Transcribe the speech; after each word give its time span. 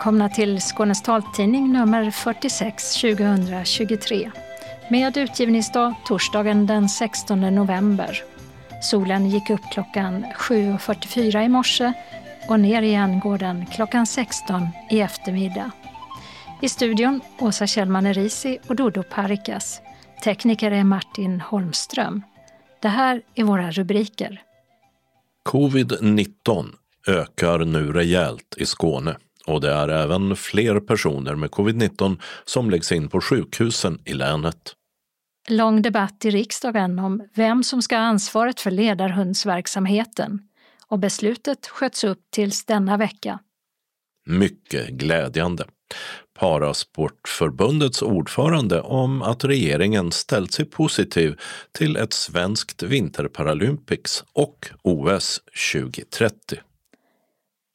Välkomna 0.00 0.28
till 0.28 0.60
Skånes 0.60 1.02
taltidning 1.02 1.72
nummer 1.72 2.10
46 2.10 3.00
2023 3.00 4.30
med 4.90 5.16
utgivningsdag 5.16 5.94
torsdagen 6.06 6.66
den 6.66 6.88
16 6.88 7.40
november. 7.40 8.22
Solen 8.82 9.30
gick 9.30 9.50
upp 9.50 9.60
klockan 9.72 10.24
7.44 10.24 11.44
i 11.44 11.48
morse 11.48 11.92
och 12.48 12.60
ner 12.60 12.82
igen 12.82 13.20
går 13.20 13.38
den 13.38 13.66
klockan 13.66 14.06
16 14.06 14.68
i 14.90 15.00
eftermiddag. 15.00 15.70
I 16.62 16.68
studion 16.68 17.20
Åsa 17.38 17.66
Kjellman 17.66 18.06
Erisi 18.06 18.58
och 18.68 18.76
Dodo 18.76 19.02
Parikas. 19.02 19.80
Tekniker 20.24 20.70
är 20.70 20.84
Martin 20.84 21.40
Holmström. 21.40 22.22
Det 22.82 22.88
här 22.88 23.22
är 23.34 23.44
våra 23.44 23.70
rubriker. 23.70 24.42
Covid-19 25.48 26.66
ökar 27.06 27.58
nu 27.58 27.92
rejält 27.92 28.54
i 28.56 28.66
Skåne 28.66 29.16
och 29.50 29.60
det 29.60 29.72
är 29.72 29.88
även 29.88 30.36
fler 30.36 30.80
personer 30.80 31.34
med 31.34 31.50
covid-19 31.50 32.20
som 32.44 32.70
läggs 32.70 32.92
in 32.92 33.08
på 33.08 33.20
sjukhusen 33.20 33.98
i 34.04 34.12
länet. 34.12 34.74
Lång 35.48 35.82
debatt 35.82 36.24
i 36.24 36.30
riksdagen 36.30 36.98
om 36.98 37.28
vem 37.34 37.64
som 37.64 37.82
ska 37.82 37.96
ha 37.96 38.02
ansvaret 38.02 38.60
för 38.60 38.70
ledarhundsverksamheten 38.70 40.40
och 40.86 40.98
beslutet 40.98 41.66
sköts 41.66 42.04
upp 42.04 42.20
tills 42.30 42.64
denna 42.64 42.96
vecka. 42.96 43.38
Mycket 44.26 44.88
glädjande. 44.88 45.64
Parasportförbundets 46.38 48.02
ordförande 48.02 48.80
om 48.80 49.22
att 49.22 49.44
regeringen 49.44 50.12
ställt 50.12 50.52
sig 50.52 50.64
positiv 50.64 51.40
till 51.72 51.96
ett 51.96 52.12
svenskt 52.12 52.82
vinterparalympics 52.82 54.24
och 54.32 54.70
OS 54.82 55.40
2030. 55.72 56.58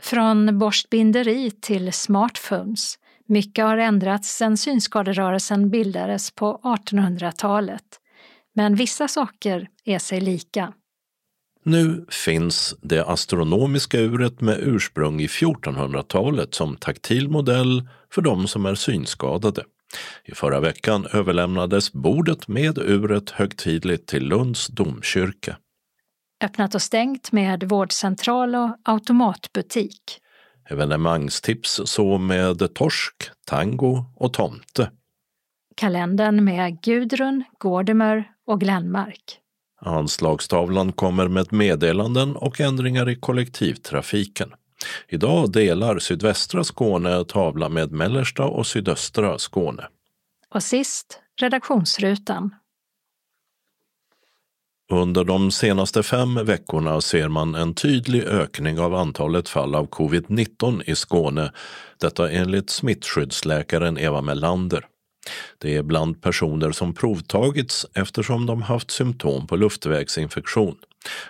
Från 0.06 0.60
borstbinderi 0.60 1.52
till 1.52 1.94
smartphones. 1.94 2.96
Mycket 3.28 3.66
har 3.66 3.78
ändrats 3.78 4.38
sedan 4.38 4.58
synskaderörelsen 4.58 5.70
bildades 5.70 6.32
på 6.32 6.60
1800-talet. 6.64 7.84
Men 8.56 8.76
vissa 8.76 9.08
saker 9.08 9.68
är 9.86 10.00
sig 10.00 10.22
lika. 10.22 10.74
Nu 11.64 12.06
finns 12.10 12.76
det 12.82 13.06
astronomiska 13.06 14.00
uret 14.00 14.42
med 14.42 14.60
ursprung 14.60 15.22
i 15.22 15.28
1400-talet 15.28 16.54
som 16.54 16.76
taktil 16.76 17.30
modell 17.30 17.88
för 18.14 18.22
de 18.22 18.48
som 18.48 18.66
är 18.66 18.76
synskadade. 18.76 19.64
I 20.26 20.32
förra 20.32 20.60
veckan 20.60 21.08
överlämnades 21.14 21.94
bordet 21.94 22.48
med 22.48 22.78
uret 22.78 23.30
högtidligt 23.30 24.08
till 24.08 24.24
Lunds 24.28 24.68
domkyrka. 24.68 25.58
Öppnat 26.44 26.76
och 26.76 26.82
stängt 26.82 27.32
med 27.32 27.64
vårdcentral 27.64 28.56
och 28.56 28.78
automatbutik. 28.84 30.22
Evenemangstips 30.70 31.82
så 31.86 32.18
med 32.18 32.74
torsk, 32.74 33.16
tango 33.46 34.06
och 34.16 34.34
tomte. 34.34 34.92
Kalendern 35.76 36.44
med 36.44 36.82
Gudrun, 36.82 37.44
Gårdemer 37.60 38.32
och 38.48 38.60
Glenmark. 38.60 39.40
Anslagstavlan 39.82 40.92
kommer 40.92 41.28
med 41.28 41.54
meddelanden 41.54 42.36
och 42.36 42.62
ändringar 42.62 43.10
i 43.10 43.16
kollektivtrafiken. 43.16 44.54
Idag 45.08 45.52
delar 45.52 46.00
sydvästra 46.00 46.64
Skåne 46.64 47.26
tavla 47.26 47.70
med 47.70 47.92
mellersta 47.92 48.44
och 48.46 48.68
sydöstra 48.68 49.38
Skåne. 49.38 49.88
Och 50.50 50.64
sist 50.64 51.22
redaktionsrutan. 51.42 52.56
Under 54.92 55.24
de 55.24 55.52
senaste 55.52 56.04
fem 56.04 56.46
veckorna 56.46 57.02
ser 57.02 57.28
man 57.28 57.56
en 57.56 57.74
tydlig 57.74 58.24
ökning 58.24 58.80
av 58.80 58.96
antalet 58.96 59.50
fall 59.50 59.76
av 59.76 59.90
covid-19 59.90 60.82
i 60.86 60.96
Skåne. 60.96 61.52
Detta 62.02 62.30
enligt 62.30 62.70
smittskyddsläkaren 62.70 63.98
Eva 63.98 64.22
Melander. 64.22 64.86
Det 65.58 65.76
är 65.76 65.84
bland 65.84 66.22
personer 66.22 66.72
som 66.72 66.94
provtagits 66.94 67.86
eftersom 67.94 68.46
de 68.46 68.62
haft 68.62 68.92
symptom 68.92 69.48
på 69.48 69.56
luftvägsinfektion. 69.56 70.76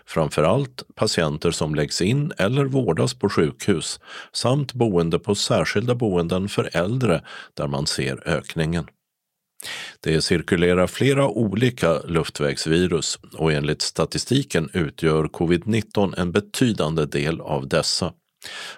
Framförallt 0.05 0.83
patienter 0.95 1.51
som 1.51 1.75
läggs 1.75 2.01
in 2.01 2.31
eller 2.37 2.65
vårdas 2.65 3.13
på 3.13 3.29
sjukhus 3.29 3.99
samt 4.31 4.73
boende 4.73 5.19
på 5.19 5.35
särskilda 5.35 5.95
boenden 5.95 6.49
för 6.49 6.69
äldre 6.73 7.21
där 7.53 7.67
man 7.67 7.87
ser 7.87 8.27
ökningen. 8.29 8.87
Det 9.99 10.21
cirkulerar 10.21 10.87
flera 10.87 11.27
olika 11.27 11.99
luftvägsvirus 11.99 13.19
och 13.37 13.51
enligt 13.51 13.81
statistiken 13.81 14.69
utgör 14.73 15.23
covid-19 15.23 16.13
en 16.17 16.31
betydande 16.31 17.05
del 17.05 17.41
av 17.41 17.67
dessa. 17.67 18.13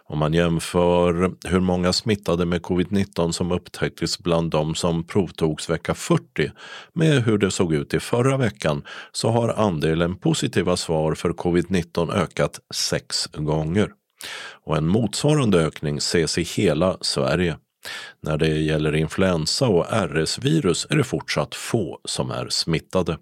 Om 0.03 0.19
man 0.19 0.33
jämför 0.33 1.31
hur 1.49 1.59
många 1.59 1.93
smittade 1.93 2.45
med 2.45 2.61
covid-19 2.61 3.31
som 3.31 3.51
upptäcktes 3.51 4.19
bland 4.19 4.51
de 4.51 4.75
som 4.75 5.07
provtogs 5.07 5.69
vecka 5.69 5.93
40 5.93 6.51
med 6.93 7.23
hur 7.23 7.37
det 7.37 7.51
såg 7.51 7.73
ut 7.73 7.93
i 7.93 7.99
förra 7.99 8.37
veckan 8.37 8.83
så 9.11 9.29
har 9.29 9.49
andelen 9.49 10.15
positiva 10.15 10.77
svar 10.77 11.15
för 11.15 11.29
covid-19 11.29 12.13
ökat 12.13 12.59
sex 12.73 13.27
gånger. 13.27 13.91
Och 14.65 14.77
en 14.77 14.87
motsvarande 14.87 15.57
ökning 15.57 15.97
ses 15.97 16.37
i 16.37 16.43
hela 16.43 16.97
Sverige. 17.01 17.57
När 18.21 18.37
det 18.37 18.47
gäller 18.47 18.95
influensa 18.95 19.67
och 19.67 19.85
RS-virus 19.91 20.87
är 20.89 20.95
det 20.95 21.03
fortsatt 21.03 21.55
få 21.55 21.99
som 22.05 22.31
är 22.31 22.49
smittade. 22.49 23.17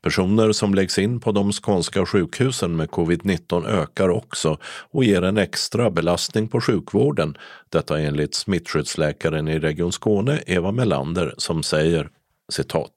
Personer 0.00 0.52
som 0.52 0.74
läggs 0.74 0.98
in 0.98 1.20
på 1.20 1.32
de 1.32 1.52
skånska 1.52 2.06
sjukhusen 2.06 2.76
med 2.76 2.88
covid-19 2.88 3.66
ökar 3.66 4.08
också 4.08 4.58
och 4.64 5.04
ger 5.04 5.22
en 5.22 5.38
extra 5.38 5.90
belastning 5.90 6.48
på 6.48 6.60
sjukvården. 6.60 7.36
Detta 7.68 8.00
enligt 8.00 8.34
smittskyddsläkaren 8.34 9.48
i 9.48 9.58
Region 9.58 9.92
Skåne, 9.92 10.42
Eva 10.46 10.72
Melander, 10.72 11.34
som 11.38 11.62
säger 11.62 12.10
citat. 12.52 12.92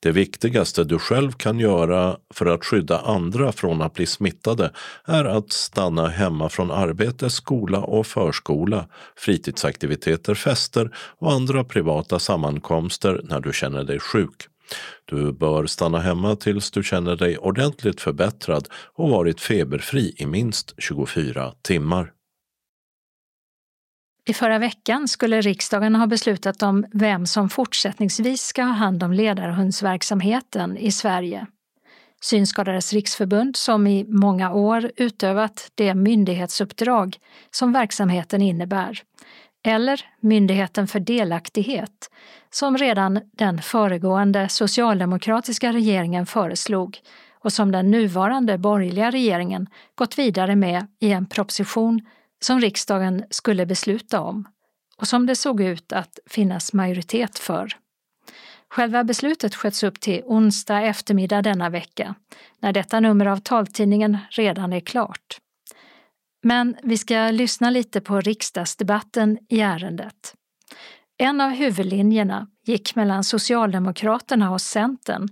Det 0.00 0.10
viktigaste 0.10 0.84
du 0.84 0.98
själv 0.98 1.32
kan 1.32 1.58
göra 1.58 2.16
för 2.34 2.46
att 2.46 2.64
skydda 2.64 2.98
andra 2.98 3.52
från 3.52 3.82
att 3.82 3.94
bli 3.94 4.06
smittade 4.06 4.70
är 5.04 5.24
att 5.24 5.52
stanna 5.52 6.08
hemma 6.08 6.48
från 6.48 6.70
arbete, 6.70 7.30
skola 7.30 7.80
och 7.80 8.06
förskola, 8.06 8.88
fritidsaktiviteter, 9.16 10.34
fester 10.34 10.96
och 11.18 11.32
andra 11.32 11.64
privata 11.64 12.18
sammankomster 12.18 13.20
när 13.24 13.40
du 13.40 13.52
känner 13.52 13.84
dig 13.84 14.00
sjuk. 14.00 14.48
Du 15.04 15.32
bör 15.32 15.66
stanna 15.66 15.98
hemma 15.98 16.36
tills 16.36 16.70
du 16.70 16.82
känner 16.82 17.16
dig 17.16 17.38
ordentligt 17.38 18.00
förbättrad 18.00 18.68
och 18.94 19.10
varit 19.10 19.40
feberfri 19.40 20.14
i 20.16 20.26
minst 20.26 20.74
24 20.78 21.52
timmar. 21.62 22.13
I 24.28 24.34
förra 24.34 24.58
veckan 24.58 25.08
skulle 25.08 25.40
riksdagen 25.40 25.94
ha 25.94 26.06
beslutat 26.06 26.62
om 26.62 26.86
vem 26.92 27.26
som 27.26 27.48
fortsättningsvis 27.48 28.42
ska 28.42 28.62
ha 28.62 28.72
hand 28.72 29.02
om 29.02 29.12
ledarhundsverksamheten 29.12 30.76
i 30.76 30.92
Sverige. 30.92 31.46
Synskadades 32.20 32.92
riksförbund 32.92 33.56
som 33.56 33.86
i 33.86 34.04
många 34.08 34.52
år 34.52 34.90
utövat 34.96 35.70
det 35.74 35.94
myndighetsuppdrag 35.94 37.16
som 37.50 37.72
verksamheten 37.72 38.42
innebär, 38.42 39.02
eller 39.66 40.00
Myndigheten 40.20 40.86
för 40.86 41.00
delaktighet, 41.00 42.10
som 42.50 42.78
redan 42.78 43.20
den 43.32 43.62
föregående 43.62 44.48
socialdemokratiska 44.48 45.72
regeringen 45.72 46.26
föreslog 46.26 46.98
och 47.32 47.52
som 47.52 47.72
den 47.72 47.90
nuvarande 47.90 48.58
borgerliga 48.58 49.10
regeringen 49.10 49.66
gått 49.94 50.18
vidare 50.18 50.56
med 50.56 50.86
i 51.00 51.12
en 51.12 51.26
proposition 51.26 52.00
som 52.44 52.60
riksdagen 52.60 53.24
skulle 53.30 53.66
besluta 53.66 54.20
om 54.20 54.48
och 54.96 55.08
som 55.08 55.26
det 55.26 55.36
såg 55.36 55.60
ut 55.60 55.92
att 55.92 56.18
finnas 56.26 56.72
majoritet 56.72 57.38
för. 57.38 57.72
Själva 58.70 59.04
beslutet 59.04 59.54
sköts 59.54 59.82
upp 59.82 60.00
till 60.00 60.22
onsdag 60.24 60.80
eftermiddag 60.82 61.42
denna 61.42 61.70
vecka, 61.70 62.14
när 62.60 62.72
detta 62.72 63.00
nummer 63.00 63.26
av 63.26 63.36
taltidningen 63.36 64.18
redan 64.30 64.72
är 64.72 64.80
klart. 64.80 65.38
Men 66.42 66.76
vi 66.82 66.98
ska 66.98 67.30
lyssna 67.30 67.70
lite 67.70 68.00
på 68.00 68.20
riksdagsdebatten 68.20 69.38
i 69.48 69.60
ärendet. 69.60 70.34
En 71.18 71.40
av 71.40 71.50
huvudlinjerna 71.50 72.48
gick 72.66 72.94
mellan 72.94 73.24
Socialdemokraterna 73.24 74.52
och 74.52 74.60
Centern 74.60 75.28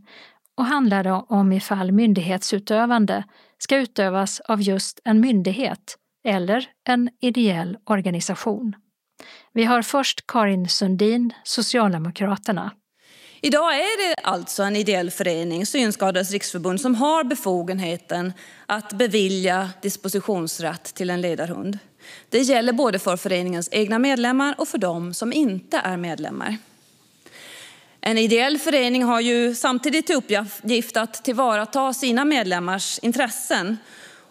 och 0.57 0.65
handlade 0.65 1.13
om 1.13 1.53
ifall 1.53 1.93
myndighetsutövande 1.93 3.25
ska 3.59 3.77
utövas 3.77 4.41
av 4.41 4.63
just 4.63 5.01
en 5.05 5.21
myndighet 5.21 5.99
eller 6.25 6.67
en 6.89 7.11
ideell 7.21 7.79
organisation. 7.85 8.77
Vi 9.53 9.65
har 9.65 9.83
först 9.83 10.27
Karin 10.27 10.69
Sundin, 10.69 11.33
Socialdemokraterna. 11.45 12.71
Idag 13.41 13.75
är 13.75 14.09
det 14.09 14.21
alltså 14.23 14.63
en 14.63 14.77
ideell 14.77 15.11
förening, 15.11 15.67
Synskadades 15.67 16.31
riksförbund, 16.31 16.81
som 16.81 16.95
har 16.95 17.25
befogenheten 17.25 18.33
att 18.67 18.93
bevilja 18.93 19.71
dispositionsrätt 19.83 20.95
till 20.95 21.11
en 21.11 21.21
ledarhund. 21.21 21.79
Det 22.29 22.39
gäller 22.39 22.73
både 22.73 22.99
för 22.99 23.17
föreningens 23.17 23.69
egna 23.73 23.99
medlemmar 23.99 24.55
och 24.59 24.69
för 24.69 24.79
dem 24.79 25.15
som 25.15 25.33
inte 25.33 25.79
är 25.79 25.97
medlemmar. 25.97 26.57
En 28.01 28.19
ideell 28.19 28.59
förening 28.59 29.05
har 29.05 29.21
ju 29.21 29.55
samtidigt 29.55 30.07
till 30.07 30.17
uppgift 30.17 30.97
att 30.97 31.25
tillvarata 31.25 31.93
sina 31.93 32.25
medlemmars 32.25 32.99
intressen 32.99 33.77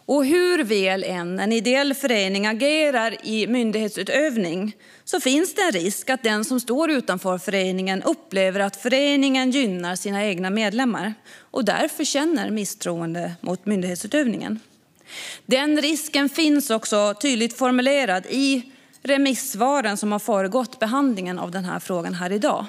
och 0.06 0.26
hur 0.26 0.64
väl 0.64 1.04
än 1.04 1.40
en 1.40 1.52
ideell 1.52 1.94
förening 1.94 2.46
agerar 2.48 3.16
i 3.24 3.48
myndighetsutövning 3.48 4.76
så 5.04 5.20
finns 5.20 5.56
det 5.56 5.62
en 5.62 5.72
risk 5.72 6.10
att 6.10 6.24
den 6.24 6.46
som 6.46 6.60
står 6.60 6.92
utanför 6.92 7.38
föreningen 7.38 8.04
upplever 8.04 8.60
att 8.60 8.76
föreningen 8.76 9.52
gynnar 9.52 9.96
sina 9.96 10.26
egna 10.26 10.50
medlemmar 10.50 11.14
och 11.40 11.66
därför 11.66 12.04
känner 12.04 12.50
misstroende 12.50 13.32
mot 13.42 13.66
myndighetsutövningen. 13.66 14.60
Den 15.46 15.82
risken 15.82 16.30
finns 16.30 16.70
också 16.70 17.14
tydligt 17.22 17.58
formulerad 17.58 18.26
i 18.30 18.64
remissvaren 19.04 19.98
som 19.98 20.12
har 20.12 20.20
föregått 20.20 20.80
behandlingen 20.80 21.40
av 21.40 21.52
den 21.52 21.66
här 21.66 21.80
frågan 21.80 22.14
här 22.14 22.32
idag. 22.32 22.66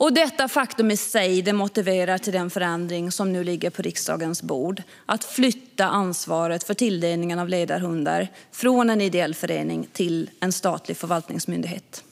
Och 0.00 0.12
detta 0.12 0.48
faktum 0.48 0.90
i 0.90 0.96
sig 0.96 1.42
det 1.42 1.52
motiverar 1.52 2.18
till 2.18 2.32
den 2.32 2.50
förändring 2.50 3.12
som 3.12 3.32
nu 3.32 3.44
ligger 3.44 3.70
på 3.70 3.82
riksdagens 3.82 4.42
bord. 4.42 4.82
Att 5.06 5.24
flytta 5.24 5.88
ansvaret 5.88 6.64
för 6.64 6.74
tilldelningen 6.74 7.38
av 7.38 7.48
ledarhundar 7.48 8.28
från 8.52 8.90
en 8.90 9.00
ideell 9.00 9.34
förening 9.34 9.88
till 9.92 10.30
en 10.40 10.52
statlig 10.52 10.96
förvaltningsmyndighet. 10.96 12.04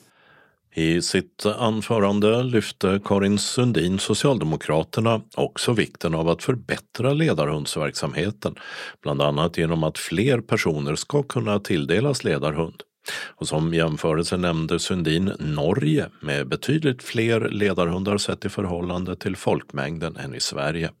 I 0.73 1.01
sitt 1.01 1.45
anförande 1.45 2.43
lyfte 2.43 3.01
Karin 3.05 3.37
Sundin, 3.37 3.99
Socialdemokraterna, 3.99 5.21
också 5.35 5.73
vikten 5.73 6.15
av 6.15 6.29
att 6.29 6.43
förbättra 6.43 7.13
ledarhundsverksamheten, 7.13 8.55
bland 9.01 9.21
annat 9.21 9.57
genom 9.57 9.83
att 9.83 9.97
fler 9.97 10.41
personer 10.41 10.95
ska 10.95 11.23
kunna 11.23 11.59
tilldelas 11.59 12.23
ledarhund. 12.23 12.83
Och 13.11 13.47
som 13.47 13.73
jämförelse 13.73 14.37
nämnde 14.37 14.79
Sundin 14.79 15.31
Norge 15.39 16.09
med 16.21 16.47
betydligt 16.47 17.03
fler 17.03 17.49
ledarhundar 17.49 18.17
sett 18.17 18.45
i 18.45 18.49
förhållande 18.49 19.15
till 19.15 19.35
folkmängden 19.35 20.17
än 20.17 20.35
i 20.35 20.39
Sverige. 20.39 20.91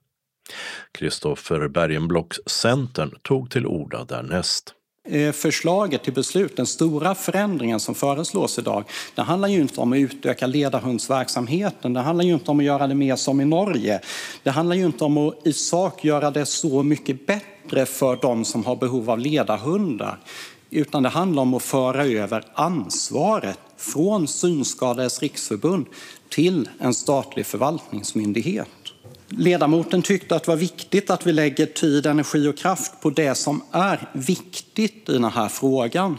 Kristoffer 0.91 1.67
Bergenblocks 1.67 2.39
Centern 2.45 3.11
tog 3.21 3.51
till 3.51 3.65
orda 3.65 4.03
därnäst. 4.03 4.75
Eh, 5.11 5.31
förslaget 5.31 6.03
till 6.03 6.13
beslut, 6.13 6.57
den 6.57 6.65
stora 6.65 7.15
förändringen 7.15 7.79
som 7.79 7.95
föreslås 7.95 8.59
idag, 8.59 8.83
det 9.15 9.21
handlar 9.21 9.47
ju 9.47 9.61
inte 9.61 9.81
om 9.81 9.93
att 9.93 9.97
utöka 9.97 10.47
ledarhundsverksamheten. 10.47 11.93
Det 11.93 11.99
handlar 11.99 12.25
ju 12.25 12.33
inte 12.33 12.51
om 12.51 12.59
att 12.59 12.65
göra 12.65 12.87
det 12.87 12.95
mer 12.95 13.15
som 13.15 13.41
i 13.41 13.45
Norge. 13.45 13.99
Det 14.43 14.49
handlar 14.49 14.75
ju 14.75 14.85
inte 14.85 15.03
om 15.03 15.17
att 15.17 15.47
i 15.47 15.53
sak 15.53 16.03
göra 16.03 16.31
det 16.31 16.45
så 16.45 16.83
mycket 16.83 17.27
bättre 17.27 17.85
för 17.85 18.19
de 18.21 18.45
som 18.45 18.65
har 18.65 18.75
behov 18.75 19.09
av 19.09 19.19
ledarhundar 19.19 20.19
utan 20.69 21.03
det 21.03 21.09
handlar 21.09 21.41
om 21.41 21.53
att 21.53 21.63
föra 21.63 22.05
över 22.05 22.45
ansvaret 22.53 23.59
från 23.77 24.27
Synskadades 24.27 25.21
riksförbund 25.21 25.85
till 26.29 26.69
en 26.79 26.93
statlig 26.93 27.45
förvaltningsmyndighet. 27.45 28.69
Ledamoten 29.27 30.01
tyckte 30.01 30.35
att 30.35 30.43
det 30.43 30.51
var 30.51 30.57
viktigt 30.57 31.09
att 31.09 31.27
vi 31.27 31.33
lägger 31.33 31.65
tid, 31.65 32.05
energi 32.05 32.47
och 32.47 32.57
kraft 32.57 33.01
på 33.01 33.09
det 33.09 33.35
som 33.35 33.61
är 33.71 34.09
viktigt 34.13 35.09
i 35.09 35.13
den 35.13 35.23
här 35.23 35.49
frågan. 35.49 36.17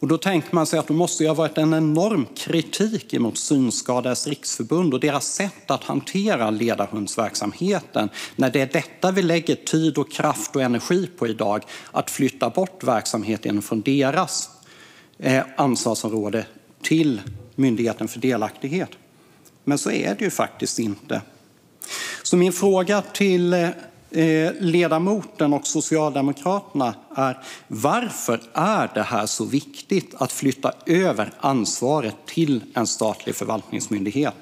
Och 0.00 0.08
då 0.08 0.18
tänker 0.18 0.54
man 0.54 0.66
sig 0.66 0.78
att 0.78 0.86
det 0.86 0.94
måste 0.94 1.26
ha 1.26 1.34
varit 1.34 1.58
en 1.58 1.74
enorm 1.74 2.26
kritik 2.36 3.18
mot 3.18 3.38
Synskadades 3.38 4.26
riksförbund 4.26 4.94
och 4.94 5.00
deras 5.00 5.26
sätt 5.26 5.70
att 5.70 5.84
hantera 5.84 6.50
ledarhundsverksamheten 6.50 8.08
när 8.36 8.50
det 8.50 8.60
är 8.60 8.70
detta 8.72 9.10
vi 9.10 9.22
lägger 9.22 9.54
tid 9.54 9.98
och 9.98 10.12
kraft 10.12 10.56
och 10.56 10.62
energi 10.62 11.08
på 11.18 11.26
idag, 11.26 11.64
att 11.92 12.10
flytta 12.10 12.50
bort 12.50 12.84
verksamheten 12.84 13.62
från 13.62 13.80
deras 13.80 14.50
eh, 15.18 15.44
ansvarsområde 15.56 16.46
till 16.82 17.20
Myndigheten 17.54 18.08
för 18.08 18.20
delaktighet. 18.20 18.90
Men 19.64 19.78
så 19.78 19.90
är 19.90 20.14
det 20.14 20.24
ju 20.24 20.30
faktiskt 20.30 20.78
inte. 20.78 21.22
Så 22.22 22.36
min 22.36 22.52
fråga 22.52 23.02
till 23.02 23.52
eh, 23.52 23.68
Eh, 24.16 24.52
ledamoten 24.60 25.52
och 25.52 25.66
Socialdemokraterna 25.66 26.94
är 27.16 27.38
varför 27.68 28.40
är 28.52 28.90
det 28.94 29.02
här 29.02 29.26
så 29.26 29.44
viktigt 29.44 30.14
att 30.18 30.32
flytta 30.32 30.72
över 30.86 31.32
ansvaret 31.40 32.16
till 32.26 32.64
en 32.74 32.86
statlig 32.86 33.34
förvaltningsmyndighet? 33.34 34.34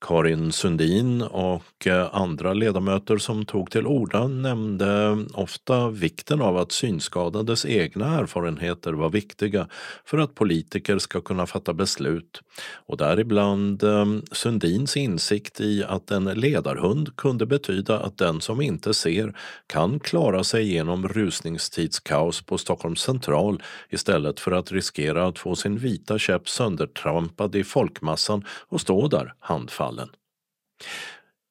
Karin 0.00 0.52
Sundin 0.52 1.22
och 1.22 1.86
eh, 1.86 2.08
andra 2.12 2.52
ledamöter 2.52 3.18
som 3.18 3.44
tog 3.44 3.70
till 3.70 3.86
orda 3.86 4.26
nämnde 4.26 5.24
ofta 5.34 5.90
vikten 5.90 6.40
av 6.42 6.56
att 6.56 6.72
synskadades 6.72 7.66
egna 7.66 8.18
erfarenheter 8.18 8.92
var 8.92 9.10
viktiga 9.10 9.68
för 10.04 10.18
att 10.18 10.34
politiker 10.34 10.98
ska 10.98 11.20
kunna 11.20 11.46
fatta 11.46 11.74
beslut. 11.74 12.40
Och 12.86 12.96
däribland 12.96 13.82
eh, 13.82 14.06
Sundins 14.32 14.96
insikt 14.96 15.60
i 15.60 15.84
att 15.84 16.10
en 16.10 16.24
ledarhund 16.24 17.16
kunde 17.16 17.46
betyda 17.46 18.00
att 18.00 18.18
den 18.18 18.40
som 18.40 18.60
inte 18.60 18.94
ser 18.94 19.36
kan 19.66 20.00
klara 20.00 20.44
sig 20.44 20.72
genom 20.72 21.08
rusningstidskaos 21.08 22.42
på 22.42 22.58
Stockholms 22.58 23.00
central 23.00 23.62
istället 23.90 24.40
för 24.40 24.52
att 24.52 24.72
riskera 24.72 25.26
att 25.26 25.38
få 25.38 25.56
sin 25.56 25.78
vita 25.78 26.18
käpp 26.18 26.48
söndertrampad 26.48 27.56
i 27.56 27.64
folkmassan 27.64 28.44
och 28.68 28.80
stå 28.80 29.08
där 29.08 29.34
handfallen 29.40 29.85
fallen. 29.86 30.08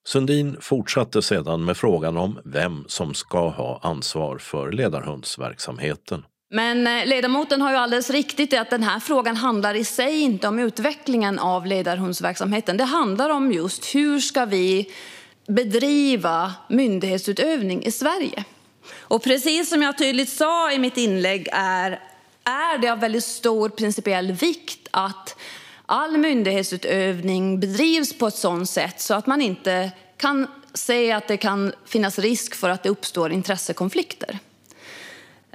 Sundin 0.08 0.58
fortsatte 0.62 1.22
sedan 1.22 1.66
med 1.66 1.78
frågan 1.78 2.18
om 2.18 2.40
vem 2.46 2.86
som 2.88 3.14
ska 3.14 3.50
ha 3.50 3.80
ansvar 3.84 4.38
för 4.38 4.72
ledarhundsverksamheten. 4.72 6.26
Men 6.54 6.88
eh, 6.88 7.06
ledamoten 7.06 7.62
har 7.62 7.72
ju 7.72 7.78
alldeles 7.78 8.10
riktigt 8.10 8.54
i 8.54 8.58
att 8.58 8.70
den 8.70 8.84
här 8.84 9.00
frågan 9.00 9.36
handlar 9.36 9.74
i 9.74 9.84
sig 9.84 10.22
inte 10.22 10.48
om 10.48 10.60
utvecklingen 10.60 11.40
av 11.40 11.66
ledarhundsverksamheten. 11.66 12.78
Det 12.78 12.84
handlar 12.84 13.30
om 13.30 13.52
just 13.52 13.96
hur 13.96 14.20
ska 14.20 14.46
vi 14.46 14.92
bedriva 15.48 16.54
myndighetsutövning 16.70 17.84
i 17.86 17.92
Sverige. 17.92 18.44
Och 18.98 19.24
precis 19.24 19.70
som 19.70 19.82
jag 19.82 19.98
tydligt 19.98 20.30
sa 20.30 20.72
i 20.72 20.80
mitt 20.80 20.98
inlägg 20.98 21.48
är, 21.52 21.92
är 22.44 22.78
det 22.78 22.90
av 22.90 23.00
väldigt 23.00 23.24
stor 23.24 23.70
principiell 23.70 24.32
vikt 24.32 24.88
att 24.92 25.36
all 25.86 26.18
myndighetsutövning 26.18 27.60
bedrivs 27.60 28.18
på 28.18 28.28
ett 28.28 28.36
sådant 28.36 28.70
sätt 28.70 29.02
så 29.02 29.14
att 29.14 29.28
man 29.28 29.42
inte 29.42 29.92
kan 30.18 30.48
säga 30.74 31.18
att 31.18 31.28
det 31.28 31.38
kan 31.38 31.74
finnas 31.86 32.20
risk 32.20 32.56
för 32.56 32.70
att 32.70 32.84
det 32.84 32.90
uppstår 32.90 33.32
intressekonflikter. 33.32 34.40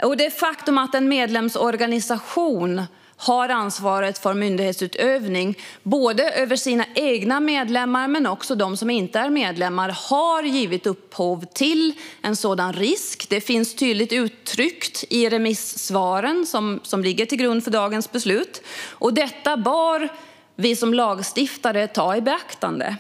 Och 0.03 0.17
det 0.17 0.31
faktum 0.31 0.79
att 0.79 0.95
en 0.95 1.09
medlemsorganisation 1.09 2.83
har 3.17 3.49
ansvaret 3.49 4.19
för 4.19 4.35
myndighetsutövning 4.35 5.59
både 5.83 6.31
över 6.33 6.57
sina 6.57 6.85
egna 6.95 7.41
medlemmar 7.41 8.09
men 8.09 8.27
också 8.27 8.55
de 8.55 8.77
som 8.77 8.91
inte 8.91 9.19
är 9.19 9.31
medlemmar 9.31 9.97
har 10.11 10.43
givit 10.43 10.87
upphov 10.87 11.45
till 11.55 11.93
en 12.23 12.37
sådan 12.37 12.73
risk. 12.73 13.27
Det 13.29 13.41
finns 13.41 13.75
tydligt 13.75 14.13
uttryckt 14.13 15.05
i 15.11 15.29
remissvaren 15.29 16.47
som, 16.47 16.81
som 16.83 17.03
ligger 17.03 17.27
till 17.27 17.39
grund 17.39 17.65
för 17.65 17.71
dagens 17.71 18.13
beslut. 18.13 18.63
Och 18.89 19.15
detta 19.15 19.57
bör 19.57 20.11
vi 20.61 20.77
som 20.77 20.95
lagstiftare 20.95 21.87
ta 21.87 22.17
i 22.17 22.21
beaktande. 22.21 22.97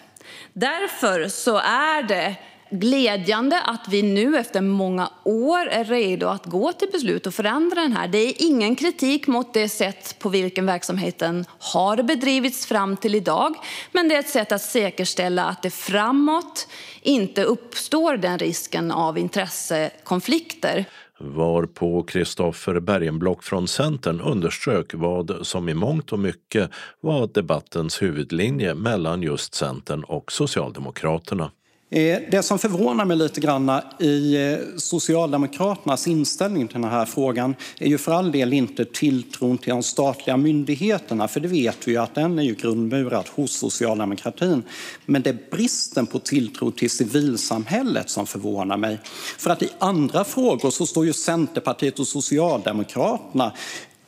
Därför 0.52 1.28
så 1.28 1.56
är 1.58 2.02
det 2.02 2.36
glädjande 2.70 3.60
att 3.60 3.88
vi 3.88 4.02
nu 4.02 4.38
efter 4.38 4.60
många 4.60 5.10
år 5.24 5.68
är 5.68 5.84
redo 5.84 6.26
att 6.26 6.46
gå 6.46 6.72
till 6.72 6.88
beslut 6.92 7.26
och 7.26 7.34
förändra 7.34 7.80
den 7.80 7.92
här. 7.92 8.08
Det 8.08 8.18
är 8.18 8.34
ingen 8.38 8.76
kritik 8.76 9.26
mot 9.26 9.54
det 9.54 9.68
sätt 9.68 10.16
på 10.18 10.28
vilken 10.28 10.66
verksamheten 10.66 11.44
har 11.58 12.02
bedrivits 12.02 12.66
fram 12.66 12.96
till 12.96 13.14
idag, 13.14 13.54
men 13.92 14.08
det 14.08 14.14
är 14.14 14.18
ett 14.18 14.28
sätt 14.28 14.52
att 14.52 14.62
säkerställa 14.62 15.44
att 15.44 15.62
det 15.62 15.70
framåt 15.70 16.68
inte 17.02 17.44
uppstår 17.44 18.16
den 18.16 18.38
risken 18.38 18.92
av 18.92 19.18
intressekonflikter. 19.18 20.84
Varpå 21.20 22.02
Kristoffer 22.02 22.80
Bergenblock 22.80 23.42
från 23.42 23.68
Centern 23.68 24.20
underströk 24.20 24.94
vad 24.94 25.46
som 25.46 25.68
i 25.68 25.74
mångt 25.74 26.12
och 26.12 26.18
mycket 26.18 26.70
var 27.00 27.30
debattens 27.34 28.02
huvudlinje 28.02 28.74
mellan 28.74 29.22
just 29.22 29.54
Centern 29.54 30.04
och 30.04 30.32
Socialdemokraterna. 30.32 31.50
Eh, 31.92 32.18
det 32.30 32.42
som 32.42 32.58
förvånar 32.58 33.04
mig 33.04 33.16
lite 33.16 33.40
grann 33.40 33.80
i 33.98 34.36
eh, 34.36 34.58
Socialdemokraternas 34.76 36.06
inställning 36.06 36.68
till 36.68 36.80
den 36.80 36.90
här 36.90 37.04
frågan 37.04 37.54
är 37.78 37.88
ju 37.88 37.98
för 37.98 38.12
all 38.12 38.32
del 38.32 38.52
inte 38.52 38.84
tilltron 38.84 39.58
till 39.58 39.70
de 39.70 39.82
statliga 39.82 40.36
myndigheterna, 40.36 41.28
för 41.28 41.40
det 41.40 41.48
vet 41.48 41.88
vi 41.88 41.92
ju 41.92 41.98
att 41.98 42.14
den 42.14 42.38
är 42.38 42.42
ju 42.42 42.54
grundmurad 42.54 43.28
hos 43.34 43.52
socialdemokratin. 43.52 44.62
Men 45.06 45.22
det 45.22 45.30
är 45.30 45.38
bristen 45.50 46.06
på 46.06 46.18
tilltro 46.18 46.70
till 46.70 46.90
civilsamhället 46.90 48.10
som 48.10 48.26
förvånar 48.26 48.76
mig. 48.76 48.98
För 49.38 49.50
att 49.50 49.62
i 49.62 49.68
andra 49.78 50.24
frågor 50.24 50.70
så 50.70 50.86
står 50.86 51.06
ju 51.06 51.12
Centerpartiet 51.12 51.98
och 51.98 52.06
Socialdemokraterna 52.06 53.52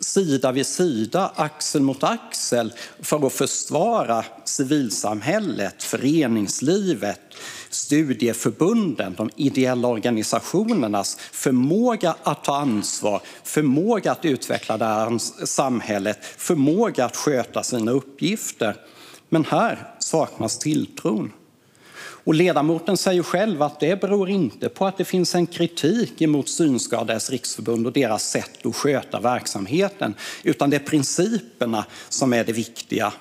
sida 0.04 0.52
vid 0.52 0.66
sida, 0.66 1.32
axel 1.36 1.82
mot 1.82 2.02
axel 2.02 2.72
för 3.00 3.26
att 3.26 3.32
försvara 3.32 4.24
civilsamhället, 4.44 5.82
föreningslivet, 5.82 7.20
studieförbunden, 7.74 9.14
de 9.14 9.30
ideella 9.36 9.88
organisationernas 9.88 11.16
förmåga 11.32 12.14
att 12.22 12.44
ta 12.44 12.56
ansvar, 12.56 13.20
förmåga 13.44 14.12
att 14.12 14.24
utveckla 14.24 14.78
det 14.78 14.84
här 14.84 15.18
samhället, 15.46 16.18
förmåga 16.36 17.04
att 17.04 17.16
sköta 17.16 17.62
sina 17.62 17.92
uppgifter. 17.92 18.76
Men 19.28 19.44
här 19.44 19.94
saknas 19.98 20.58
tilltron. 20.58 21.32
Och 22.24 22.34
ledamoten 22.34 22.96
säger 22.96 23.22
själv 23.22 23.62
att 23.62 23.80
det 23.80 24.00
beror 24.00 24.30
inte 24.30 24.68
på 24.68 24.86
att 24.86 24.98
det 24.98 25.04
finns 25.04 25.34
en 25.34 25.46
kritik 25.46 26.20
mot 26.20 26.48
Synskadades 26.48 27.30
riksförbund 27.30 27.86
och 27.86 27.92
deras 27.92 28.30
sätt 28.30 28.66
att 28.66 28.76
sköta 28.76 29.20
verksamheten, 29.20 30.14
utan 30.42 30.70
det 30.70 30.76
är 30.76 30.80
principerna 30.80 31.84
som 32.08 32.32
är 32.32 32.44
det 32.44 32.52
viktiga. 32.52 33.12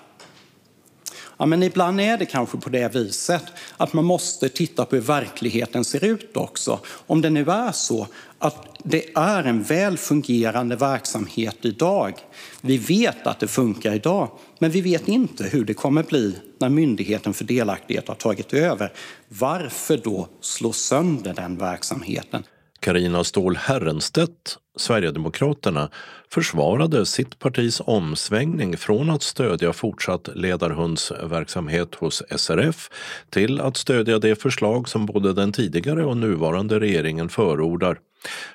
Ja, 1.41 1.45
men 1.45 1.63
ibland 1.63 2.01
är 2.01 2.17
det 2.17 2.25
kanske 2.25 2.57
på 2.57 2.69
det 2.69 2.95
viset 2.95 3.43
att 3.77 3.93
man 3.93 4.05
måste 4.05 4.49
titta 4.49 4.85
på 4.85 4.95
hur 4.95 5.03
verkligheten 5.03 5.83
ser 5.83 6.03
ut 6.03 6.37
också. 6.37 6.79
Om 6.85 7.21
det 7.21 7.29
nu 7.29 7.41
är 7.51 7.71
så 7.71 8.07
att 8.39 8.77
det 8.83 9.03
är 9.15 9.43
en 9.43 9.63
väl 9.63 9.97
fungerande 9.97 10.75
verksamhet 10.75 11.57
idag. 11.61 12.13
Vi 12.61 12.77
vet 12.77 13.27
att 13.27 13.39
det 13.39 13.47
funkar 13.47 13.93
idag, 13.93 14.31
men 14.59 14.71
vi 14.71 14.81
vet 14.81 15.07
inte 15.07 15.43
hur 15.43 15.65
det 15.65 15.73
kommer 15.73 16.03
bli 16.03 16.35
när 16.59 16.69
Myndigheten 16.69 17.33
för 17.33 17.45
delaktighet 17.45 18.07
har 18.07 18.15
tagit 18.15 18.53
över. 18.53 18.91
Varför 19.27 19.97
då 19.97 20.27
slå 20.41 20.71
sönder 20.71 21.33
den 21.33 21.57
verksamheten? 21.57 22.43
Karina 22.79 23.23
Ståhl 23.23 23.57
Herrenstedt, 23.57 24.57
Sverigedemokraterna, 24.77 25.89
försvarade 26.29 27.05
sitt 27.05 27.39
partis 27.39 27.81
omsvängning 27.85 28.77
från 28.77 29.09
att 29.09 29.23
stödja 29.23 29.73
fortsatt 29.73 30.29
ledarhundsverksamhet 30.35 31.95
hos 31.95 32.23
SRF 32.37 32.89
till 33.29 33.61
att 33.61 33.77
stödja 33.77 34.19
det 34.19 34.35
förslag 34.35 34.89
som 34.89 35.05
både 35.05 35.33
den 35.33 35.51
tidigare 35.51 36.05
och 36.05 36.17
nuvarande 36.17 36.79
regeringen 36.79 37.29
förordar 37.29 37.99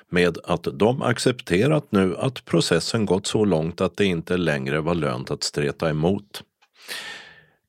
med 0.09 0.37
att 0.43 0.67
de 0.73 1.01
accepterat 1.01 1.91
nu 1.91 2.17
att 2.17 2.45
processen 2.45 3.05
gått 3.05 3.27
så 3.27 3.45
långt 3.45 3.81
att 3.81 3.97
det 3.97 4.05
inte 4.05 4.37
längre 4.37 4.81
var 4.81 4.95
lönt 4.95 5.31
att 5.31 5.43
streta 5.43 5.89
emot. 5.89 6.43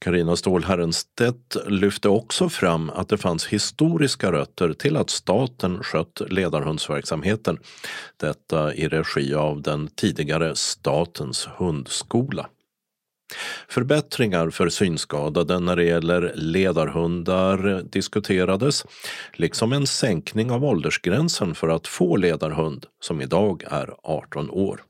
Carina 0.01 0.37
Ståhl 0.37 0.65
Herrenstedt 0.65 1.57
lyfte 1.67 2.09
också 2.09 2.49
fram 2.49 2.91
att 2.91 3.09
det 3.09 3.19
fanns 3.19 3.47
historiska 3.47 4.33
rötter 4.33 4.73
till 4.73 4.97
att 4.97 5.11
staten 5.11 5.83
skött 5.83 6.21
ledarhundsverksamheten. 6.29 7.59
Detta 8.17 8.75
i 8.75 8.89
regi 8.89 9.35
av 9.35 9.63
den 9.63 9.89
tidigare 9.89 10.57
Statens 10.57 11.49
hundskola. 11.57 12.47
Förbättringar 13.69 14.51
för 14.51 14.69
synskadade 14.69 15.59
när 15.61 15.77
det 15.77 15.85
gäller 15.85 16.33
ledarhundar 16.35 17.83
diskuterades, 17.83 18.85
liksom 19.33 19.73
en 19.73 19.87
sänkning 19.87 20.51
av 20.51 20.65
åldersgränsen 20.65 21.55
för 21.55 21.69
att 21.69 21.87
få 21.87 22.17
ledarhund, 22.17 22.87
som 23.01 23.21
idag 23.21 23.65
är 23.71 23.95
18 24.03 24.51
år. 24.51 24.81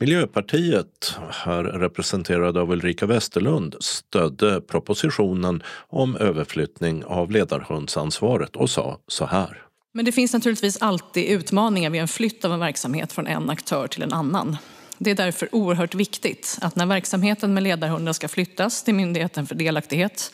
Miljöpartiet, 0.00 1.18
här 1.30 1.64
representerad 1.64 2.56
av 2.56 2.70
Ulrika 2.70 3.06
Westerlund, 3.06 3.76
stödde 3.80 4.60
propositionen 4.60 5.62
om 5.88 6.16
överflyttning 6.16 7.04
av 7.04 7.30
ledarhundsansvaret 7.30 8.56
och 8.56 8.70
sa 8.70 8.98
så 9.08 9.26
här. 9.26 9.62
Men 9.92 10.04
det 10.04 10.12
finns 10.12 10.32
naturligtvis 10.32 10.76
alltid 10.82 11.24
utmaningar 11.24 11.90
vid 11.90 12.00
en 12.00 12.08
flytt 12.08 12.44
av 12.44 12.52
en 12.52 12.60
verksamhet 12.60 13.12
från 13.12 13.26
en 13.26 13.50
aktör 13.50 13.86
till 13.86 14.02
en 14.02 14.12
annan. 14.12 14.56
Det 14.98 15.10
är 15.10 15.14
därför 15.14 15.54
oerhört 15.54 15.94
viktigt 15.94 16.58
att 16.60 16.76
när 16.76 16.86
verksamheten 16.86 17.54
med 17.54 17.62
ledarhundar 17.62 18.12
ska 18.12 18.28
flyttas 18.28 18.84
till 18.84 18.94
Myndigheten 18.94 19.46
för 19.46 19.54
delaktighet, 19.54 20.32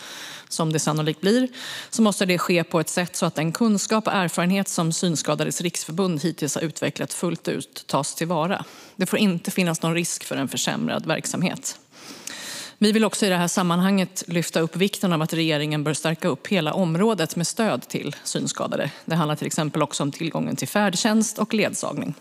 som 0.52 0.72
det 0.72 0.78
sannolikt 0.78 1.20
blir, 1.20 1.48
så 1.90 2.02
måste 2.02 2.26
det 2.26 2.38
ske 2.38 2.64
på 2.64 2.80
ett 2.80 2.88
sätt 2.88 3.16
så 3.16 3.26
att 3.26 3.34
den 3.34 3.52
kunskap 3.52 4.06
och 4.06 4.12
erfarenhet 4.12 4.68
som 4.68 4.92
Synskadades 4.92 5.60
riksförbund 5.60 6.22
hittills 6.22 6.54
har 6.54 6.62
utvecklat 6.62 7.12
fullt 7.12 7.48
ut 7.48 7.84
tas 7.86 8.14
tillvara. 8.14 8.64
Det 8.96 9.06
får 9.06 9.18
inte 9.18 9.50
finnas 9.50 9.82
någon 9.82 9.94
risk 9.94 10.24
för 10.24 10.36
en 10.36 10.48
försämrad 10.48 11.06
verksamhet. 11.06 11.78
Vi 12.78 12.92
vill 12.92 13.04
också 13.04 13.26
i 13.26 13.28
det 13.28 13.36
här 13.36 13.48
sammanhanget 13.48 14.24
lyfta 14.26 14.60
upp 14.60 14.76
vikten 14.76 15.12
av 15.12 15.22
att 15.22 15.32
regeringen 15.32 15.84
bör 15.84 15.94
stärka 15.94 16.28
upp 16.28 16.46
hela 16.46 16.72
området 16.72 17.36
med 17.36 17.46
stöd 17.46 17.88
till 17.88 18.16
synskadade. 18.24 18.90
Det 19.04 19.14
handlar 19.14 19.36
till 19.36 19.46
exempel 19.46 19.82
också 19.82 20.02
om 20.02 20.12
tillgången 20.12 20.56
till 20.56 20.68
färdtjänst 20.68 21.38
och 21.38 21.54
ledsagning. 21.54 22.14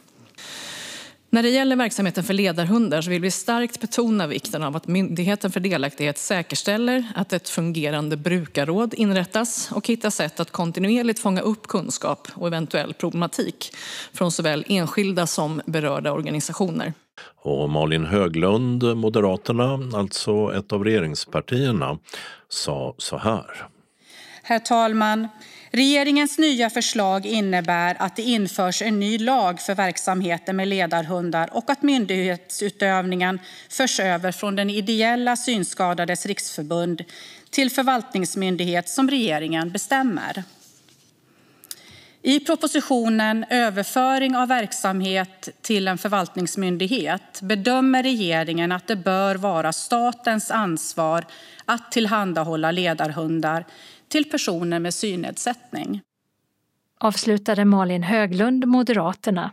När 1.32 1.44
det 1.44 1.50
gäller 1.50 1.76
verksamheten 1.76 2.24
för 2.24 2.34
ledarhundar 2.34 3.02
så 3.02 3.10
vill 3.10 3.22
vi 3.22 3.32
starkt 3.32 3.82
betona 3.82 4.28
vikten 4.28 4.64
av 4.64 4.76
att 4.76 4.88
Myndigheten 4.88 5.52
för 5.52 5.60
delaktighet 5.60 6.18
säkerställer 6.18 7.04
att 7.16 7.34
ett 7.34 7.50
fungerande 7.50 8.18
brukarråd 8.18 8.94
inrättas 8.94 9.72
och 9.72 9.88
hittar 9.88 10.10
sätt 10.10 10.40
att 10.40 10.52
kontinuerligt 10.52 11.20
fånga 11.20 11.42
upp 11.42 11.68
kunskap 11.68 12.28
och 12.34 12.48
eventuell 12.48 12.94
problematik 12.94 13.72
från 14.14 14.32
såväl 14.32 14.66
enskilda 14.68 15.28
som 15.28 15.62
berörda 15.66 16.12
organisationer. 16.12 16.94
Och 17.36 17.70
Malin 17.70 18.06
Höglund, 18.06 18.98
Moderaterna, 18.98 19.98
alltså 19.98 20.54
ett 20.58 20.72
av 20.72 20.84
regeringspartierna, 20.84 21.98
sa 22.50 22.96
så 22.98 23.18
här. 23.18 23.68
Herr 24.44 24.60
talman! 24.60 25.28
Regeringens 25.72 26.38
nya 26.38 26.70
förslag 26.70 27.26
innebär 27.26 27.96
att 28.00 28.16
det 28.16 28.22
införs 28.22 28.82
en 28.82 29.00
ny 29.00 29.18
lag 29.18 29.62
för 29.62 29.76
verksamheten 29.76 30.56
med 30.56 30.68
ledarhundar 30.68 31.50
och 31.54 31.70
att 31.70 31.82
myndighetsutövningen 31.82 33.40
förs 33.70 34.00
över 34.00 34.32
från 34.32 34.56
den 34.56 34.70
ideella 34.70 35.36
Synskadades 35.36 36.26
riksförbund 36.26 37.04
till 37.50 37.72
förvaltningsmyndighet 37.72 38.90
som 38.90 39.10
regeringen 39.10 39.72
bestämmer. 39.72 40.44
I 42.22 42.40
propositionen 42.40 43.46
Överföring 43.50 44.36
av 44.36 44.48
verksamhet 44.48 45.50
till 45.62 45.88
en 45.88 45.98
förvaltningsmyndighet 45.98 47.42
bedömer 47.42 48.04
regeringen 48.04 48.72
att 48.72 48.88
det 48.88 48.96
bör 48.96 49.36
vara 49.36 49.74
statens 49.74 50.52
ansvar 50.52 51.26
att 51.66 51.92
tillhandahålla 51.92 52.72
ledarhundar 52.72 53.66
till 54.10 54.30
personer 54.30 54.80
med 54.80 54.94
synnedsättning. 54.94 56.02
Avslutade 57.00 57.66
Malin 57.66 58.04
Höglund, 58.04 58.68
Moderaterna. 58.68 59.52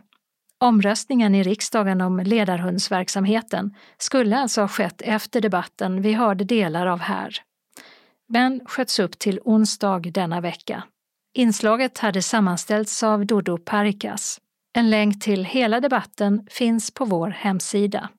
Omröstningen 0.59 1.35
i 1.35 1.43
riksdagen 1.43 2.01
om 2.01 2.19
ledarhundsverksamheten 2.19 3.75
skulle 3.97 4.37
alltså 4.37 4.61
ha 4.61 4.67
skett 4.67 5.01
efter 5.01 5.41
debatten 5.41 6.01
vi 6.01 6.13
hörde 6.13 6.43
delar 6.43 6.85
av 6.85 6.99
här. 6.99 7.37
Men 8.27 8.61
sköts 8.65 8.99
upp 8.99 9.19
till 9.19 9.39
onsdag 9.43 9.99
denna 9.99 10.41
vecka. 10.41 10.83
Inslaget 11.33 11.97
hade 11.97 12.21
sammanställts 12.21 13.03
av 13.03 13.25
Dodo 13.25 13.57
Parikas. 13.57 14.41
En 14.73 14.89
länk 14.89 15.23
till 15.23 15.45
hela 15.45 15.79
debatten 15.79 16.47
finns 16.49 16.91
på 16.91 17.05
vår 17.05 17.29
hemsida. 17.29 18.09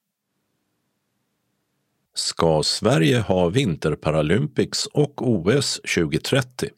Ska 2.19 2.63
Sverige 2.63 3.19
ha 3.19 3.49
Vinterparalympics 3.49 4.87
och 4.87 5.29
OS 5.29 5.81
2030? 5.95 6.69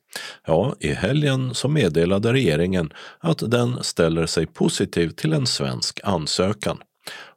Ja, 0.47 0.75
i 0.80 0.92
helgen 0.92 1.54
så 1.54 1.68
meddelade 1.68 2.32
regeringen 2.32 2.92
att 3.20 3.50
den 3.50 3.82
ställer 3.82 4.26
sig 4.26 4.47
positiv 4.47 5.09
till 5.09 5.32
en 5.32 5.47
svensk 5.47 6.00
ansökan 6.04 6.78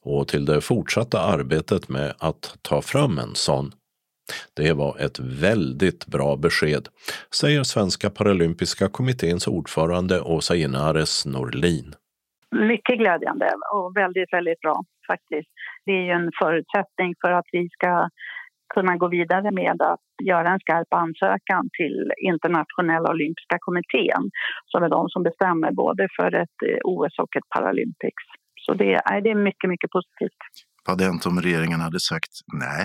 och 0.01 0.27
till 0.27 0.45
det 0.45 0.62
fortsatta 0.62 1.22
arbetet 1.22 1.89
med 1.89 2.13
att 2.19 2.57
ta 2.62 2.81
fram 2.81 3.17
en 3.17 3.36
sån. 3.36 3.72
Det 4.53 4.74
var 4.74 4.98
ett 5.00 5.19
väldigt 5.19 6.05
bra 6.05 6.36
besked, 6.36 6.88
säger 7.36 7.63
Svenska 7.63 8.10
Paralympiska 8.10 8.89
kommitténs 8.89 9.48
ordförande 9.48 10.22
Åsa 10.22 10.55
Inares 10.55 11.25
Norlin. 11.25 11.95
Mycket 12.51 12.98
glädjande 12.98 13.51
och 13.74 13.98
väldigt, 13.98 14.33
väldigt 14.33 14.60
bra 14.60 14.83
faktiskt. 15.07 15.50
Det 15.86 15.92
är 15.92 16.04
ju 16.10 16.12
en 16.12 16.32
förutsättning 16.42 17.13
för 17.22 17.32
att 17.32 17.50
vi 17.52 17.70
ska 17.70 18.10
kunna 18.75 18.98
gå 18.98 19.08
vidare 19.08 19.52
med 19.52 19.82
att 19.82 20.06
göra 20.24 20.50
en 20.54 20.60
skarp 20.60 20.94
ansökan 20.94 21.63
till 21.80 22.12
internationella 22.32 23.10
olympiska 23.10 23.58
kommittén 23.60 24.24
som 24.72 24.84
är 24.84 24.90
de 24.90 25.10
som 25.10 25.24
bestämmer 25.24 25.72
både 25.72 26.08
för 26.18 26.36
ett 26.44 26.58
eh, 26.70 26.78
OS 26.84 27.20
och 27.24 27.36
ett 27.38 27.50
Paralympics. 27.56 28.25
Så 28.66 28.74
det 28.74 28.94
är, 28.94 29.22
det 29.22 29.30
är 29.30 29.36
mycket, 29.50 29.70
mycket 29.70 29.92
positivt. 29.92 30.42
Vad 30.86 30.92
hade 30.94 31.10
hänt 31.10 31.25
om 31.25 31.40
regeringen 31.42 31.80
hade 31.88 32.00
sagt 32.00 32.34
nej? 32.68 32.84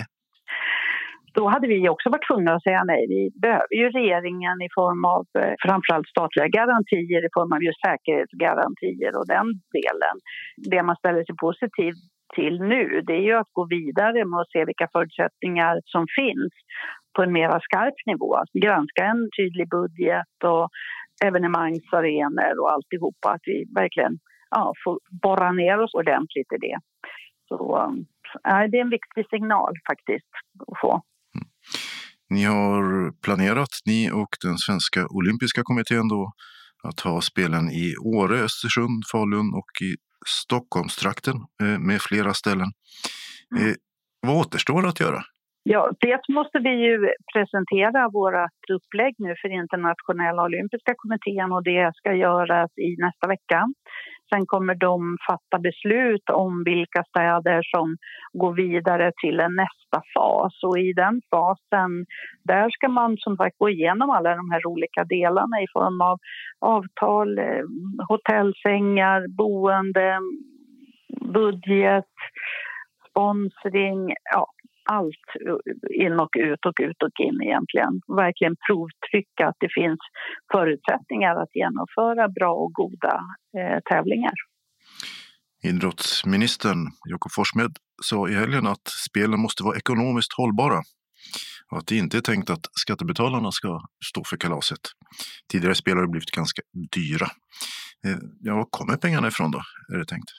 Då 1.33 1.43
hade 1.53 1.67
vi 1.67 1.89
också 1.89 2.09
varit 2.09 2.27
tvungna 2.29 2.51
att 2.55 2.63
säga 2.63 2.83
nej. 2.83 3.03
Vi 3.15 3.21
behöver 3.41 3.75
ju 3.81 3.85
regeringen 3.99 4.57
i 4.67 4.69
form 4.79 5.01
av 5.15 5.23
eh, 5.39 5.53
framförallt 5.65 6.09
statliga 6.15 6.47
garantier 6.47 7.21
i 7.27 7.31
form 7.37 7.51
av 7.55 7.61
just 7.67 7.81
säkerhetsgarantier 7.87 9.13
och 9.19 9.27
den 9.35 9.47
delen. 9.77 10.15
Det 10.71 10.83
man 10.83 10.95
ställer 11.01 11.23
sig 11.25 11.35
positiv 11.47 11.93
till 12.35 12.61
nu 12.61 13.01
det 13.07 13.13
är 13.13 13.25
ju 13.29 13.33
att 13.33 13.53
gå 13.53 13.65
vidare 13.65 14.25
med 14.25 14.39
att 14.39 14.51
se 14.51 14.65
vilka 14.65 14.87
förutsättningar 14.91 15.81
som 15.85 16.05
finns 16.19 16.53
på 17.15 17.23
en 17.23 17.31
mer 17.31 17.59
skarp 17.59 17.99
nivå. 18.05 18.35
Att 18.35 18.51
granska 18.53 19.03
en 19.03 19.29
tydlig 19.37 19.69
budget 19.69 20.35
och 20.43 20.69
evenemangsarenor 21.25 22.53
och 22.61 22.71
alltihopa. 22.73 23.29
Att 23.31 23.45
vi 23.45 23.65
verkligen 23.75 24.19
ja, 24.49 24.73
får 24.83 24.99
borra 25.23 25.51
ner 25.51 25.79
oss 25.83 25.93
ordentligt 25.93 26.53
i 26.55 26.57
det. 26.67 26.77
Så 27.47 27.77
um, 27.85 28.05
ja, 28.43 28.67
det 28.67 28.77
är 28.77 28.81
en 28.81 28.89
viktig 28.89 29.25
signal 29.29 29.73
faktiskt 29.89 30.33
att 30.67 30.79
få. 30.81 30.91
Mm. 31.35 31.47
Ni 32.29 32.43
har 32.43 33.11
planerat, 33.21 33.73
ni 33.85 34.11
och 34.11 34.33
den 34.43 34.57
svenska 34.57 35.07
olympiska 35.09 35.61
kommittén 35.63 36.07
då, 36.07 36.31
att 36.83 36.99
ha 36.99 37.21
spelen 37.21 37.69
i 37.69 37.95
Åre, 38.17 38.35
Östersund, 38.35 39.03
Falun 39.11 39.53
och 39.59 39.71
i 39.81 39.91
Stockholmstrakten 40.25 41.35
eh, 41.61 41.79
med 41.79 42.01
flera 42.01 42.33
ställen. 42.33 42.69
Mm. 43.55 43.69
Eh, 43.69 43.75
vad 44.27 44.37
återstår 44.37 44.87
att 44.87 44.99
göra? 44.99 45.21
Ja, 45.63 45.91
dels 45.99 46.29
måste 46.29 46.59
vi 46.59 46.69
ju 46.85 46.95
presentera 47.33 48.09
vårt 48.09 48.65
upplägg 48.77 49.13
nu 49.17 49.33
för 49.41 49.49
internationella 49.63 50.43
olympiska 50.43 50.93
kommittén 50.97 51.51
och 51.51 51.63
det 51.63 51.91
ska 51.95 52.13
göras 52.13 52.71
i 52.77 52.89
nästa 53.05 53.27
vecka. 53.27 53.59
Sen 54.29 54.45
kommer 54.45 54.75
de 54.75 55.17
fatta 55.29 55.59
beslut 55.59 56.29
om 56.29 56.63
vilka 56.63 57.03
städer 57.03 57.61
som 57.75 57.97
går 58.33 58.53
vidare 58.53 59.11
till 59.21 59.39
en 59.39 59.55
nästa 59.55 60.01
fas. 60.13 60.63
Och 60.63 60.79
i 60.79 60.93
den 60.93 61.21
fasen, 61.31 62.05
där 62.43 62.69
ska 62.69 62.87
man 62.87 63.17
som 63.17 63.37
sagt 63.37 63.57
gå 63.57 63.69
igenom 63.69 64.09
alla 64.09 64.35
de 64.35 64.51
här 64.51 64.67
olika 64.67 65.03
delarna 65.03 65.61
i 65.61 65.67
form 65.73 66.01
av 66.01 66.17
avtal, 66.59 67.37
eh, 67.37 67.63
hotellsängar, 68.09 69.27
boende, 69.27 70.19
budget, 71.33 72.13
sponsring, 73.09 74.13
ja, 74.33 74.47
allt 74.97 75.27
in 76.05 76.19
och 76.19 76.33
ut 76.49 76.65
och 76.65 76.77
ut 76.81 77.03
och 77.03 77.15
in 77.27 77.37
egentligen. 77.47 77.93
Verkligen 78.07 78.55
provtrycka 78.67 79.47
att 79.47 79.59
det 79.59 79.71
finns 79.79 79.99
förutsättningar 80.53 81.35
att 81.43 81.55
genomföra 81.55 82.29
bra 82.29 82.51
och 82.63 82.73
goda 82.73 83.15
eh, 83.57 83.79
tävlingar. 83.89 84.37
Idrottsministern 85.63 86.79
Jakob 87.09 87.31
Forssmed 87.31 87.73
sa 88.03 88.29
i 88.29 88.33
helgen 88.33 88.67
att 88.67 88.87
spelen 89.09 89.39
måste 89.39 89.63
vara 89.63 89.77
ekonomiskt 89.77 90.33
hållbara 90.33 90.81
och 91.71 91.77
att 91.77 91.87
det 91.87 91.95
inte 91.95 92.17
är 92.17 92.21
tänkt 92.21 92.49
att 92.49 92.65
skattebetalarna 92.71 93.51
ska 93.51 93.81
stå 94.05 94.23
för 94.23 94.37
kalaset. 94.37 94.79
Tidigare 95.51 95.75
spel 95.75 95.97
har 95.97 96.07
blivit 96.07 96.31
ganska 96.31 96.61
dyra. 96.95 97.27
Eh, 98.05 98.19
ja, 98.39 98.55
var 98.55 98.67
kommer 98.69 98.97
pengarna 98.97 99.27
ifrån 99.27 99.51
då, 99.51 99.61
är 99.93 99.97
det 99.97 100.05
tänkt? 100.05 100.31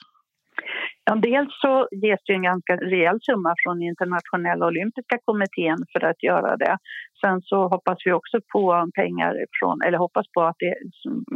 Ja, 1.05 1.15
dels 1.15 1.53
så 1.61 1.87
ges 1.91 2.19
det 2.25 2.33
en 2.33 2.43
ganska 2.43 2.75
rejäl 2.75 3.17
summa 3.21 3.53
från 3.63 3.81
internationella 3.81 4.65
olympiska 4.65 5.17
kommittén 5.25 5.77
för 5.91 6.01
att 6.09 6.23
göra 6.23 6.57
det. 6.57 6.77
Sen 7.21 7.41
så 7.41 7.57
hoppas 7.67 7.97
vi 8.05 8.11
också 8.13 8.37
på 8.53 8.89
pengar 8.95 9.33
från, 9.59 9.81
eller 9.85 9.97
hoppas 9.97 10.25
på 10.33 10.41
att 10.41 10.55
det, 10.59 10.75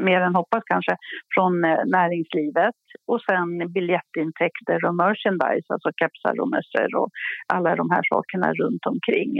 mer 0.09 0.21
än 0.21 0.35
hoppas 0.35 0.63
kanske, 0.65 0.95
från 1.35 1.53
eh, 1.65 1.83
näringslivet 1.97 2.79
och 3.11 3.21
sen 3.29 3.73
biljettintäkter 3.73 4.79
och 4.87 4.95
merchandise, 4.95 5.67
alltså 5.73 5.89
kepsar 5.99 6.35
och 6.41 6.49
mössor 6.55 6.89
och 6.99 7.09
alla 7.53 7.75
de 7.75 7.89
här 7.89 8.03
sakerna 8.13 8.53
runt 8.61 8.85
omkring. 8.93 9.31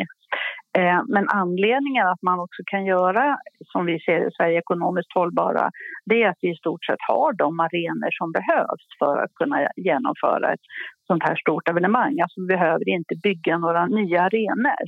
Eh, 0.78 1.02
men 1.08 1.30
anledningen 1.30 2.08
att 2.08 2.22
man 2.22 2.40
också 2.40 2.64
kan 2.66 2.86
göra, 2.86 3.38
som 3.66 3.86
vi 3.86 4.00
ser 4.00 4.28
i 4.28 4.32
Sverige, 4.32 4.60
ekonomiskt 4.60 5.14
hållbara 5.14 5.72
det 6.06 6.24
är 6.24 6.30
att 6.30 6.38
vi 6.42 6.52
i 6.52 6.56
stort 6.56 6.86
sett 6.86 7.08
har 7.08 7.34
de 7.34 7.60
arenor 7.60 8.12
som 8.12 8.32
behövs 8.32 8.88
för 9.00 9.24
att 9.24 9.34
kunna 9.34 9.58
genomföra 9.76 10.54
ett 10.54 10.66
sånt 11.08 11.24
här 11.24 11.36
stort 11.36 11.70
evenemang. 11.70 12.20
Alltså 12.22 12.42
vi 12.42 12.48
behöver 12.48 12.90
inte 12.90 13.16
bygga 13.24 13.58
några 13.58 13.86
nya 13.86 14.22
arenor. 14.22 14.86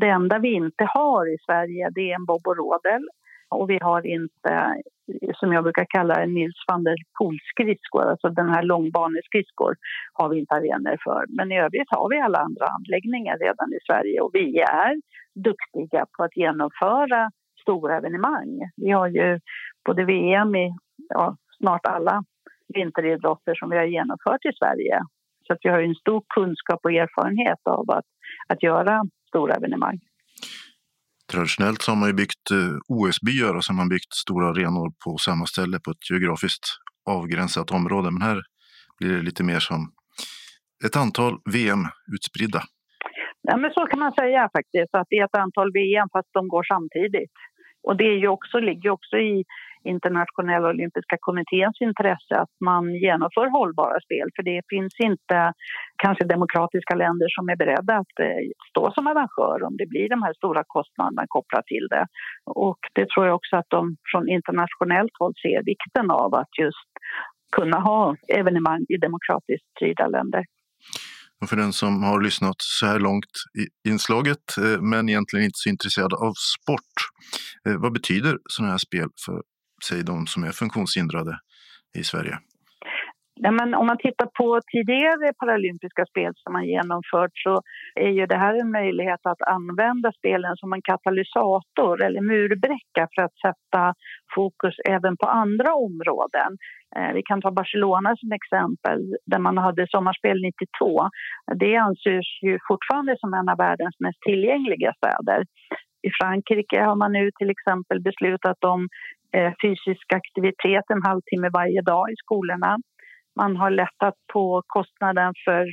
Det 0.00 0.08
enda 0.08 0.38
vi 0.38 0.52
inte 0.52 0.84
har 0.84 1.34
i 1.34 1.36
Sverige 1.46 1.90
det 1.94 2.10
är 2.10 2.14
en 2.14 2.24
bob 2.24 2.46
och 2.46 2.56
rodel 2.56 3.08
och 3.48 3.70
vi 3.70 3.78
har 3.82 4.06
inte, 4.06 4.74
som 5.34 5.52
jag 5.52 5.64
brukar 5.64 5.86
kalla 5.88 6.14
en 6.14 6.34
Nils 6.34 6.64
van 6.68 6.84
der 6.84 6.96
Poel-skridskor, 7.18 8.10
alltså 8.10 8.28
den 8.28 8.48
här 8.48 8.62
långbaneskridskor 8.62 9.76
har 10.12 10.28
vi 10.28 10.38
inte 10.38 10.54
arenor 10.54 10.96
för. 11.04 11.24
Men 11.28 11.52
i 11.52 11.60
övrigt 11.60 11.88
har 11.90 12.08
vi 12.08 12.20
alla 12.20 12.38
andra 12.38 12.66
anläggningar 12.66 13.38
redan 13.38 13.72
i 13.72 13.78
Sverige 13.86 14.20
och 14.20 14.30
vi 14.32 14.60
är 14.60 15.00
duktiga 15.34 16.06
på 16.16 16.24
att 16.24 16.36
genomföra 16.36 17.30
stora 17.60 17.96
evenemang. 17.96 18.70
Vi 18.76 18.90
har 18.90 19.08
ju 19.08 19.40
både 19.84 20.04
VM 20.04 20.54
i 20.54 20.74
ja, 21.08 21.36
snart 21.58 21.86
alla 21.86 22.24
vinteridrotter 22.74 23.54
som 23.54 23.70
vi 23.70 23.76
har 23.76 23.84
genomfört 23.84 24.44
i 24.44 24.52
Sverige. 24.58 25.00
Så 25.46 25.52
att 25.52 25.58
vi 25.62 25.68
har 25.68 25.82
en 25.82 25.94
stor 25.94 26.22
kunskap 26.34 26.80
och 26.82 26.92
erfarenhet 26.92 27.58
av 27.64 27.90
att, 27.90 28.04
att 28.48 28.62
göra 28.62 29.02
stora 29.28 29.54
evenemang. 29.54 30.00
Traditionellt 31.34 31.82
så 31.82 31.90
har 31.90 31.96
man 31.96 32.08
ju 32.08 32.14
byggt 32.22 32.50
eh, 32.50 32.76
OS-byar 32.88 33.54
och 33.54 33.64
så 33.64 33.72
har 33.72 33.76
man 33.76 33.88
byggt 33.88 34.12
stora 34.24 34.46
arenor 34.48 34.88
på 35.04 35.10
samma 35.18 35.46
ställe 35.46 35.76
på 35.84 35.90
ett 35.90 36.10
geografiskt 36.10 36.64
avgränsat 37.10 37.70
område. 37.70 38.08
Men 38.10 38.22
här 38.22 38.38
blir 38.98 39.12
det 39.16 39.22
lite 39.22 39.42
mer 39.44 39.60
som 39.68 39.80
ett 40.86 40.96
antal 40.96 41.32
VM 41.54 41.82
utspridda. 42.14 42.62
Ja, 43.48 43.56
men 43.56 43.70
så 43.70 43.86
kan 43.86 43.98
man 43.98 44.12
säga 44.12 44.50
faktiskt, 44.56 44.94
att 44.94 45.06
det 45.10 45.16
är 45.16 45.24
ett 45.24 45.42
antal 45.46 45.72
VM 45.72 46.08
fast 46.12 46.30
de 46.32 46.48
går 46.48 46.64
samtidigt. 46.74 47.36
Och 47.86 47.96
det 47.96 48.04
är 48.04 48.18
ju 48.24 48.28
också, 48.28 48.58
ligger 48.58 48.90
också 48.90 49.16
i 49.16 49.44
internationella 49.84 50.68
olympiska 50.68 51.16
kommitténs 51.20 51.76
intresse 51.80 52.34
att 52.44 52.54
man 52.60 52.94
genomför 52.94 53.46
hållbara 53.56 54.00
spel. 54.06 54.28
För 54.36 54.42
det 54.42 54.60
finns 54.68 54.94
inte 55.08 55.52
kanske 56.02 56.24
demokratiska 56.24 56.94
länder 56.94 57.28
som 57.36 57.48
är 57.48 57.56
beredda 57.56 57.92
att 58.02 58.14
eh, 58.20 58.42
stå 58.70 58.92
som 58.92 59.06
arrangör 59.06 59.58
om 59.68 59.76
det 59.76 59.86
blir 59.86 60.08
de 60.08 60.22
här 60.22 60.34
stora 60.34 60.62
kostnaderna 60.66 61.24
kopplat 61.28 61.66
till 61.66 61.86
det. 61.90 62.06
Och 62.44 62.78
det 62.92 63.08
tror 63.10 63.26
jag 63.26 63.34
också 63.34 63.56
att 63.56 63.70
de 63.76 63.96
från 64.12 64.28
internationellt 64.28 65.12
håll 65.18 65.34
ser 65.42 65.62
vikten 65.64 66.10
av 66.10 66.34
att 66.34 66.52
just 66.58 66.90
kunna 67.56 67.78
ha 67.80 68.16
evenemang 68.28 68.84
i 68.88 68.96
demokratiskt 68.96 69.66
styrda 69.76 70.06
länder. 70.06 70.44
Och 71.40 71.48
för 71.48 71.56
den 71.56 71.72
som 71.72 72.02
har 72.02 72.20
lyssnat 72.20 72.56
så 72.58 72.86
här 72.86 72.98
långt 72.98 73.34
i 73.58 73.90
inslaget 73.90 74.44
eh, 74.58 74.80
men 74.80 75.08
egentligen 75.08 75.44
inte 75.44 75.58
så 75.58 75.68
intresserad 75.68 76.12
av 76.14 76.32
sport. 76.32 76.94
Eh, 77.68 77.76
vad 77.80 77.92
betyder 77.92 78.38
sådana 78.50 78.70
här 78.70 78.78
spel 78.78 79.08
för 79.24 79.42
säg 79.88 80.02
de 80.04 80.26
som 80.26 80.44
är 80.44 80.50
funktionshindrade 80.50 81.38
i 81.98 82.04
Sverige? 82.04 82.38
Ja, 83.40 83.50
men 83.50 83.74
om 83.74 83.86
man 83.86 83.98
tittar 83.98 84.28
på 84.38 84.60
tidigare 84.72 85.32
paralympiska 85.38 86.06
spel 86.06 86.32
som 86.34 86.52
man 86.52 86.66
genomfört 86.66 87.34
så 87.34 87.62
är 87.94 88.10
ju 88.10 88.26
det 88.26 88.36
här 88.36 88.54
en 88.60 88.70
möjlighet 88.70 89.20
att 89.22 89.42
använda 89.42 90.12
spelen 90.12 90.56
som 90.56 90.72
en 90.72 90.82
katalysator 90.82 92.04
eller 92.04 92.20
murbräcka 92.20 93.08
för 93.14 93.22
att 93.22 93.36
sätta 93.46 93.94
fokus 94.34 94.74
även 94.88 95.16
på 95.16 95.26
andra 95.26 95.74
områden. 95.74 96.50
Eh, 96.96 97.12
vi 97.14 97.22
kan 97.22 97.40
ta 97.40 97.50
Barcelona 97.50 98.16
som 98.16 98.32
exempel, 98.32 98.98
där 99.26 99.38
man 99.38 99.58
hade 99.58 99.86
sommarspel 99.88 100.42
92. 100.42 101.08
Det 101.54 101.76
anses 101.76 102.28
ju 102.42 102.58
fortfarande 102.68 103.16
som 103.18 103.34
en 103.34 103.48
av 103.48 103.58
världens 103.58 103.96
mest 104.00 104.20
tillgängliga 104.20 104.92
städer. 105.00 105.44
I 106.06 106.10
Frankrike 106.20 106.80
har 106.80 106.96
man 106.96 107.12
nu 107.12 107.30
till 107.38 107.50
exempel 107.50 108.02
beslutat 108.02 108.64
om 108.64 108.88
eh, 109.36 109.52
fysisk 109.62 110.06
aktivitet 110.12 110.84
en 110.88 111.06
halvtimme 111.08 111.48
varje 111.52 111.82
dag 111.82 112.10
i 112.10 112.16
skolorna. 112.16 112.78
Man 113.40 113.56
har 113.56 113.70
lättat 113.70 114.14
på 114.32 114.62
kostnaden 114.66 115.32
för 115.44 115.64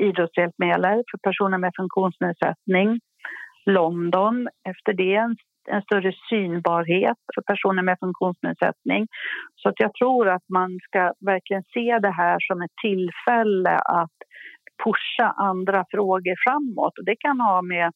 idrottshjälpmedel 0.00 1.02
för 1.10 1.18
personer 1.28 1.58
med 1.58 1.72
funktionsnedsättning. 1.76 3.00
London, 3.66 4.48
efter 4.68 4.92
det 4.92 5.14
en, 5.14 5.36
en 5.70 5.82
större 5.82 6.12
synbarhet 6.28 7.18
för 7.34 7.42
personer 7.42 7.82
med 7.82 7.96
funktionsnedsättning. 8.00 9.06
Så 9.56 9.68
att 9.68 9.80
jag 9.80 9.94
tror 9.94 10.28
att 10.28 10.48
man 10.48 10.78
ska 10.86 11.12
verkligen 11.20 11.62
se 11.74 11.98
det 11.98 12.14
här 12.22 12.36
som 12.40 12.62
ett 12.62 12.76
tillfälle 12.82 13.76
att 14.00 14.18
pusha 14.84 15.34
andra 15.36 15.84
frågor 15.90 16.36
framåt. 16.46 16.98
Och 16.98 17.04
det 17.04 17.16
kan 17.16 17.40
ha 17.40 17.62
med 17.62 17.92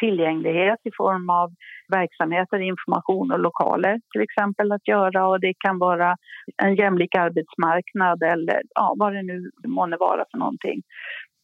tillgänglighet 0.00 0.78
i 0.84 0.90
form 0.96 1.30
av 1.30 1.50
verksamheter, 1.88 2.58
information 2.58 3.32
och 3.32 3.40
lokaler 3.40 4.00
till 4.12 4.20
exempel 4.20 4.72
att 4.72 4.88
göra 4.88 5.28
och 5.28 5.40
det 5.40 5.54
kan 5.58 5.78
vara 5.78 6.16
en 6.62 6.74
jämlik 6.74 7.14
arbetsmarknad 7.14 8.22
eller 8.22 8.62
ja, 8.74 8.94
vad 8.98 9.12
det 9.12 9.22
nu 9.22 9.50
månne 9.66 9.96
vara 9.96 10.24
för 10.30 10.38
någonting. 10.38 10.82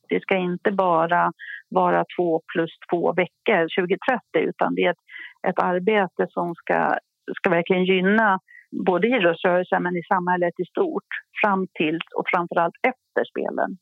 Det 0.09 0.21
ska 0.23 0.37
inte 0.37 0.73
bara 0.73 1.33
vara 1.69 2.05
två 2.17 2.43
plus 2.53 2.71
två 2.91 3.13
veckor 3.13 3.61
2030 3.81 4.51
utan 4.51 4.75
det 4.75 4.83
är 4.83 4.91
ett, 4.91 5.05
ett 5.49 5.59
arbete 5.59 6.27
som 6.31 6.55
ska, 6.55 6.99
ska 7.37 7.51
verkligen 7.51 7.85
gynna 7.85 8.39
både 8.87 9.09
idrottsrörelsen 9.09 9.83
men 9.83 9.97
i 9.97 10.03
samhället 10.03 10.55
i 10.59 10.65
stort 10.65 11.11
fram 11.45 11.67
till 11.75 11.99
och 12.17 12.25
framförallt 12.35 12.75
efter 12.83 13.25
spelen. 13.25 13.77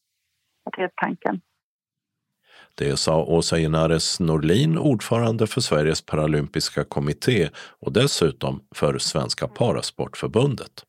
Det 0.77 0.83
är 0.83 0.91
tanken. 0.97 1.41
Det 2.75 2.97
sa 2.97 3.25
Åsa 3.25 3.59
Inares 3.59 4.21
Norlin, 4.21 4.79
ordförande 4.79 5.47
för 5.47 5.61
Sveriges 5.61 6.03
paralympiska 6.03 6.85
kommitté 6.85 7.51
och 7.57 7.93
dessutom 7.93 8.61
för 8.75 8.99
Svenska 8.99 9.49
Parasportförbundet. 9.49 10.85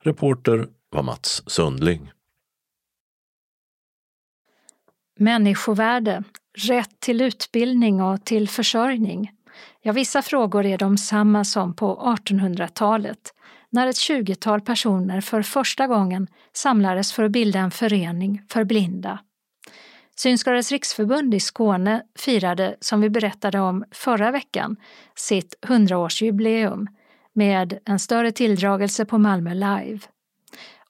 Reporter 0.00 0.68
var 0.90 1.02
Mats 1.02 1.42
Sundling. 1.46 2.12
Människovärde, 5.18 6.24
rätt 6.58 7.00
till 7.00 7.20
utbildning 7.20 8.02
och 8.02 8.24
till 8.24 8.48
försörjning. 8.48 9.32
Ja, 9.82 9.92
vissa 9.92 10.22
frågor 10.22 10.66
är 10.66 10.78
de 10.78 10.98
samma 10.98 11.44
som 11.44 11.74
på 11.74 12.16
1800-talet 12.16 13.34
när 13.70 13.86
ett 13.86 13.96
tjugotal 13.96 14.60
personer 14.60 15.20
för 15.20 15.42
första 15.42 15.86
gången 15.86 16.26
samlades 16.52 17.12
för 17.12 17.24
att 17.24 17.30
bilda 17.30 17.58
en 17.58 17.70
förening 17.70 18.42
för 18.48 18.64
blinda. 18.64 19.18
Synskadades 20.22 20.72
riksförbund 20.72 21.34
i 21.34 21.40
Skåne 21.40 22.02
firade, 22.18 22.76
som 22.80 23.00
vi 23.00 23.10
berättade 23.10 23.60
om 23.60 23.84
förra 23.90 24.30
veckan, 24.30 24.76
sitt 25.14 25.58
100-årsjubileum 25.62 26.86
med 27.32 27.78
en 27.84 27.98
större 27.98 28.32
tilldragelse 28.32 29.04
på 29.04 29.18
Malmö 29.18 29.54
Live 29.54 30.00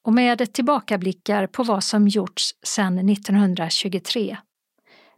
och 0.03 0.13
med 0.13 0.53
tillbakablickar 0.53 1.47
på 1.47 1.63
vad 1.63 1.85
som 1.85 2.09
gjorts 2.09 2.55
sedan 2.63 3.09
1923. 3.09 4.37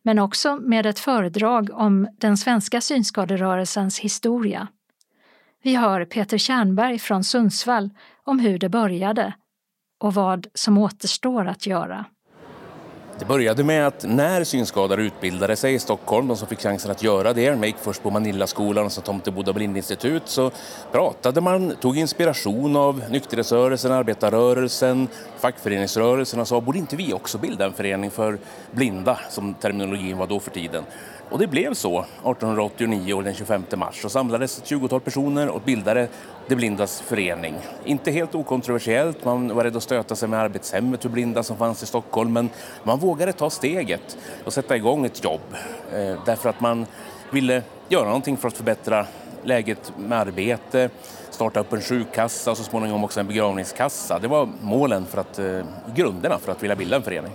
men 0.03 0.19
också 0.19 0.57
med 0.57 0.87
ett 0.87 0.99
föredrag 0.99 1.71
om 1.73 2.09
den 2.19 2.37
svenska 2.37 2.81
synskaderörelsens 2.81 3.99
historia. 3.99 4.69
Vi 5.63 5.75
hör 5.75 6.05
Peter 6.05 6.39
Kärnberg 6.39 6.99
från 6.99 7.25
Sundsvall 7.25 7.91
om 8.25 8.39
hur 8.39 8.59
det 8.59 8.69
började 8.69 9.35
och 10.01 10.15
vad 10.15 10.47
som 10.55 10.79
återstår 10.79 11.47
att 11.47 11.67
göra. 11.67 12.05
Det 13.19 13.25
började 13.25 13.65
med 13.65 13.87
att 13.87 14.05
när 14.09 14.45
synskadade 14.45 15.03
utbildade 15.03 15.57
sig 15.57 15.75
i 15.75 15.79
Stockholm, 15.79 16.29
de 16.29 16.37
som 16.37 16.49
fick 16.49 16.61
chansen 16.61 16.91
att 16.91 17.03
göra 17.03 17.33
det, 17.33 17.51
de 17.51 17.65
gick 17.65 17.77
först 17.79 18.03
på 18.03 18.11
Manillaskolan 18.11 18.85
och 18.85 18.93
sen 18.93 19.05
Tomteboda 19.05 19.53
blindinstitut, 19.53 20.23
så 20.25 20.51
pratade 20.93 21.41
man, 21.41 21.77
tog 21.81 21.99
inspiration 21.99 22.77
av 22.77 23.03
nykterhetsrörelsen, 23.11 23.93
arbetarrörelsen, 23.93 25.09
fackföreningsrörelsen 25.39 26.41
och 26.41 26.49
sa 26.49 26.61
borde 26.61 26.79
inte 26.79 26.97
vi 26.97 27.13
också 27.13 27.39
bilda 27.39 27.65
en 27.65 27.73
förening 27.73 28.11
för 28.11 28.39
blinda, 28.71 29.19
som 29.31 29.55
terminologin 29.55 30.19
var 30.19 30.27
då 30.27 30.41
för 30.41 30.51
tiden. 30.51 30.85
Och 31.33 31.39
det 31.39 31.47
blev 31.47 31.75
så 31.75 32.01
1889 32.01 33.15
och 33.15 33.25
den 33.25 33.35
25 33.35 33.65
mars. 33.77 34.03
Så 34.03 34.09
samlades 34.09 34.59
ett 34.59 34.65
20-tal 34.65 35.01
personer 35.01 35.49
och 35.49 35.61
bildade 35.61 36.09
de 36.49 36.57
blindas 36.57 37.01
förening. 37.01 37.55
Inte 37.85 38.11
helt 38.11 38.35
okontroversiellt, 38.35 39.25
man 39.25 39.55
var 39.55 39.65
rädd 39.65 39.77
att 39.77 39.83
stöta 39.83 40.17
sig 40.17 40.29
med 40.29 40.41
arbetshemmet 40.41 41.03
för 41.03 41.09
blinda 41.09 41.43
som 41.43 41.57
fanns 41.57 41.83
i 41.83 41.87
Stockholm, 41.87 42.33
men 42.33 42.51
man 42.83 42.99
vågade 42.99 43.33
ta 43.33 43.51
steget 43.51 44.19
och 44.45 44.53
sätta 44.53 44.77
igång 44.77 45.05
ett 45.05 45.25
jobb. 45.25 45.41
Eh, 45.93 46.25
därför 46.27 46.49
att 46.49 46.61
man 46.61 46.87
ville 47.31 47.63
göra 47.89 48.05
någonting 48.05 48.37
för 48.37 48.49
att 48.49 48.57
förbättra 48.57 49.07
läget 49.43 49.93
med 49.99 50.19
arbete, 50.19 50.91
starta 51.31 51.61
upp 51.61 51.73
en 51.73 51.81
sjukkassa 51.81 52.51
och 52.51 52.57
så 52.57 52.65
småningom 52.65 53.05
också 53.05 53.21
en 53.21 53.27
begravningskassa. 53.27 54.19
Det 54.19 54.29
var 54.29 54.49
målen 54.61 55.07
för 55.07 55.21
att, 55.21 55.39
eh, 55.39 55.65
grunderna 55.95 56.39
för 56.39 56.53
att 56.53 56.63
vilja 56.63 56.77
bilda 56.77 56.97
en 56.97 57.03
förening. 57.03 57.33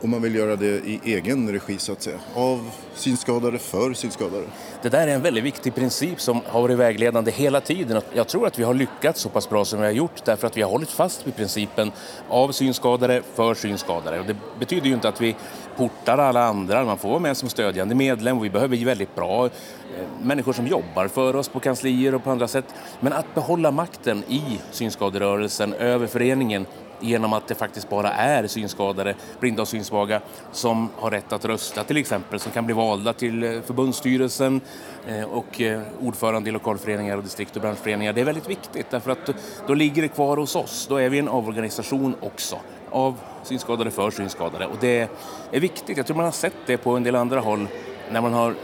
Och 0.00 0.08
man 0.08 0.22
vill 0.22 0.34
göra 0.34 0.56
det 0.56 0.66
i 0.66 1.00
egen 1.04 1.52
regi 1.52 1.78
så 1.78 1.92
att 1.92 2.02
säga. 2.02 2.18
Av 2.34 2.70
synskadade 2.94 3.58
för 3.58 3.92
synskadade. 3.92 4.44
Det 4.82 4.88
där 4.88 5.08
är 5.08 5.14
en 5.14 5.22
väldigt 5.22 5.44
viktig 5.44 5.74
princip 5.74 6.20
som 6.20 6.40
har 6.46 6.62
varit 6.62 6.78
vägledande 6.78 7.30
hela 7.30 7.60
tiden. 7.60 8.02
Jag 8.12 8.28
tror 8.28 8.46
att 8.46 8.58
vi 8.58 8.64
har 8.64 8.74
lyckats 8.74 9.20
så 9.20 9.28
pass 9.28 9.48
bra 9.48 9.64
som 9.64 9.80
vi 9.80 9.86
har 9.86 9.92
gjort 9.92 10.24
därför 10.24 10.46
att 10.46 10.56
vi 10.56 10.62
har 10.62 10.70
hållit 10.70 10.90
fast 10.90 11.26
vid 11.26 11.36
principen 11.36 11.92
av 12.28 12.52
synskadade 12.52 13.22
för 13.34 13.54
synskadade. 13.54 14.20
Och 14.20 14.26
det 14.26 14.36
betyder 14.58 14.86
ju 14.86 14.94
inte 14.94 15.08
att 15.08 15.20
vi 15.20 15.36
portar 15.76 16.18
alla 16.18 16.44
andra. 16.44 16.84
Man 16.84 16.98
får 16.98 17.08
vara 17.08 17.18
med 17.18 17.36
som 17.36 17.48
stödjande 17.48 17.94
medlem 17.94 18.38
och 18.38 18.44
vi 18.44 18.50
behöver 18.50 18.76
ju 18.76 18.84
väldigt 18.84 19.14
bra 19.14 19.46
eh, 19.46 19.50
människor 20.22 20.52
som 20.52 20.66
jobbar 20.66 21.08
för 21.08 21.36
oss 21.36 21.48
på 21.48 21.60
kanslier 21.60 22.14
och 22.14 22.24
på 22.24 22.30
andra 22.30 22.48
sätt. 22.48 22.64
Men 23.00 23.12
att 23.12 23.34
behålla 23.34 23.70
makten 23.70 24.24
i 24.28 24.60
synskaderörelsen 24.70 25.72
över 25.72 26.06
föreningen 26.06 26.66
genom 27.00 27.32
att 27.32 27.48
det 27.48 27.54
faktiskt 27.54 27.88
bara 27.88 28.12
är 28.12 28.46
synskadade, 28.46 29.14
blinda 29.40 29.62
och 29.62 29.68
synsvaga 29.68 30.20
som 30.52 30.88
har 30.96 31.10
rätt 31.10 31.32
att 31.32 31.44
rösta 31.44 31.84
till 31.84 31.96
exempel, 31.96 32.40
som 32.40 32.52
kan 32.52 32.66
bli 32.66 32.74
valda 32.74 33.12
till 33.12 33.42
eh, 33.42 33.60
förbundsstyrelsen 33.62 34.60
eh, 35.06 35.24
och 35.24 35.60
eh, 35.60 35.82
ordförande 36.00 36.50
i 36.50 36.52
lokalföreningar 36.52 37.16
och 37.16 37.22
distrikt 37.22 37.56
och 37.56 37.62
branschföreningar. 37.62 38.12
Det 38.12 38.20
är 38.20 38.24
väldigt 38.24 38.50
viktigt 38.50 38.90
därför 38.90 39.10
att 39.10 39.30
då 39.66 39.74
ligger 39.74 40.02
det 40.02 40.08
kvar 40.08 40.36
hos 40.36 40.56
oss. 40.56 40.86
Då 40.88 40.96
är 40.96 41.08
vi 41.08 41.18
en 41.18 41.28
avorganisation 41.28 42.14
också 42.20 42.56
av 42.90 43.16
synskadade 43.42 43.90
för 43.90 44.10
synskadade 44.10 44.66
och 44.66 44.76
det 44.80 45.08
är 45.52 45.60
viktigt. 45.60 45.96
Jag 45.96 46.06
tror 46.06 46.16
man 46.16 46.24
har 46.24 46.32
sett 46.32 46.56
det 46.66 46.76
på 46.76 46.96
en 46.96 47.02
del 47.02 47.14
andra 47.14 47.40
håll 47.40 47.68
när 48.12 48.20
man 48.20 48.32
har 48.32 48.54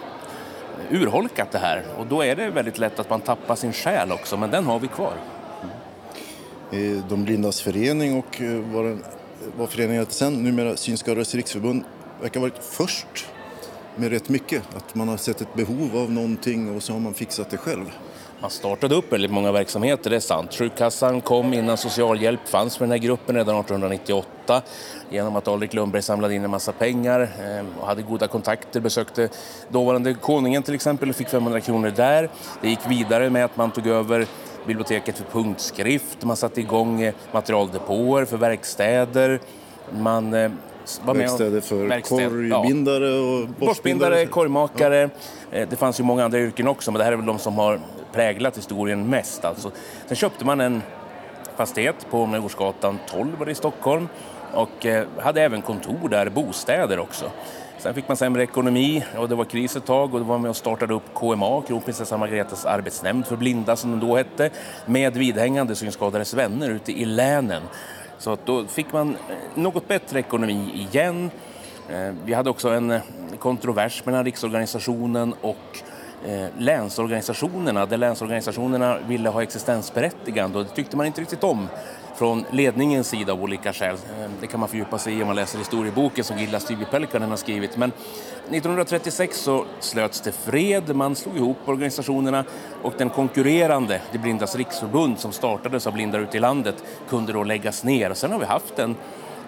urholkat 0.90 1.52
det 1.52 1.58
här 1.58 1.82
och 1.98 2.06
då 2.06 2.22
är 2.22 2.36
det 2.36 2.50
väldigt 2.50 2.78
lätt 2.78 2.98
att 2.98 3.10
man 3.10 3.20
tappar 3.20 3.54
sin 3.54 3.72
själ 3.72 4.12
också, 4.12 4.36
men 4.36 4.50
den 4.50 4.66
har 4.66 4.78
vi 4.78 4.88
kvar. 4.88 5.14
De 7.08 7.24
blindas 7.24 7.60
förening 7.60 8.18
och 8.18 8.40
eh, 8.40 8.60
vad, 8.72 8.84
den, 8.84 9.04
vad 9.56 9.70
föreningen 9.70 10.02
heter 10.02 10.14
sen, 10.14 10.42
numera 10.42 10.76
Synskadades 10.76 11.34
riksförbund, 11.34 11.84
verkar 12.20 12.40
ha 12.40 12.48
varit 12.48 12.64
först 12.64 13.26
med 13.96 14.10
rätt 14.10 14.28
mycket. 14.28 14.62
Att 14.76 14.94
man 14.94 15.08
har 15.08 15.16
sett 15.16 15.40
ett 15.40 15.54
behov 15.54 15.96
av 15.96 16.10
någonting 16.10 16.76
och 16.76 16.82
så 16.82 16.92
har 16.92 17.00
man 17.00 17.14
fixat 17.14 17.50
det 17.50 17.56
själv. 17.56 17.90
Man 18.40 18.50
startade 18.50 18.94
upp 18.94 19.12
väldigt 19.12 19.30
många 19.30 19.52
verksamheter, 19.52 20.10
det 20.10 20.16
är 20.16 20.20
sant. 20.20 20.54
Sjukkassan 20.54 21.20
kom 21.20 21.54
innan 21.54 21.76
socialhjälp 21.76 22.48
fanns 22.48 22.76
för 22.76 22.84
den 22.84 22.90
här 22.90 22.98
gruppen 22.98 23.36
redan 23.36 23.60
1898 23.60 24.62
genom 25.10 25.36
att 25.36 25.48
Alrik 25.48 25.74
Lundberg 25.74 26.02
samlade 26.02 26.34
in 26.34 26.44
en 26.44 26.50
massa 26.50 26.72
pengar 26.72 27.20
eh, 27.20 27.80
och 27.80 27.86
hade 27.86 28.02
goda 28.02 28.28
kontakter, 28.28 28.80
besökte 28.80 29.28
dåvarande 29.68 30.14
konungen 30.14 30.62
till 30.62 30.74
exempel 30.74 31.10
och 31.10 31.16
fick 31.16 31.28
500 31.28 31.60
kronor 31.60 31.92
där. 31.96 32.30
Det 32.62 32.68
gick 32.68 32.90
vidare 32.90 33.30
med 33.30 33.44
att 33.44 33.56
man 33.56 33.70
tog 33.70 33.86
över 33.86 34.26
biblioteket 34.66 35.18
för 35.18 35.24
punktskrift, 35.24 36.24
man 36.24 36.36
satte 36.36 36.60
igång 36.60 37.02
eh, 37.02 37.14
materialdepåer 37.32 38.24
för 38.24 38.36
verkstäder, 38.36 39.40
man 39.90 40.34
eh, 40.34 40.50
var 41.04 41.14
verkstäder 41.14 41.60
för 41.60 41.86
verkstäd, 41.86 42.28
korgbindare 42.28 43.08
ja. 43.08 43.42
och 43.42 43.48
borstbindare. 43.48 44.26
korgmakare. 44.26 45.10
Ja. 45.50 45.58
Eh, 45.58 45.68
det 45.68 45.76
fanns 45.76 46.00
ju 46.00 46.04
många 46.04 46.24
andra 46.24 46.38
yrken 46.38 46.68
också, 46.68 46.90
men 46.90 46.98
det 46.98 47.04
här 47.04 47.12
är 47.12 47.16
väl 47.16 47.26
de 47.26 47.38
som 47.38 47.58
har 47.58 47.80
präglat 48.12 48.58
historien 48.58 49.10
mest. 49.10 49.44
Alltså. 49.44 49.70
Sen 50.06 50.16
köpte 50.16 50.44
man 50.44 50.60
en 50.60 50.82
fastighet 51.56 52.06
på 52.10 52.28
Djurgårdsgatan 52.32 52.98
12 53.10 53.48
i 53.48 53.54
Stockholm 53.54 54.08
och 54.52 54.86
hade 55.18 55.42
även 55.42 55.62
kontor 55.62 56.08
där, 56.08 56.28
bostäder 56.28 56.98
också. 56.98 57.30
Sen 57.86 57.94
fick 57.94 58.08
man 58.08 58.16
sämre 58.16 58.42
ekonomi 58.42 59.04
och 59.16 59.28
det 59.28 59.34
var 59.34 59.44
kris 59.44 59.76
ett 59.76 59.84
tag 59.84 60.14
och 60.14 60.20
då 60.20 60.26
var 60.26 60.38
med 60.38 60.50
och 60.50 60.56
startade 60.56 60.94
upp 60.94 61.14
KMA, 61.14 61.62
Kronprinsessa 61.62 62.16
Margaretas 62.16 62.64
arbetsnämnd 62.64 63.26
för 63.26 63.36
blinda 63.36 63.76
som 63.76 63.90
den 63.90 64.00
då 64.00 64.16
hette, 64.16 64.50
med 64.86 65.16
vidhängande 65.16 65.74
synskadades 65.74 66.34
vänner 66.34 66.70
ute 66.70 66.92
i 66.92 67.04
länen. 67.04 67.62
Så 68.18 68.32
att 68.32 68.46
då 68.46 68.64
fick 68.64 68.92
man 68.92 69.10
eh, 69.10 69.36
något 69.54 69.88
bättre 69.88 70.18
ekonomi 70.18 70.70
igen. 70.74 71.30
Eh, 71.90 72.14
vi 72.24 72.34
hade 72.34 72.50
också 72.50 72.68
en 72.68 72.90
eh, 72.90 73.00
kontrovers 73.38 74.04
mellan 74.04 74.24
Riksorganisationen 74.24 75.34
och 75.40 75.78
länsorganisationerna 76.58 77.86
där 77.86 77.96
länsorganisationerna 77.96 78.98
ville 79.08 79.28
ha 79.28 79.42
existensberättigande 79.42 80.58
och 80.58 80.64
det 80.64 80.70
tyckte 80.70 80.96
man 80.96 81.06
inte 81.06 81.20
riktigt 81.20 81.44
om 81.44 81.68
från 82.16 82.44
ledningens 82.50 83.08
sida 83.08 83.32
av 83.32 83.42
olika 83.42 83.72
skäl. 83.72 83.94
Eh, 83.94 84.30
det 84.40 84.46
kan 84.46 84.60
man 84.60 84.68
fördjupa 84.68 84.98
sig 84.98 85.18
i 85.18 85.22
om 85.22 85.26
man 85.26 85.36
läser 85.36 85.58
historieboken 85.58 86.24
som 86.24 86.38
Gilla 86.38 86.58
Stygge-Pelkanen 86.58 87.30
har 87.30 87.36
skrivit. 87.36 87.76
Men 87.76 87.92
1936 88.50 89.40
så 89.40 89.64
slöts 89.80 90.20
det 90.20 90.32
fred, 90.32 90.96
man 90.96 91.16
slog 91.16 91.36
ihop 91.36 91.56
organisationerna 91.64 92.44
och 92.82 92.94
den 92.98 93.10
konkurrerande, 93.10 94.00
Det 94.12 94.18
blindas 94.18 94.56
riksförbund 94.56 95.18
som 95.18 95.32
startades 95.32 95.86
av 95.86 95.92
blinda 95.92 96.18
ute 96.18 96.36
i 96.36 96.40
landet, 96.40 96.84
kunde 97.08 97.32
då 97.32 97.44
läggas 97.44 97.84
ner. 97.84 98.14
Sen 98.14 98.32
har 98.32 98.38
vi 98.38 98.46
haft 98.46 98.78
en 98.78 98.96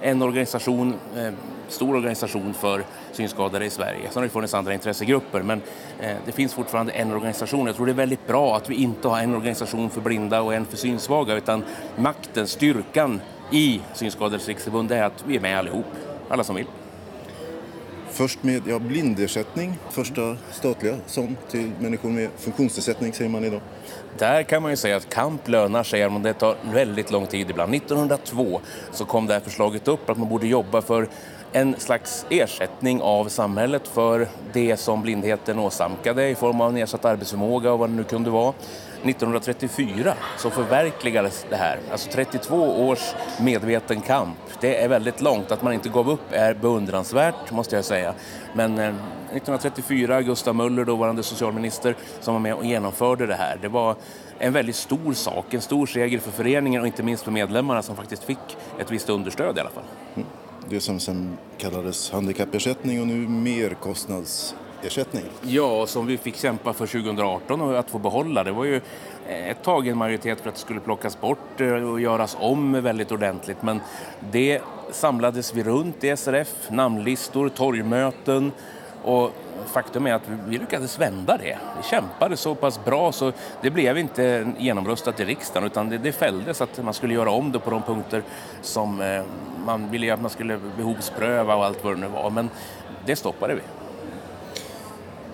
en 0.01 0.23
organisation, 0.23 0.95
eh, 1.17 1.33
stor 1.69 1.97
organisation 1.97 2.55
för 2.55 2.85
synskadade 3.13 3.65
i 3.65 3.71
Sverige. 3.71 4.03
Sen 4.03 4.15
har 4.15 4.23
det 4.23 4.29
funnits 4.29 4.55
andra 4.55 4.75
intressegrupper 4.75 5.43
men 5.43 5.63
eh, 6.01 6.17
det 6.27 6.33
finns 6.33 6.55
fortfarande 6.55 6.93
en 6.93 7.13
organisation. 7.13 7.67
Jag 7.67 7.77
tror 7.77 7.87
det 7.87 7.93
är 7.93 7.95
väldigt 7.95 8.27
bra 8.27 8.57
att 8.57 8.71
vi 8.71 8.75
inte 8.75 9.09
har 9.09 9.21
en 9.21 9.35
organisation 9.35 9.91
för 9.91 10.01
blinda 10.01 10.41
och 10.41 10.55
en 10.55 10.67
för 10.67 10.77
synsvaga 10.77 11.35
utan 11.35 11.65
makten, 11.97 12.47
styrkan 12.47 13.21
i 13.51 13.81
Synskadades 13.95 14.49
riksförbund 14.49 14.93
är 14.93 15.03
att 15.03 15.25
vi 15.27 15.37
är 15.37 15.41
med 15.41 15.59
allihop, 15.59 15.87
alla 16.29 16.45
som 16.45 16.57
vill. 16.57 16.67
Först 18.19 18.43
med 18.43 18.63
ja, 18.67 18.79
blindersättning, 18.79 19.79
första 19.91 20.37
statliga 20.51 20.97
sån 21.07 21.37
till 21.51 21.71
människor 21.81 22.09
med 22.09 22.29
funktionsnedsättning 22.37 23.13
säger 23.13 23.31
man 23.31 23.45
idag. 23.45 23.61
Där 24.19 24.43
kan 24.43 24.63
man 24.63 24.71
ju 24.71 24.77
säga 24.77 24.97
att 24.97 25.09
kamp 25.09 25.49
lönar 25.49 25.83
sig, 25.83 26.11
men 26.11 26.23
det 26.23 26.33
tar 26.33 26.57
väldigt 26.73 27.11
lång 27.11 27.27
tid 27.27 27.51
ibland. 27.51 27.75
1902 27.75 28.61
så 28.93 29.05
kom 29.05 29.27
det 29.27 29.33
här 29.33 29.41
förslaget 29.41 29.89
upp 29.89 30.11
att 30.11 30.19
man 30.19 30.29
borde 30.29 30.47
jobba 30.47 30.83
för 30.83 31.09
en 31.53 31.75
slags 31.79 32.27
ersättning 32.31 33.01
av 33.03 33.29
samhället 33.29 33.89
för 33.89 34.29
det 34.53 34.77
som 34.77 35.03
blindheten 35.03 35.59
åsamkade 35.59 36.29
i 36.29 36.35
form 36.35 36.61
av 36.61 36.73
nedsatt 36.73 37.05
arbetsförmåga 37.05 37.73
och 37.73 37.79
vad 37.79 37.91
det 37.91 37.97
nu 37.97 38.05
kunde 38.05 38.31
vara. 38.31 38.55
1934 39.03 40.15
så 40.39 40.51
förverkligades 40.51 41.47
det 41.51 41.57
här. 41.57 41.79
Alltså 41.93 42.11
32 42.11 42.89
års 42.89 43.15
medveten 43.41 44.01
kamp. 44.01 44.37
Det 44.61 44.83
är 44.83 44.89
väldigt 44.89 45.21
långt. 45.21 45.53
Att 45.53 45.63
man 45.63 45.73
inte 45.73 45.89
gav 45.89 46.11
upp 46.11 46.33
är 46.33 46.55
beundransvärt 46.55 47.51
måste 47.51 47.77
jag 47.77 47.85
säga. 47.85 48.15
Men 48.55 48.79
eh, 48.79 48.89
1934, 48.89 50.23
Gustav 50.23 50.55
Möller, 50.55 50.85
dåvarande 50.85 51.23
socialminister, 51.23 51.97
som 52.21 52.35
var 52.35 52.41
med 52.41 52.55
och 52.55 52.65
genomförde 52.65 53.27
det 53.27 53.35
här. 53.35 53.59
Det 53.63 53.69
var 53.69 53.97
en 54.39 54.53
väldigt 54.53 54.77
stor 54.77 55.13
sak, 55.13 55.55
en 55.55 55.61
stor 55.61 55.87
seger 55.87 56.19
för 56.19 56.31
föreningen 56.31 56.81
och 56.81 56.87
inte 56.87 57.03
minst 57.03 57.25
för 57.25 57.31
medlemmarna 57.31 57.83
som 57.83 57.97
faktiskt 57.97 58.25
fick 58.25 58.57
ett 58.79 58.91
visst 58.91 59.09
understöd 59.09 59.57
i 59.57 59.61
alla 59.61 59.71
fall. 59.71 59.85
Mm. 60.15 60.29
Det 60.69 60.81
som 60.81 61.01
sen 61.01 61.39
kallades 61.59 62.11
handikappersättning 62.11 63.01
och 63.01 63.07
nu 63.07 63.29
merkostnads 63.29 64.55
ersättning. 64.83 65.25
Ja, 65.43 65.87
som 65.87 66.07
vi 66.07 66.19
fick 66.19 66.37
kämpa 66.37 66.73
för 66.73 66.87
2018 66.87 67.61
och 67.61 67.79
att 67.79 67.91
få 67.91 67.99
behålla. 67.99 68.45
Det 68.45 68.53
var 68.53 68.65
ju 68.65 68.77
eh, 69.29 69.51
ett 69.51 69.63
tag 69.63 69.89
en 69.89 69.99
majoritet 69.99 70.41
för 70.41 70.49
att 70.49 70.55
det 70.55 70.61
skulle 70.61 70.81
plockas 70.81 71.21
bort 71.21 71.61
eh, 71.61 71.73
och 71.73 72.01
göras 72.01 72.37
om 72.41 72.83
väldigt 72.83 73.13
ordentligt. 73.13 73.63
Men 73.63 73.81
det 74.33 74.61
samlades 74.91 75.55
vi 75.55 75.63
runt 75.63 76.05
i 76.05 76.17
SRF, 76.17 76.71
namnlistor, 76.71 77.49
torgmöten 77.49 78.53
och 79.03 79.33
faktum 79.67 80.07
är 80.07 80.15
att 80.15 80.29
vi 80.49 80.59
lyckades 80.59 80.99
vända 80.99 81.37
det. 81.37 81.59
Vi 81.77 81.89
kämpade 81.91 82.37
så 82.37 82.55
pass 82.55 82.85
bra 82.85 83.13
så 83.13 83.33
det 83.61 83.71
blev 83.71 83.99
inte 83.99 84.53
genomröstat 84.59 85.21
i 85.21 85.25
riksdagen 85.25 85.67
utan 85.67 85.89
det, 85.89 85.99
det 85.99 86.13
fälldes 86.13 86.61
att 86.61 86.85
man 86.85 86.95
skulle 86.95 87.15
göra 87.15 87.31
om 87.31 87.53
det 87.53 87.59
på 87.59 87.71
de 87.71 87.83
punkter 87.83 88.23
som 88.63 89.01
eh, 89.01 89.23
man 89.67 89.91
ville 89.91 90.15
att 90.15 90.21
man 90.21 90.31
skulle 90.31 90.59
behovspröva 90.77 91.55
och 91.55 91.65
allt 91.65 91.85
vad 91.85 91.95
det 91.95 92.01
nu 92.01 92.07
var. 92.07 92.31
Men 92.31 92.51
det 93.07 93.17
stoppade 93.17 93.55
vi. 93.55 93.61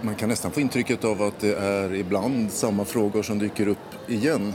Man 0.05 0.15
kan 0.15 0.29
nästan 0.29 0.51
få 0.51 0.61
intrycket 0.61 1.05
av 1.05 1.23
att 1.23 1.41
det 1.41 1.55
är 1.55 1.95
ibland 1.95 2.51
samma 2.51 2.85
frågor 2.85 3.23
som 3.23 3.39
dyker 3.39 3.69
upp 3.69 4.09
igen. 4.11 4.55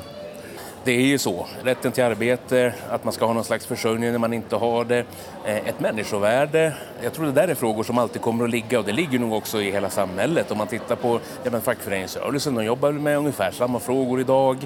Det 0.84 0.92
är 0.92 1.02
ju 1.02 1.18
så. 1.18 1.48
Rätten 1.64 1.92
till 1.92 2.04
arbete, 2.04 2.74
att 2.90 3.04
man 3.04 3.14
ska 3.14 3.26
ha 3.26 3.34
någon 3.34 3.44
slags 3.44 3.66
försörjning 3.66 4.12
när 4.12 4.18
man 4.18 4.34
inte 4.34 4.56
har 4.56 4.86
det, 4.86 5.06
eh, 5.46 5.58
ett 5.58 5.80
människovärde. 5.80 6.74
Jag 7.04 7.14
tror 7.14 7.26
det 7.26 7.32
där 7.32 7.48
är 7.48 7.56
frågor 7.56 7.84
som 7.84 7.98
alltid 7.98 8.22
kommer 8.22 8.44
att 8.44 8.50
ligga 8.50 8.80
och 8.80 8.86
det 8.86 8.92
ligger 8.92 9.20
nog 9.20 9.34
också 9.34 9.62
i 9.62 9.72
hela 9.72 9.90
samhället. 9.90 10.52
Om 10.52 10.58
man 10.58 10.68
tittar 10.68 10.96
på 10.96 11.20
ja, 11.44 11.62
fackföreningsrörelsen, 11.62 12.56
de 12.56 12.66
jobbar 12.66 12.92
med 12.92 13.18
ungefär 13.18 13.52
samma 13.52 13.80
frågor 13.80 14.20
idag. 14.20 14.58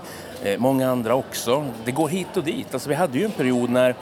Eh, 0.43 0.59
många 0.59 0.91
andra 0.91 1.15
också. 1.15 1.65
Det 1.85 1.91
går 1.91 2.07
hit 2.07 2.37
och 2.37 2.43
dit. 2.43 2.73
Alltså, 2.73 2.89
vi 2.89 2.95
hade 2.95 3.17
ju 3.17 3.25
en 3.25 3.31
period 3.31 3.69
när 3.69 3.95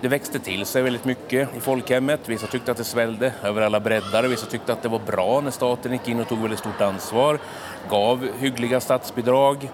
det 0.00 0.08
växte 0.08 0.38
till 0.38 0.66
sig 0.66 0.82
väldigt 0.82 1.04
mycket 1.04 1.56
i 1.56 1.60
folkhemmet. 1.60 2.20
Vissa 2.26 2.46
tyckte 2.46 2.70
att 2.70 2.76
det 2.76 2.84
svällde 2.84 3.32
över 3.44 3.62
alla 3.62 3.80
breddar. 3.80 4.24
Vissa 4.24 4.46
tyckte 4.46 4.72
att 4.72 4.82
det 4.82 4.88
var 4.88 4.98
bra 4.98 5.40
när 5.40 5.50
staten 5.50 5.92
gick 5.92 6.08
in 6.08 6.20
och 6.20 6.28
tog 6.28 6.38
väldigt 6.38 6.58
stort 6.58 6.80
ansvar. 6.80 7.38
Gav 7.90 8.28
hyggliga 8.38 8.80
statsbidrag 8.80 9.70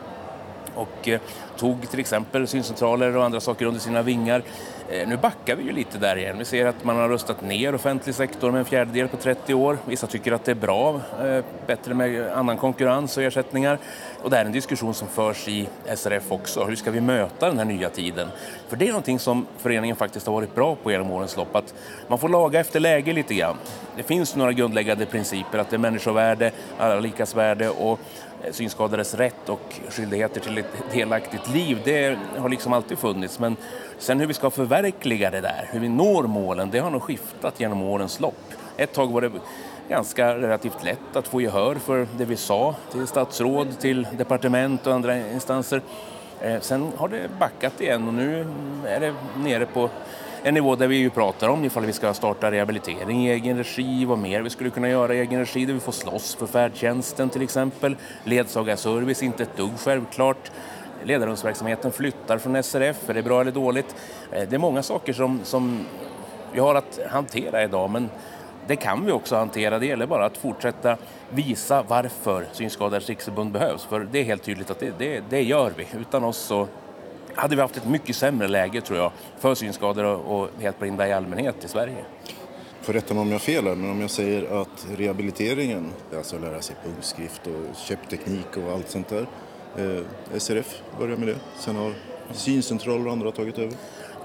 och 0.75 1.09
eh, 1.09 1.21
tog 1.57 1.91
till 1.91 2.01
exempel 2.01 2.49
syncentraler 2.49 3.17
och 3.17 3.25
andra 3.25 3.41
saker 3.41 3.67
under 3.67 3.81
sina 3.81 4.03
vingar. 4.03 4.43
Eh, 4.89 5.09
nu 5.09 5.17
backar 5.17 5.57
vi 5.57 5.63
ju 5.63 5.73
lite 5.73 5.99
där 5.99 6.17
igen. 6.17 6.39
Vi 6.39 6.45
ser 6.45 6.67
att 6.67 6.85
man 6.85 6.97
har 6.97 7.09
röstat 7.09 7.43
ner 7.43 7.75
offentlig 7.75 8.15
sektor 8.15 8.51
med 8.51 8.59
en 8.59 8.65
fjärdedel 8.65 9.09
på 9.09 9.17
30 9.17 9.55
år. 9.55 9.79
Vissa 9.85 10.07
tycker 10.07 10.33
att 10.33 10.45
det 10.45 10.51
är 10.51 10.57
bra, 10.57 11.01
eh, 11.25 11.45
bättre 11.67 11.95
med 11.95 12.33
annan 12.33 12.57
konkurrens 12.57 13.17
och 13.17 13.23
ersättningar. 13.23 13.79
Och 14.23 14.31
det 14.31 14.37
här 14.37 14.43
är 14.43 14.47
en 14.47 14.53
diskussion 14.53 14.95
som 14.95 15.09
förs 15.09 15.49
i 15.49 15.69
SRF 15.97 16.33
också. 16.33 16.65
Hur 16.65 16.77
ska 16.77 16.91
vi 16.91 17.01
möta 17.01 17.49
den 17.49 17.59
här 17.59 17.65
nya 17.65 17.91
tiden? 17.91 18.29
För 18.69 18.77
det 18.77 18.85
är 18.85 18.89
någonting 18.89 19.19
som 19.19 19.47
föreningen 19.59 19.97
faktiskt 19.97 20.27
har 20.27 20.35
varit 20.35 20.55
bra 20.55 20.75
på 20.75 20.91
genom 20.91 21.11
årens 21.11 21.37
lopp. 21.37 21.57
Att 21.57 21.75
man 22.09 22.19
får 22.19 22.29
laga 22.29 22.61
efter 22.61 22.81
läge 22.81 23.13
lite 23.13 23.35
grann. 23.35 23.57
Det 23.97 24.03
finns 24.03 24.37
några 24.37 24.53
grundläggande 24.53 25.07
principer. 25.07 25.59
Att 25.59 25.71
det 25.71 25.77
är 25.77 25.79
människovärde, 25.79 26.53
alla 26.79 27.01
likas 27.01 27.37
värde 27.37 27.71
och 27.71 27.99
eh, 28.43 28.53
synskadades 28.53 29.15
rätt 29.15 29.49
och 29.49 29.75
skyldigheter 29.91 30.41
till 30.41 30.59
ett 30.59 30.67
delaktigt 30.93 31.49
liv, 31.49 31.79
det 31.85 32.19
har 32.39 32.49
liksom 32.49 32.73
alltid 32.73 32.99
funnits. 32.99 33.39
Men 33.39 33.57
sen 33.99 34.21
hur 34.21 34.27
vi 34.27 34.35
ska 34.35 34.51
förverkliga 34.51 35.31
det 35.31 35.41
där, 35.41 35.69
hur 35.71 35.81
vi 35.81 35.89
når 35.89 36.23
målen, 36.23 36.71
det 36.71 36.79
har 36.79 36.91
nog 36.91 37.03
skiftat 37.03 37.61
genom 37.61 37.83
årens 37.83 38.21
lopp. 38.21 38.53
Ett 38.77 38.93
tag 38.93 39.13
var 39.13 39.21
det 39.21 39.31
ganska 39.93 40.35
relativt 40.39 40.85
lätt 40.85 41.17
att 41.17 41.29
få 41.29 41.41
gehör 41.41 41.75
för 41.75 42.07
det 42.17 42.25
vi 42.25 42.37
sa 42.37 42.75
till 42.93 43.07
statsråd, 43.07 43.79
till 43.79 44.07
departement 44.19 44.87
och 44.87 44.95
andra 44.95 45.19
instanser. 45.19 45.83
Eh, 46.41 46.61
sen 46.61 46.93
har 46.97 47.09
det 47.09 47.29
backat 47.39 47.81
igen 47.81 48.09
och 48.09 48.15
nu 48.15 48.47
är 48.87 49.01
det 49.01 49.15
nere 49.37 49.67
på 49.67 49.91
en 50.43 50.55
nivå 50.55 50.77
där 50.77 50.89
vi 50.89 50.97
ju 50.97 51.11
pratar 51.11 51.49
om 51.49 51.65
ifall 51.65 51.87
vi 51.87 51.93
ska 51.93 52.15
starta 52.15 52.51
rehabilitering 52.51 53.27
i 53.27 53.31
egen 53.31 53.59
regi, 53.59 54.05
vad 54.05 54.19
mer 54.19 54.43
vi 54.43 54.51
skulle 54.51 54.71
kunna 54.71 54.89
göra 54.89 55.15
i 55.15 55.21
egen 55.21 55.41
regi, 55.41 55.65
där 55.65 55.75
vi 55.75 55.81
får 55.81 55.93
slåss 55.93 56.35
för 56.35 56.47
färdtjänsten 56.47 57.31
till 57.31 57.43
exempel. 57.43 57.97
Ledsagarservice, 58.25 59.23
inte 59.23 59.43
ett 59.43 59.57
dugg 59.57 59.79
självklart. 59.79 60.51
Ledarhundsverksamheten 61.05 61.93
flyttar 61.93 62.39
från 62.39 62.63
SRF, 62.63 63.11
är 63.11 63.15
det 63.15 63.23
bra 63.23 63.41
eller 63.41 63.53
dåligt? 63.53 63.97
Eh, 64.31 64.49
det 64.49 64.57
är 64.57 64.59
många 64.59 64.83
saker 64.83 65.13
som, 65.13 65.41
som 65.45 65.87
vi 66.53 66.61
har 66.61 66.75
att 66.75 67.01
hantera 67.11 67.63
idag, 67.63 67.91
men 67.91 68.11
det 68.67 68.77
kan 68.77 69.05
vi 69.05 69.13
också 69.13 69.37
hantera. 69.37 69.79
Det 69.79 69.87
gäller 69.87 70.07
bara 70.07 70.27
att 70.27 70.37
fortsätta 70.37 70.97
visa 71.31 71.83
varför 71.89 72.47
Synskadades 72.53 73.09
riksförbund 73.09 73.53
behövs. 73.53 73.85
För 73.85 74.01
det 74.13 74.19
är 74.19 74.25
helt 74.25 74.43
tydligt 74.43 74.71
att 74.71 74.81
det, 74.81 74.99
det, 74.99 75.23
det 75.31 75.43
gör 75.43 75.73
vi. 75.77 75.87
Utan 76.01 76.25
oss 76.25 76.39
så 76.39 76.69
hade 77.35 77.57
vi 77.57 77.63
haft 77.63 77.77
ett 77.77 77.89
mycket 77.89 78.17
sämre 78.17 78.49
läge 78.49 78.81
tror 78.81 78.99
jag 78.99 79.13
för 79.39 79.55
synskadade 79.55 80.09
och 80.09 80.49
helt 80.61 80.79
blinda 80.79 81.09
i 81.09 81.13
allmänhet 81.13 81.65
i 81.65 81.69
Sverige. 81.69 82.05
Får 82.83 82.93
rätta 82.93 83.15
mig 83.15 83.21
om 83.21 83.29
jag 83.29 83.35
har 83.35 83.39
fel 83.39 83.67
här, 83.67 83.75
men 83.75 83.91
om 83.91 84.01
jag 84.01 84.11
säger 84.11 84.61
att 84.63 84.87
rehabiliteringen, 84.97 85.91
alltså 86.17 86.37
att 86.37 86.43
lära 86.43 86.61
sig 86.61 86.77
punktskrift 86.85 87.47
och 87.47 87.77
köpteknik 87.77 88.57
och 88.57 88.73
allt 88.73 88.89
sånt 88.89 89.09
där. 89.09 89.27
Eh, 89.77 90.39
SRF 90.39 90.83
börjar 90.99 91.17
med 91.17 91.29
det, 91.29 91.37
sen 91.59 91.77
har 91.77 91.93
syncentraler 92.33 93.07
och 93.07 93.13
andra 93.13 93.33
tagit 93.33 93.59
över. 93.59 93.75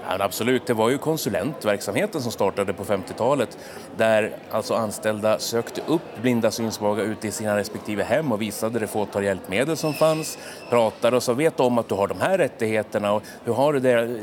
Ja, 0.10 0.18
absolut, 0.20 0.66
det 0.66 0.74
var 0.74 0.90
ju 0.90 0.98
konsulentverksamheten 0.98 2.22
som 2.22 2.32
startade 2.32 2.74
på 2.74 2.84
50-talet 2.84 3.58
där 3.98 4.32
alltså 4.52 4.74
anställda 4.74 5.40
sökte 5.40 5.82
upp 5.88 6.22
blinda 6.22 6.52
synsvaga 6.52 7.04
ute 7.04 7.28
i 7.28 7.32
sina 7.32 7.58
respektive 7.58 8.04
hem 8.04 8.32
och 8.32 8.42
visade 8.42 8.80
det 8.80 8.88
fåtal 8.88 9.24
hjälpmedel 9.24 9.78
som 9.78 9.94
fanns, 9.94 10.38
pratade 10.70 11.16
och 11.16 11.24
sa 11.24 11.34
vet 11.34 11.60
om 11.60 11.78
att 11.78 11.90
du 11.90 11.96
har 11.96 12.08
de 12.08 12.22
här 12.22 12.38
rättigheterna 12.38 13.12
och 13.12 13.24
hur 13.44 13.54
har 13.54 13.74
du 13.74 13.80
det? 13.80 14.20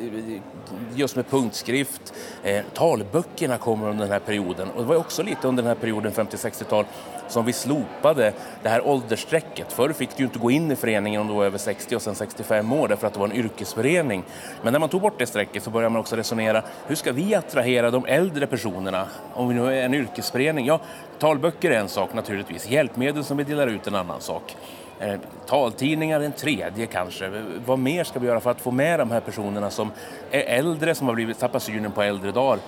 Just 0.94 1.16
med 1.16 1.30
punktskrift. 1.30 2.14
Eh, 2.42 2.64
talböckerna 2.74 3.58
kommer 3.58 3.88
under 3.90 4.04
den 4.04 4.12
här 4.12 4.20
perioden 4.20 4.70
och 4.70 4.82
det 4.82 4.88
var 4.88 4.96
också 4.96 5.22
lite 5.22 5.48
under 5.48 5.62
den 5.62 5.68
här 5.68 5.80
perioden 5.80 6.12
50-60-tal 6.12 6.84
som 7.28 7.44
vi 7.44 7.52
slopade 7.52 8.32
det 8.62 8.68
här 8.68 8.86
åldersstrecket. 8.86 9.72
Förr 9.72 9.92
fick 9.92 10.16
du 10.16 10.24
inte 10.24 10.38
gå 10.38 10.50
in 10.50 10.72
i 10.72 10.76
föreningen 10.76 11.20
om 11.20 11.28
du 11.28 11.34
var 11.34 11.44
över 11.44 11.58
60 11.58 11.96
och 11.96 12.02
sen 12.02 12.14
65 12.14 12.72
år 12.72 12.88
därför 12.88 13.06
att 13.06 13.12
det 13.12 13.20
var 13.20 13.28
en 13.28 13.36
yrkesförening. 13.36 14.24
Men 14.62 14.72
när 14.72 14.80
man 14.80 14.88
tog 14.88 15.00
bort 15.00 15.18
det 15.18 15.26
strecket 15.26 15.62
så 15.62 15.70
började 15.70 15.92
man 15.92 16.00
också 16.00 16.16
resonera, 16.16 16.62
hur 16.86 16.94
ska 16.94 17.12
vi 17.12 17.34
attrahera 17.34 17.90
de 17.90 18.06
äldre 18.06 18.46
personerna 18.46 19.06
om 19.34 19.48
vi 19.48 19.54
nu 19.54 19.66
är 19.66 19.84
en 19.84 19.94
yrkesförening? 19.94 20.66
Ja, 20.66 20.80
talböcker 21.18 21.70
är 21.70 21.78
en 21.78 21.88
sak 21.88 22.14
naturligtvis, 22.14 22.70
hjälpmedel 22.70 23.24
som 23.24 23.36
vi 23.36 23.44
delar 23.44 23.66
ut 23.66 23.86
en 23.86 23.94
annan 23.94 24.20
sak. 24.20 24.56
Eh, 25.00 25.14
taltidningar 25.46 26.20
en 26.20 26.32
tredje 26.32 26.86
kanske. 26.86 27.42
Vad 27.66 27.78
mer 27.78 28.04
ska 28.04 28.18
vi 28.18 28.26
göra 28.26 28.40
för 28.40 28.50
att 28.50 28.60
få 28.60 28.70
med 28.70 28.98
de 28.98 29.10
här 29.10 29.20
personerna 29.20 29.70
som 29.70 29.90
är 30.30 30.40
äldre, 30.40 30.94
som 30.94 31.06
har 31.06 31.14
blivit 31.14 31.38
tappat 31.38 31.62
synen 31.62 31.92
på 31.92 32.02
äldre 32.02 32.32
dagar? 32.32 32.58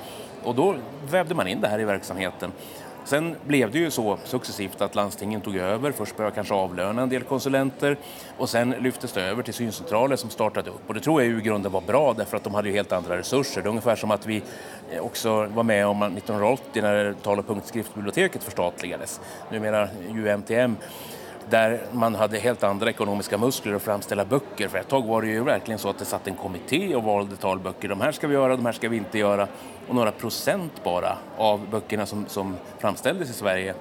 Och 0.45 0.55
då 0.55 0.75
vävde 1.11 1.35
man 1.35 1.49
in 1.49 1.61
det 1.61 1.69
här 1.69 1.79
i 1.79 1.85
verksamheten. 1.85 2.53
Sen 3.07 3.37
blev 3.47 3.71
det 3.71 3.79
ju 3.79 3.91
så 3.91 4.19
successivt 4.25 4.81
att 4.81 4.95
landstingen 4.95 5.41
tog 5.41 5.57
över. 5.57 5.93
Först 5.93 6.17
började 6.17 6.35
kanske 6.35 6.55
avlöna 6.55 7.03
en 7.03 7.09
del 7.09 7.23
konsulenter 7.23 7.97
och 8.39 8.49
sen 8.49 8.71
lyftes 8.71 9.13
det 9.13 9.23
över 9.23 9.43
till 9.43 9.55
syncentraler 9.55 10.17
som 10.17 10.31
startade 10.31 10.71
upp. 10.71 10.81
Och 10.87 10.95
det 10.95 11.01
tror 11.01 11.23
jag 11.23 11.31
ju 11.31 11.39
i 11.39 11.43
grunden 11.43 11.73
var 11.73 11.81
bra 11.81 12.13
därför 12.13 12.37
att 12.37 12.45
de 12.45 12.55
hade 12.55 12.69
ju 12.69 12.75
helt 12.75 12.93
andra 12.93 13.19
resurser. 13.19 13.63
Det 13.63 13.67
är 13.67 13.71
ungefär 13.71 13.97
som 13.97 14.11
att 14.11 14.27
vi 14.27 14.43
eh, 14.91 15.01
också 15.01 15.47
var 15.47 15.63
med 15.63 15.87
om 15.87 16.03
1980 16.03 16.83
när 16.83 17.15
tal 17.23 17.39
och 17.39 17.47
punktskriftbiblioteket 17.47 18.43
förstatligades. 18.43 19.21
Numera 19.51 19.89
UMTM 20.09 20.77
där 21.51 21.81
man 21.93 22.15
hade 22.15 22.39
helt 22.39 22.63
andra 22.63 22.91
ekonomiska 22.91 23.39
muskler 23.39 23.75
att 23.75 23.83
framställa 23.83 24.25
böcker. 24.25 24.69
För 24.69 24.79
ett 24.79 24.89
tag 24.89 25.07
var 25.07 25.23
det 25.23 25.29
ju 25.29 25.45
verkligen 25.45 25.79
så 25.79 25.91
att 25.91 25.99
det 25.99 26.05
satt 26.05 26.29
en 26.29 26.35
kommitté 26.35 26.95
och 26.97 27.03
valde 27.03 27.37
talböcker. 27.37 27.89
De 27.89 28.01
här 28.01 28.13
ska 28.13 28.27
vi 28.27 28.35
göra, 28.35 28.57
de 28.57 28.67
här 28.67 28.73
ska 28.73 28.89
vi 28.89 28.97
inte 28.97 29.19
göra. 29.19 29.49
Och 29.89 29.95
några 29.95 30.13
procent 30.13 30.85
bara 30.85 31.17
av 31.37 31.71
böckerna 31.71 32.07
som, 32.07 32.27
som 32.29 32.57
framställdes 32.79 33.31
i 33.31 33.33
Sverige 33.33 33.75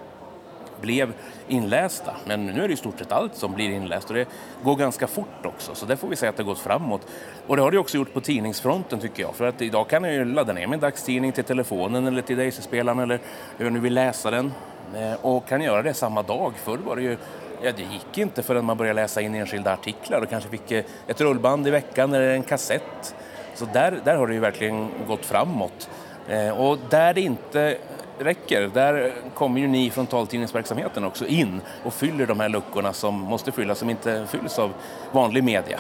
blev 0.82 1.14
inlästa. 1.48 2.14
Men 2.28 2.46
nu 2.46 2.64
är 2.64 2.68
det 2.68 2.74
i 2.74 2.78
stort 2.78 3.00
sett 3.00 3.12
allt 3.12 3.36
som 3.36 3.54
blir 3.54 3.70
inläst 3.70 4.10
och 4.10 4.16
det 4.16 4.28
går 4.64 4.76
ganska 4.76 5.08
fort 5.08 5.46
också. 5.46 5.76
Så 5.76 5.86
där 5.86 5.96
får 5.96 6.08
vi 6.08 6.16
säga 6.16 6.30
att 6.30 6.38
det 6.38 6.44
har 6.44 6.48
gått 6.48 6.60
framåt. 6.60 7.02
Och 7.48 7.56
det 7.56 7.62
har 7.62 7.72
det 7.72 7.78
också 7.78 7.98
gjort 7.98 8.14
på 8.14 8.22
tidningsfronten 8.22 9.00
tycker 9.00 9.24
jag. 9.24 9.36
För 9.36 9.48
att 9.48 9.62
idag 9.62 9.90
kan 9.90 10.04
jag 10.04 10.14
ju 10.14 10.26
ladda 10.26 10.54
ner 10.54 10.68
min 10.68 10.80
dagstidning 10.80 11.32
till 11.32 11.44
telefonen 11.44 12.08
eller 12.08 12.22
till 12.22 12.38
Daisy-spelaren 12.38 13.00
eller 13.00 13.20
hur 13.58 13.66
jag 13.66 13.74
nu 13.74 13.80
vill 13.80 13.94
läsa 13.94 14.32
den. 14.32 14.54
Eh, 14.96 15.14
och 15.22 15.48
kan 15.48 15.62
göra 15.62 15.82
det 15.82 15.94
samma 15.94 16.24
dag. 16.24 16.54
Förr 16.56 16.78
var 16.78 16.96
det 16.96 17.02
ju 17.02 17.18
Ja, 17.66 17.72
det 17.78 17.84
gick 17.84 18.18
inte 18.18 18.44
förrän 18.44 18.66
man 18.66 18.78
började 18.78 19.02
läsa 19.02 19.22
in 19.22 19.36
enskilda 19.36 19.74
artiklar 19.74 20.22
och 20.22 20.30
kanske 20.30 20.50
fick 20.50 20.72
eh, 20.72 20.84
ett 21.08 21.22
rullband 21.22 21.68
i 21.68 21.72
veckan 21.72 22.14
eller 22.14 22.30
en 22.30 22.44
kassett. 22.44 23.16
Så 23.56 23.66
där, 23.74 24.00
där 24.04 24.16
har 24.16 24.28
det 24.28 24.34
ju 24.34 24.40
verkligen 24.40 24.90
gått 25.08 25.26
framåt. 25.26 25.90
Eh, 26.30 26.50
och 26.50 26.78
där 26.90 27.14
det 27.14 27.22
inte 27.22 27.78
räcker, 28.20 28.72
där 28.74 29.14
kommer 29.34 29.62
ju 29.62 29.68
ni 29.68 29.90
från 29.90 30.08
taltidningsverksamheten 30.08 31.04
också 31.04 31.28
in 31.28 31.62
och 31.84 31.94
fyller 31.94 32.26
de 32.26 32.40
här 32.40 32.50
luckorna 32.50 32.94
som 32.94 33.16
måste 33.16 33.52
fyllas, 33.52 33.80
som 33.80 33.90
inte 33.90 34.28
fylls 34.28 34.60
av 34.60 34.74
vanlig 35.12 35.44
media. 35.44 35.80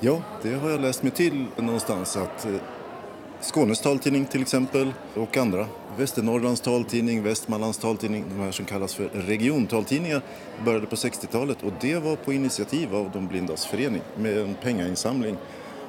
Ja, 0.00 0.22
det 0.42 0.54
har 0.54 0.70
jag 0.70 0.80
läst 0.80 1.02
mig 1.02 1.12
till 1.12 1.46
någonstans 1.56 2.16
att 2.16 2.46
eh, 2.46 2.52
Skånes 3.40 3.80
taltidning 3.80 4.26
till 4.26 4.42
exempel 4.42 4.92
och 5.14 5.36
andra. 5.36 5.66
Västernorrlands 5.98 6.60
taltidning, 6.60 7.22
Västmanlands 7.22 7.78
taltidning, 7.78 8.24
de 8.28 8.40
här 8.40 8.50
som 8.50 8.64
kallas 8.64 8.94
för 8.94 9.08
regiontaltidningar 9.08 10.22
började 10.64 10.86
på 10.86 10.96
60-talet 10.96 11.62
och 11.62 11.72
det 11.80 11.96
var 11.96 12.16
på 12.16 12.32
initiativ 12.32 12.94
av 12.94 13.10
de 13.10 13.26
blindas 13.26 13.66
förening 13.66 14.02
med 14.16 14.38
en 14.38 14.54
pengainsamling 14.62 15.36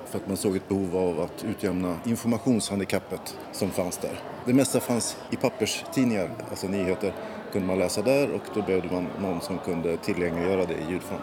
för 0.10 0.18
att 0.18 0.28
man 0.28 0.38
såg 0.38 0.56
ett 0.56 0.68
behov 0.68 0.98
av 0.98 1.22
att 1.22 1.44
utjämna 1.44 1.96
informationshandikappet 2.06 3.38
som 3.52 3.70
fanns 3.70 3.98
där. 3.98 4.20
Det 4.46 4.54
mesta 4.54 4.80
fanns 4.80 5.18
i 5.32 5.36
papperstidningar, 5.36 6.30
alltså 6.50 6.68
nyheter 6.68 7.14
kunde 7.52 7.68
man 7.68 7.80
läsa 7.80 8.02
där 8.02 8.32
och 8.32 8.42
då 8.54 8.62
behövde 8.62 8.90
man 8.92 9.08
någon 9.22 9.42
som 9.42 9.58
kunde 9.58 9.98
tillgängliggöra 9.98 10.66
det 10.66 10.74
i 10.74 10.92
ljudform. 10.92 11.22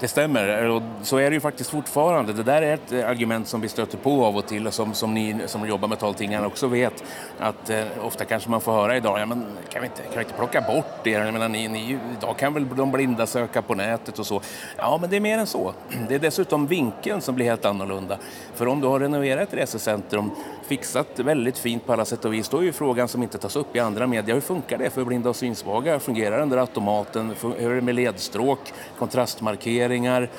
Det 0.00 0.08
stämmer, 0.08 0.68
och 0.68 0.82
så 1.02 1.16
är 1.16 1.30
det 1.30 1.34
ju 1.34 1.40
faktiskt 1.40 1.70
fortfarande. 1.70 2.32
Det 2.32 2.42
där 2.42 2.62
är 2.62 2.74
ett 2.74 2.92
eh, 2.92 3.08
argument 3.08 3.48
som 3.48 3.60
vi 3.60 3.68
stöter 3.68 3.98
på 3.98 4.24
av 4.24 4.36
och 4.36 4.46
till 4.46 4.66
och 4.66 4.74
som, 4.74 4.94
som 4.94 5.14
ni 5.14 5.36
som 5.46 5.68
jobbar 5.68 5.88
med 5.88 5.98
taltidningar 5.98 6.46
också 6.46 6.66
vet. 6.66 7.04
Att 7.38 7.70
eh, 7.70 7.84
ofta 8.02 8.24
kanske 8.24 8.50
man 8.50 8.60
får 8.60 8.72
höra 8.72 8.96
idag, 8.96 9.20
ja 9.20 9.26
men 9.26 9.46
kan 9.68 9.82
vi 9.82 9.86
inte, 9.86 10.02
kan 10.02 10.14
vi 10.14 10.20
inte 10.20 10.34
plocka 10.34 10.60
bort 10.60 11.04
det? 11.04 11.10
Jag 11.10 11.32
menar, 11.32 11.48
ni, 11.48 11.68
ni, 11.68 11.98
idag 12.18 12.36
kan 12.38 12.54
väl 12.54 12.68
de 12.76 12.92
blinda 12.92 13.26
söka 13.26 13.62
på 13.62 13.74
nätet 13.74 14.18
och 14.18 14.26
så. 14.26 14.40
Ja, 14.76 14.98
men 15.00 15.10
det 15.10 15.16
är 15.16 15.20
mer 15.20 15.38
än 15.38 15.46
så. 15.46 15.72
Det 16.08 16.14
är 16.14 16.18
dessutom 16.18 16.66
vinkeln 16.66 17.20
som 17.20 17.34
blir 17.34 17.46
helt 17.46 17.64
annorlunda. 17.64 18.18
För 18.54 18.68
om 18.68 18.80
du 18.80 18.86
har 18.86 19.00
renoverat 19.00 19.48
ett 19.48 19.54
resecentrum, 19.54 20.30
fixat 20.68 21.18
väldigt 21.18 21.58
fint 21.58 21.86
på 21.86 21.92
alla 21.92 22.04
sätt 22.04 22.24
och 22.24 22.34
vis, 22.34 22.48
då 22.48 22.58
är 22.58 22.62
ju 22.62 22.72
frågan 22.72 23.08
som 23.08 23.22
inte 23.22 23.38
tas 23.38 23.56
upp 23.56 23.76
i 23.76 23.78
andra 23.78 24.06
medier, 24.06 24.34
hur 24.34 24.40
funkar 24.40 24.78
det 24.78 24.90
för 24.90 25.04
blinda 25.04 25.30
och 25.30 25.36
synsvaga? 25.36 26.00
Fungerar 26.00 26.38
den 26.38 26.48
där 26.48 26.56
automaten? 26.56 27.34
Hur 27.42 27.70
är 27.70 27.74
det 27.74 27.80
med 27.80 27.94
ledstråk, 27.94 28.58
kontrastmarkeringar? 28.98 30.30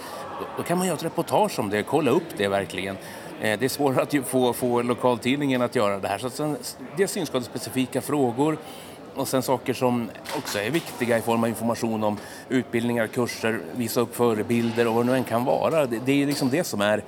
Då 0.58 0.64
kan 0.64 0.78
man 0.78 0.88
göra 0.88 0.98
ett 0.98 1.04
reportage 1.04 1.60
om 1.60 1.70
det, 1.70 1.84
kolla 1.84 2.12
upp 2.12 2.38
det 2.38 2.48
verkligen. 2.48 2.98
Eh, 3.42 3.60
det 3.60 3.66
är 3.66 3.70
svårare 3.70 4.02
att 4.02 4.28
få, 4.28 4.54
få 4.54 4.82
lokaltidningen 4.82 5.62
att 5.62 5.76
göra 5.76 6.00
det 6.00 6.08
här. 6.08 6.18
Så 6.18 6.56
det 6.98 7.04
är 7.04 7.08
synskadespecifika 7.08 8.02
frågor 8.02 8.58
och 9.16 9.28
sen 9.28 9.42
saker 9.42 9.74
som 9.74 10.10
också 10.38 10.60
är 10.60 10.70
viktiga 10.70 11.18
i 11.18 11.22
form 11.22 11.44
av 11.44 11.50
information 11.50 12.04
om 12.04 12.18
utbildningar, 12.50 13.08
kurser, 13.08 13.60
visa 13.76 14.02
upp 14.02 14.16
förebilder 14.16 14.88
och 14.88 14.94
vad 14.94 15.06
det 15.06 15.12
nu 15.12 15.18
än 15.18 15.24
kan 15.24 15.46
vara. 15.46 15.86
Det, 15.86 16.00
det 16.06 16.24
är 16.24 16.26
liksom 16.26 16.50
det 16.50 16.64
som 16.64 16.82
är 16.82 17.04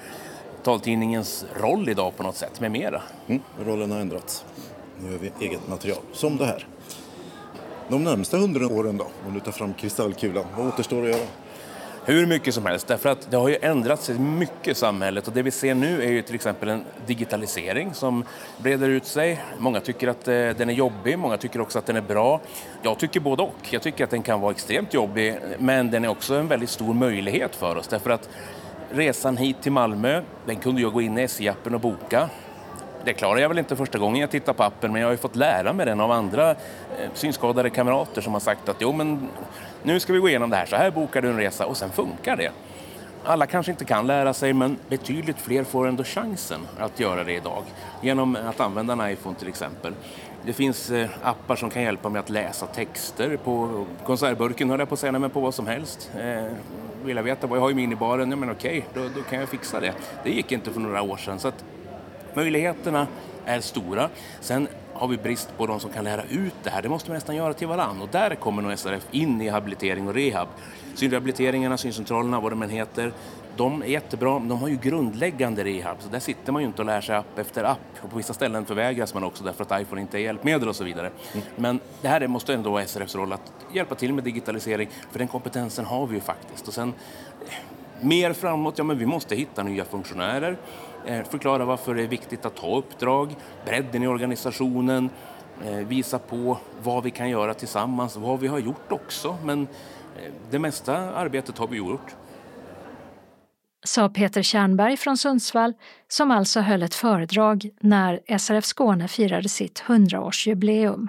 taltidningens 0.64 1.46
roll 1.56 1.90
idag 1.90 2.18
på 2.18 2.24
något 2.24 2.36
sätt, 2.36 2.60
med 2.60 2.72
mera. 2.72 3.02
Mm, 3.28 3.42
rollen 3.66 3.92
har 3.92 4.00
ändrats. 4.00 4.46
Nu 5.04 5.12
gör 5.12 5.18
vi 5.18 5.32
eget 5.40 5.68
material, 5.68 6.02
som 6.14 6.38
det 6.38 6.46
här. 6.46 6.68
De 7.90 8.04
närmsta 8.04 8.38
hundra 8.38 8.68
åren 8.68 8.98
då, 8.98 9.08
om 9.28 9.34
du 9.34 9.40
tar 9.40 9.52
fram 9.52 9.74
kristallkulan, 9.74 10.46
vad 10.58 10.68
återstår 10.68 11.04
att 11.04 11.10
göra? 11.10 11.28
hur 12.06 12.26
mycket 12.26 12.54
som 12.54 12.66
helst. 12.66 12.88
Därför 12.88 13.10
att 13.10 13.32
det 13.32 13.38
har 13.38 13.50
ju 13.50 13.58
ändrats 13.62 14.10
mycket 14.10 14.68
i 14.68 14.76
samhället 14.76 15.28
och 15.28 15.34
det 15.34 15.42
vi 15.42 15.52
ser 15.52 15.76
nu 15.76 16.04
är 16.04 16.12
ju 16.12 16.22
till 16.22 16.36
exempel 16.36 16.70
en 16.70 16.84
digitalisering 17.06 17.94
som 17.94 18.24
breder 18.58 18.90
ut 18.90 19.06
sig. 19.06 19.42
Många 19.58 19.80
tycker 19.80 20.08
att 20.08 20.28
eh, 20.28 20.34
den 20.34 20.70
är 20.70 20.74
jobbig, 20.74 21.20
många 21.20 21.38
tycker 21.38 21.62
också 21.62 21.80
att 21.80 21.86
den 21.86 21.96
är 21.96 22.02
bra. 22.02 22.42
Jag 22.82 23.00
tycker 23.00 23.20
både 23.20 23.44
och. 23.44 23.56
Jag 23.70 23.82
tycker 23.82 24.04
att 24.04 24.10
den 24.10 24.24
kan 24.24 24.42
vara 24.42 24.52
extremt 24.52 24.94
jobbig 24.94 25.38
men 25.60 25.92
den 25.92 26.06
är 26.06 26.10
också 26.10 26.36
en 26.36 26.48
väldigt 26.48 26.70
stor 26.70 26.94
möjlighet 26.94 27.56
för 27.56 27.76
oss 27.76 27.88
därför 27.88 28.10
att 28.10 28.30
resan 28.94 29.38
hit 29.38 29.62
till 29.62 29.72
Malmö, 29.72 30.22
den 30.46 30.56
kunde 30.56 30.82
jag 30.82 30.94
gå 30.94 31.02
in 31.02 31.18
i 31.18 31.28
SJ-appen 31.28 31.74
och 31.74 31.82
boka. 31.82 32.30
Det 33.06 33.14
klarar 33.14 33.40
jag 33.40 33.50
väl 33.50 33.60
inte 33.60 33.76
första 33.76 33.98
gången 33.98 34.22
jag 34.22 34.32
tittar 34.32 34.54
på 34.54 34.64
appen 34.64 34.92
men 34.92 35.02
jag 35.02 35.08
har 35.08 35.12
ju 35.12 35.18
fått 35.18 35.36
lära 35.36 35.74
mig 35.74 35.86
den 35.86 36.02
av 36.02 36.12
andra 36.12 36.50
eh, 36.52 36.56
synskadade 37.14 37.70
kamrater 37.70 38.22
som 38.22 38.34
har 38.34 38.40
sagt 38.40 38.70
att 38.70 38.78
jo 38.80 38.92
men 38.92 39.30
nu 39.84 40.00
ska 40.00 40.14
vi 40.14 40.20
gå 40.20 40.30
igenom 40.30 40.50
det 40.50 40.56
här, 40.56 40.66
så 40.66 40.76
här 40.76 40.92
bokar 40.92 41.22
du 41.22 41.30
en 41.30 41.38
resa 41.38 41.66
och 41.66 41.78
sen 41.78 41.90
funkar 41.90 42.38
det. 42.38 42.52
Alla 43.24 43.46
kanske 43.46 43.72
inte 43.72 43.86
kan 43.86 44.08
lära 44.08 44.34
sig 44.34 44.54
men 44.54 44.78
betydligt 44.90 45.38
fler 45.38 45.64
får 45.64 45.88
ändå 45.88 46.04
chansen 46.04 46.60
att 46.80 47.00
göra 47.00 47.24
det 47.24 47.34
idag 47.34 47.64
genom 48.02 48.38
att 48.50 48.60
använda 48.60 48.94
en 48.94 49.12
iPhone 49.12 49.36
till 49.36 49.48
exempel. 49.48 49.94
Det 50.46 50.54
finns 50.54 50.92
eh, 50.92 51.10
appar 51.24 51.56
som 51.56 51.70
kan 51.70 51.82
hjälpa 51.82 52.10
mig 52.10 52.20
att 52.20 52.30
läsa 52.30 52.66
texter 52.66 53.38
på 53.38 53.86
konservburken, 54.06 54.70
höll 54.70 54.80
jag 54.80 54.90
på 54.90 54.94
att 54.94 55.00
säga, 55.00 55.12
men 55.12 55.30
på 55.30 55.40
vad 55.40 55.54
som 55.54 55.68
helst. 55.68 56.12
Eh, 56.20 56.44
vill 57.04 57.16
jag 57.16 57.24
veta 57.24 57.48
vad 57.48 57.58
jag 57.58 57.64
har 57.64 57.72
i 57.72 57.74
minibaren, 57.74 58.30
ja 58.30 58.36
men 58.36 58.52
okej, 58.52 58.86
då, 58.94 59.02
då 59.16 59.22
kan 59.22 59.40
jag 59.40 59.50
fixa 59.50 59.80
det. 59.80 59.94
Det 60.24 60.32
gick 60.32 60.52
inte 60.52 60.72
för 60.72 60.80
några 60.80 61.02
år 61.02 61.18
sedan 61.18 61.40
så 61.40 61.48
att 61.48 61.66
möjligheterna 62.34 63.08
är 63.46 63.60
stora. 63.60 64.10
Sen 64.40 64.68
har 64.94 65.08
vi 65.08 65.18
brist 65.18 65.58
på 65.58 65.68
de 65.68 65.80
som 65.80 65.92
kan 65.92 66.04
lära 66.04 66.24
ut 66.24 66.54
det 66.64 66.70
här. 66.70 66.82
Det 66.82 66.90
måste 66.90 67.10
man 67.10 67.16
nästan 67.16 67.36
göra 67.36 67.54
till 67.54 67.68
varann 67.68 68.02
och 68.02 68.10
där 68.12 68.36
kommer 68.36 68.62
nog 68.62 68.80
SRF 68.80 69.08
in 69.12 69.42
i 69.42 69.50
habilitering 69.50 70.08
och 70.08 70.14
rehab. 70.14 70.48
Synrehabiliteringarna, 70.96 71.78
syncentralerna, 71.78 72.40
vad 72.40 72.52
de 72.52 72.62
än 72.62 72.70
heter, 72.70 73.14
de 73.56 73.82
är 73.82 73.86
jättebra, 73.86 74.40
men 74.40 74.48
de 74.48 74.60
har 74.60 74.68
ju 74.68 74.78
grundläggande 74.78 75.64
rehab. 75.64 75.98
Så 76.00 76.10
där 76.10 76.20
sitter 76.20 76.52
man 76.52 76.62
ju 76.62 76.68
inte 76.68 76.82
och 76.82 76.86
lär 76.86 77.02
sig 77.02 77.16
app 77.16 77.40
efter 77.40 77.64
app. 77.64 77.80
Och 78.02 78.10
på 78.10 78.18
vissa 78.18 78.34
ställen 78.34 78.66
förvägras 78.66 79.14
man 79.14 79.24
också 79.24 79.44
därför 79.44 79.64
att 79.64 79.82
iPhone 79.82 80.02
inte 80.02 80.18
är 80.18 80.22
hjälpmedel 80.22 80.70
och 80.70 80.76
så 80.76 80.84
vidare. 80.84 81.12
Mm. 81.34 81.46
Men 81.56 81.80
det 82.02 82.08
här 82.08 82.28
måste 82.28 82.54
ändå 82.54 82.72
vara 82.72 82.86
SRFs 82.86 83.16
roll 83.16 83.34
att 83.34 83.54
hjälpa 83.74 83.96
till 83.96 84.14
med 84.14 84.24
digitalisering, 84.24 84.90
för 85.12 85.20
den 85.20 85.28
kompetensen 85.28 85.86
har 85.86 86.08
vi 86.08 86.16
ju 86.16 86.22
faktiskt. 86.22 86.68
Och 86.68 86.74
sen 86.74 86.94
mer 88.02 88.34
framåt, 88.34 88.78
ja 88.78 88.84
men 88.84 88.98
vi 88.98 89.06
måste 89.06 89.36
hitta 89.36 89.64
nya 89.64 89.86
funktionärer. 89.86 90.58
Eh, 91.06 91.24
förklara 91.24 91.66
varför 91.66 91.96
det 91.96 92.04
är 92.04 92.08
viktigt 92.08 92.46
att 92.46 92.56
ta 92.56 92.78
uppdrag, 92.78 93.36
bredden 93.66 94.04
i 94.04 94.08
organisationen, 94.08 95.10
eh, 95.66 95.76
visa 95.76 96.20
på 96.20 96.58
vad 96.84 97.04
vi 97.04 97.12
kan 97.12 97.30
göra 97.30 97.54
tillsammans, 97.54 98.16
vad 98.16 98.40
vi 98.40 98.48
har 98.48 98.60
gjort 98.60 98.92
också. 98.92 99.38
Men 99.44 99.62
eh, 100.18 100.32
det 100.50 100.60
mesta 100.60 100.98
arbetet 101.16 101.58
har 101.58 101.68
vi 101.68 101.78
gjort. 101.78 102.16
Sa 103.84 104.10
Peter 104.10 104.42
Kärnberg 104.42 104.98
från 104.98 105.18
Sundsvall 105.18 105.74
som 106.08 106.32
alltså 106.32 106.60
höll 106.60 106.84
ett 106.84 106.96
föredrag 106.96 107.70
när 107.80 108.38
SRF 108.38 108.66
Skåne 108.66 109.08
firade 109.08 109.50
sitt 109.50 109.84
100-årsjubileum. 109.88 111.08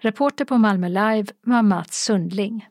Reporter 0.00 0.44
på 0.44 0.56
Malmö 0.56 0.88
Live 0.88 1.26
var 1.42 1.62
Mats 1.62 2.04
Sundling. 2.04 2.66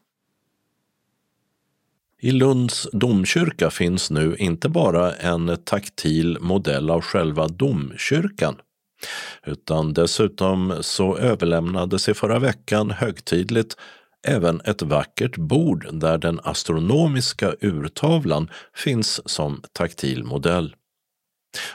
I 2.21 2.31
Lunds 2.31 2.87
domkyrka 2.93 3.69
finns 3.69 4.11
nu 4.11 4.35
inte 4.39 4.69
bara 4.69 5.13
en 5.13 5.57
taktil 5.63 6.37
modell 6.41 6.89
av 6.89 7.01
själva 7.01 7.47
domkyrkan 7.47 8.55
utan 9.45 9.93
dessutom 9.93 10.73
så 10.81 11.17
överlämnades 11.17 12.09
i 12.09 12.13
förra 12.13 12.39
veckan 12.39 12.91
högtidligt 12.91 13.77
även 14.25 14.61
ett 14.65 14.81
vackert 14.81 15.37
bord 15.37 15.87
där 15.91 16.17
den 16.17 16.39
astronomiska 16.43 17.53
urtavlan 17.61 18.49
finns 18.73 19.29
som 19.29 19.61
taktil 19.73 20.23
modell 20.23 20.75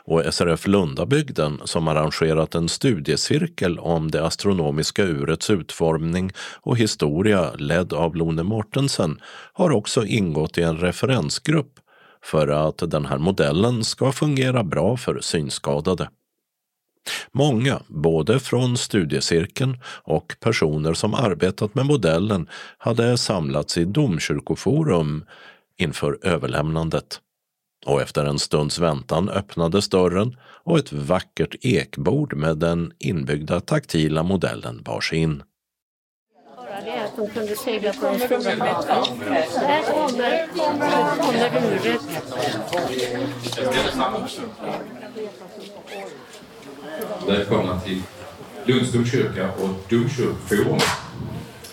och 0.05 0.35
SRF 0.35 0.67
Lundabygden 0.67 1.61
som 1.65 1.89
arrangerat 1.89 2.55
en 2.55 2.69
studiecirkel 2.69 3.79
om 3.79 4.11
det 4.11 4.27
astronomiska 4.27 5.05
urets 5.05 5.51
utformning 5.51 6.33
och 6.61 6.79
historia 6.79 7.53
ledd 7.55 7.93
av 7.93 8.17
Lone 8.17 8.43
Mortensen 8.43 9.21
har 9.53 9.71
också 9.71 10.05
ingått 10.05 10.59
i 10.59 10.63
en 10.63 10.77
referensgrupp 10.77 11.73
för 12.25 12.49
att 12.49 12.91
den 12.91 13.07
här 13.07 13.19
modellen 13.19 13.85
ska 13.85 14.13
fungera 14.13 14.65
bra 14.65 14.97
för 14.97 15.21
synskadade. 15.21 16.09
Många, 17.33 17.83
både 17.87 18.41
från 18.41 18.77
studiecirkeln 18.77 19.79
och 19.85 20.37
personer 20.41 20.95
som 20.95 21.15
arbetat 21.15 21.75
med 21.75 21.87
modellen, 21.87 22.49
hade 22.79 23.19
samlats 23.19 23.79
i 23.79 23.85
Domkyrkoforum 23.85 25.25
inför 25.79 26.19
överlämnandet 26.23 27.21
och 27.87 28.03
efter 28.03 28.25
en 28.25 28.39
stunds 28.39 28.79
väntan 28.79 29.29
öppnades 29.29 29.89
dörren 29.89 30.37
och 30.65 30.79
ett 30.79 30.93
vackert 30.93 31.55
ekbord 31.61 32.35
med 32.35 32.59
den 32.59 32.93
inbyggda 32.99 33.61
taktila 33.61 34.23
modellen 34.23 34.83
bars 34.83 35.13
in. 35.13 35.43
Bara 36.57 36.81
det 36.81 37.05
att 37.05 37.17
de 37.17 37.29
kunde 37.29 37.57
segla 37.57 37.93
på 37.93 37.97
stora 37.97 38.57
kommer, 39.87 40.47
kommer 41.23 41.73
uret. 41.73 42.01
Välkomna 47.27 47.81
till 47.81 48.03
Lunds 48.65 48.93
domkyrka 48.93 49.51
och 49.51 49.69
Domkyrkoforum. 49.89 50.81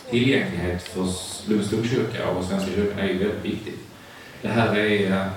Tillgänglighet 0.09 0.83
för 0.83 1.07
Lunds 1.49 1.69
domkyrka 1.69 2.29
och 2.29 2.45
Svenska 2.45 2.71
kyrkan 2.75 2.99
är 2.99 3.07
ju 3.07 3.17
väldigt 3.17 3.45
viktigt. 3.45 3.79
Det 4.41 4.47
här 4.47 4.75
är 4.75 5.11
eh, 5.11 5.27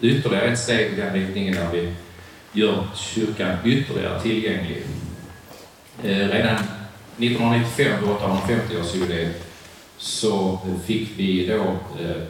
ytterligare 0.00 0.44
ett 0.44 0.58
steg 0.58 0.92
i 0.92 0.96
den 0.96 1.12
riktningen 1.12 1.54
när 1.54 1.72
vi 1.72 1.94
gör 2.52 2.86
kyrkan 2.94 3.56
ytterligare 3.64 4.20
tillgänglig. 4.20 4.82
Eh, 6.02 6.28
redan 6.28 6.56
1995, 7.18 7.92
vid 8.00 8.10
850-årsjubileet, 8.10 9.32
så 9.96 10.58
fick 10.86 11.08
vi 11.16 11.46
då 11.46 11.62
eh, 12.02 12.22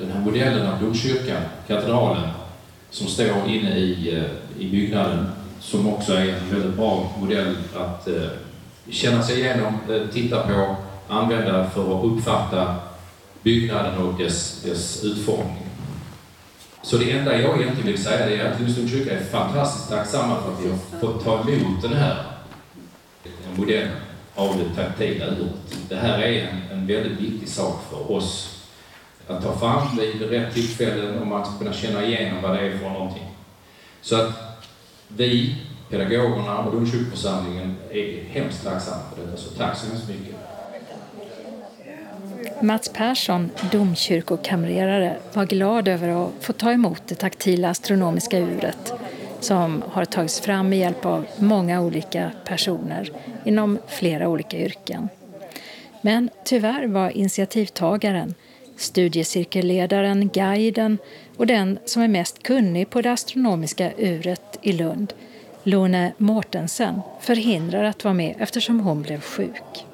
den 0.00 0.12
här 0.12 0.20
modellen 0.20 0.66
av 0.66 0.80
domkyrkan, 0.80 1.42
katedralen, 1.68 2.28
som 2.90 3.06
står 3.06 3.48
inne 3.48 3.76
i, 3.78 4.24
i 4.58 4.70
byggnaden, 4.70 5.26
som 5.62 5.88
också 5.88 6.12
är 6.12 6.28
en 6.28 6.50
väldigt 6.50 6.76
bra 6.76 7.12
modell 7.20 7.56
att 7.76 8.08
eh, 8.08 8.28
känna 8.90 9.22
sig 9.22 9.40
igenom, 9.40 9.78
eh, 9.90 10.08
titta 10.12 10.46
på, 10.46 10.76
använda 11.08 11.70
för 11.70 11.98
att 11.98 12.04
uppfatta 12.04 12.76
byggnaden 13.42 13.98
och 13.98 14.18
dess, 14.18 14.62
dess 14.62 15.04
utformning. 15.04 15.66
Så 16.82 16.96
det 16.96 17.10
enda 17.10 17.40
jag 17.40 17.60
egentligen 17.60 17.86
vill 17.86 18.04
säga 18.04 18.30
är 18.30 18.52
att 18.52 18.60
Lundstorps 18.60 18.90
kyrka 18.90 19.18
är 19.18 19.24
fantastiskt 19.24 19.88
tacksamma 19.88 20.36
för 20.42 20.52
att 20.52 20.64
vi 20.64 20.70
har 20.70 21.00
fått 21.00 21.24
ta 21.24 21.40
emot 21.40 21.82
den 21.82 21.92
här 21.92 22.24
modellen 23.56 23.96
av 24.34 24.58
det 24.58 24.82
taktila 24.82 25.26
uret. 25.26 25.76
Det 25.88 25.96
här 25.96 26.18
är 26.18 26.48
en, 26.48 26.78
en 26.78 26.86
väldigt 26.86 27.20
viktig 27.20 27.48
sak 27.48 27.84
för 27.90 28.12
oss 28.12 28.58
att 29.28 29.42
ta 29.42 29.58
fram 29.58 29.96
vid 29.96 30.22
rätt 30.22 30.54
tillfällen 30.54 31.18
och 31.18 31.26
man 31.26 31.44
ska 31.44 31.58
kunna 31.58 31.72
känna 31.72 32.04
igenom 32.04 32.42
vad 32.42 32.54
det 32.54 32.60
är 32.60 32.78
för 32.78 32.90
någonting. 32.90 33.26
Så 34.00 34.16
att 34.16 34.51
vi, 35.16 35.56
pedagogerna 35.90 36.58
och 36.58 36.72
domkyrkoförsamlingen 36.72 37.76
är 37.90 38.24
hemskt 38.24 38.64
tacksamma 38.64 39.02
för 39.16 39.24
detta, 39.24 39.36
så 39.36 39.50
tack 39.50 39.76
så 39.76 39.86
hemskt 39.86 40.08
mycket. 40.08 40.34
Mats 42.62 42.88
Persson, 42.88 43.50
domkyrkokamrerare, 43.72 45.16
var 45.32 45.46
glad 45.46 45.88
över 45.88 46.08
att 46.08 46.30
få 46.40 46.52
ta 46.52 46.72
emot 46.72 47.02
det 47.06 47.14
taktila 47.14 47.70
astronomiska 47.70 48.38
uret 48.38 48.92
som 49.40 49.82
har 49.88 50.04
tagits 50.04 50.40
fram 50.40 50.68
med 50.68 50.78
hjälp 50.78 51.06
av 51.06 51.26
många 51.38 51.80
olika 51.80 52.30
personer 52.44 53.10
inom 53.44 53.78
flera 53.88 54.28
olika 54.28 54.58
yrken. 54.58 55.08
Men 56.00 56.30
tyvärr 56.44 56.86
var 56.86 57.10
initiativtagaren, 57.10 58.34
studiecirkelledaren, 58.76 60.28
guiden 60.28 60.98
och 61.36 61.46
den 61.46 61.78
som 61.84 62.02
är 62.02 62.08
mest 62.08 62.42
kunnig 62.42 62.90
på 62.90 63.02
det 63.02 63.12
astronomiska 63.12 63.92
uret 63.98 64.58
i 64.62 64.72
Lund, 64.72 65.12
Lone 65.62 66.12
Mortensen, 66.18 67.00
förhindrad 67.20 67.86
att 67.86 68.04
vara 68.04 68.14
med 68.14 68.34
eftersom 68.38 68.80
hon 68.80 69.02
blev 69.02 69.20
sjuk. 69.20 69.86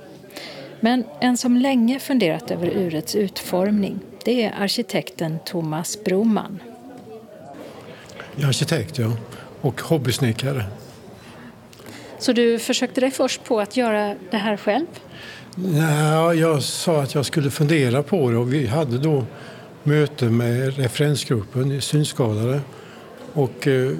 Men 0.80 1.04
en 1.20 1.36
som 1.36 1.56
länge 1.56 1.98
funderat 1.98 2.50
över 2.50 2.66
urets 2.66 3.14
utformning 3.14 4.00
det 4.24 4.44
är 4.44 4.54
arkitekten 4.62 5.38
Thomas 5.44 6.04
Broman. 6.04 6.60
Jag 8.34 8.44
är 8.44 8.48
arkitekt, 8.48 8.98
ja. 8.98 9.12
Och 9.60 9.80
hobbysnickare. 9.80 10.64
Så 12.18 12.32
du 12.32 12.58
försökte 12.58 13.00
dig 13.00 13.10
först 13.10 13.44
på 13.44 13.60
att 13.60 13.76
göra 13.76 14.14
det 14.30 14.36
här 14.36 14.56
själv? 14.56 14.86
Ja, 15.78 16.34
jag 16.34 16.62
sa 16.62 17.02
att 17.02 17.14
jag 17.14 17.26
skulle 17.26 17.50
fundera 17.50 18.02
på 18.02 18.30
det 18.30 18.36
och 18.36 18.52
vi 18.52 18.66
hade 18.66 18.98
då 18.98 19.24
möte 19.88 20.24
med 20.24 20.76
referensgruppen 20.76 21.80
synskadade. 21.80 22.60
Och 23.32 23.66
eh, 23.66 23.92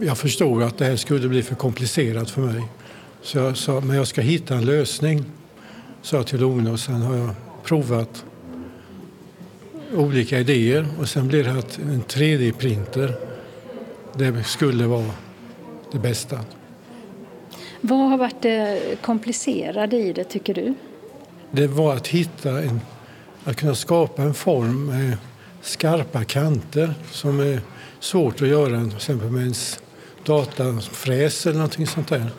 jag 0.00 0.18
förstod 0.18 0.62
att 0.62 0.78
det 0.78 0.84
här 0.84 0.96
skulle 0.96 1.28
bli 1.28 1.42
för 1.42 1.54
komplicerat 1.54 2.30
för 2.30 2.40
mig. 2.40 2.62
Så 3.22 3.38
jag 3.38 3.56
sa, 3.56 3.80
men 3.80 3.96
jag 3.96 4.06
ska 4.06 4.20
hitta 4.20 4.54
en 4.54 4.64
lösning, 4.64 5.24
sa 6.02 6.16
jag 6.16 6.26
till 6.26 6.40
Lone 6.40 6.70
och 6.70 6.80
sen 6.80 7.02
har 7.02 7.16
jag 7.16 7.30
provat 7.64 8.24
olika 9.94 10.38
idéer 10.38 10.86
och 11.00 11.08
sen 11.08 11.28
blev 11.28 11.44
det 11.44 11.58
att 11.58 11.78
en 11.78 12.02
3D-printer, 12.02 13.12
det 14.14 14.44
skulle 14.44 14.86
vara 14.86 15.10
det 15.92 15.98
bästa. 15.98 16.40
Vad 17.80 18.10
har 18.10 18.18
varit 18.18 18.42
det 18.42 18.80
komplicerade 19.02 19.96
i 19.96 20.12
det, 20.12 20.24
tycker 20.24 20.54
du? 20.54 20.74
Det 21.50 21.66
var 21.66 21.94
att 21.94 22.06
hitta 22.06 22.62
en, 22.62 22.80
att 23.50 23.56
kunna 23.56 23.74
skapa 23.74 24.22
en 24.22 24.34
form 24.34 24.86
med 24.86 25.16
skarpa 25.62 26.24
kanter 26.24 26.94
som 27.10 27.40
är 27.40 27.60
svårt 28.00 28.42
att 28.42 28.48
göra 28.48 28.84
till 28.84 28.96
exempel 28.96 29.30
med 29.30 29.46
en 29.46 29.54
datafräs 30.24 31.46
eller 31.46 31.56
någonting 31.56 31.86
sånt 31.86 32.08
där. 32.08 32.30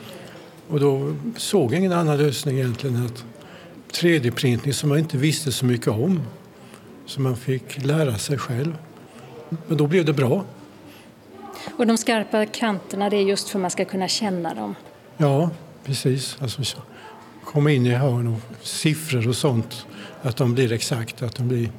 Och 0.68 0.80
då 0.80 1.16
såg 1.38 1.74
jag 1.74 1.80
ingen 1.80 1.94
annan 1.94 2.18
lösning 2.18 2.58
egentligen 2.58 3.06
att 3.06 3.26
3D-printning 3.92 4.74
som 4.74 4.90
man 4.90 4.98
inte 4.98 5.18
visste 5.18 5.52
så 5.52 5.66
mycket 5.66 5.88
om. 5.88 6.22
Som 7.06 7.24
man 7.24 7.36
fick 7.36 7.86
lära 7.86 8.18
sig 8.18 8.38
själv. 8.38 8.78
Men 9.68 9.78
då 9.78 9.88
blev 9.88 10.06
det 10.06 10.14
bra. 10.14 10.46
Och 11.78 11.88
de 11.88 11.98
skarpa 11.98 12.46
kanterna 12.46 13.10
det 13.10 13.18
är 13.18 13.22
just 13.22 13.50
för 13.50 13.60
att 13.60 13.62
man 13.62 13.72
ska 13.72 13.86
kunna 13.86 14.08
känna 14.08 14.54
dem? 14.54 14.76
Ja, 15.18 15.50
precis. 15.84 16.38
Alltså, 16.40 16.82
komma 17.52 17.72
in 17.72 17.86
i 17.86 17.90
hörn 17.90 18.28
och 18.28 18.66
siffror 18.68 19.28
och 19.28 19.36
sånt. 19.36 19.86
Att 20.22 20.38
de 20.38 20.54
blir 20.54 20.72
exakta, 20.72 21.26
att 21.26 21.36
de 21.36 21.48
blir, 21.48 21.72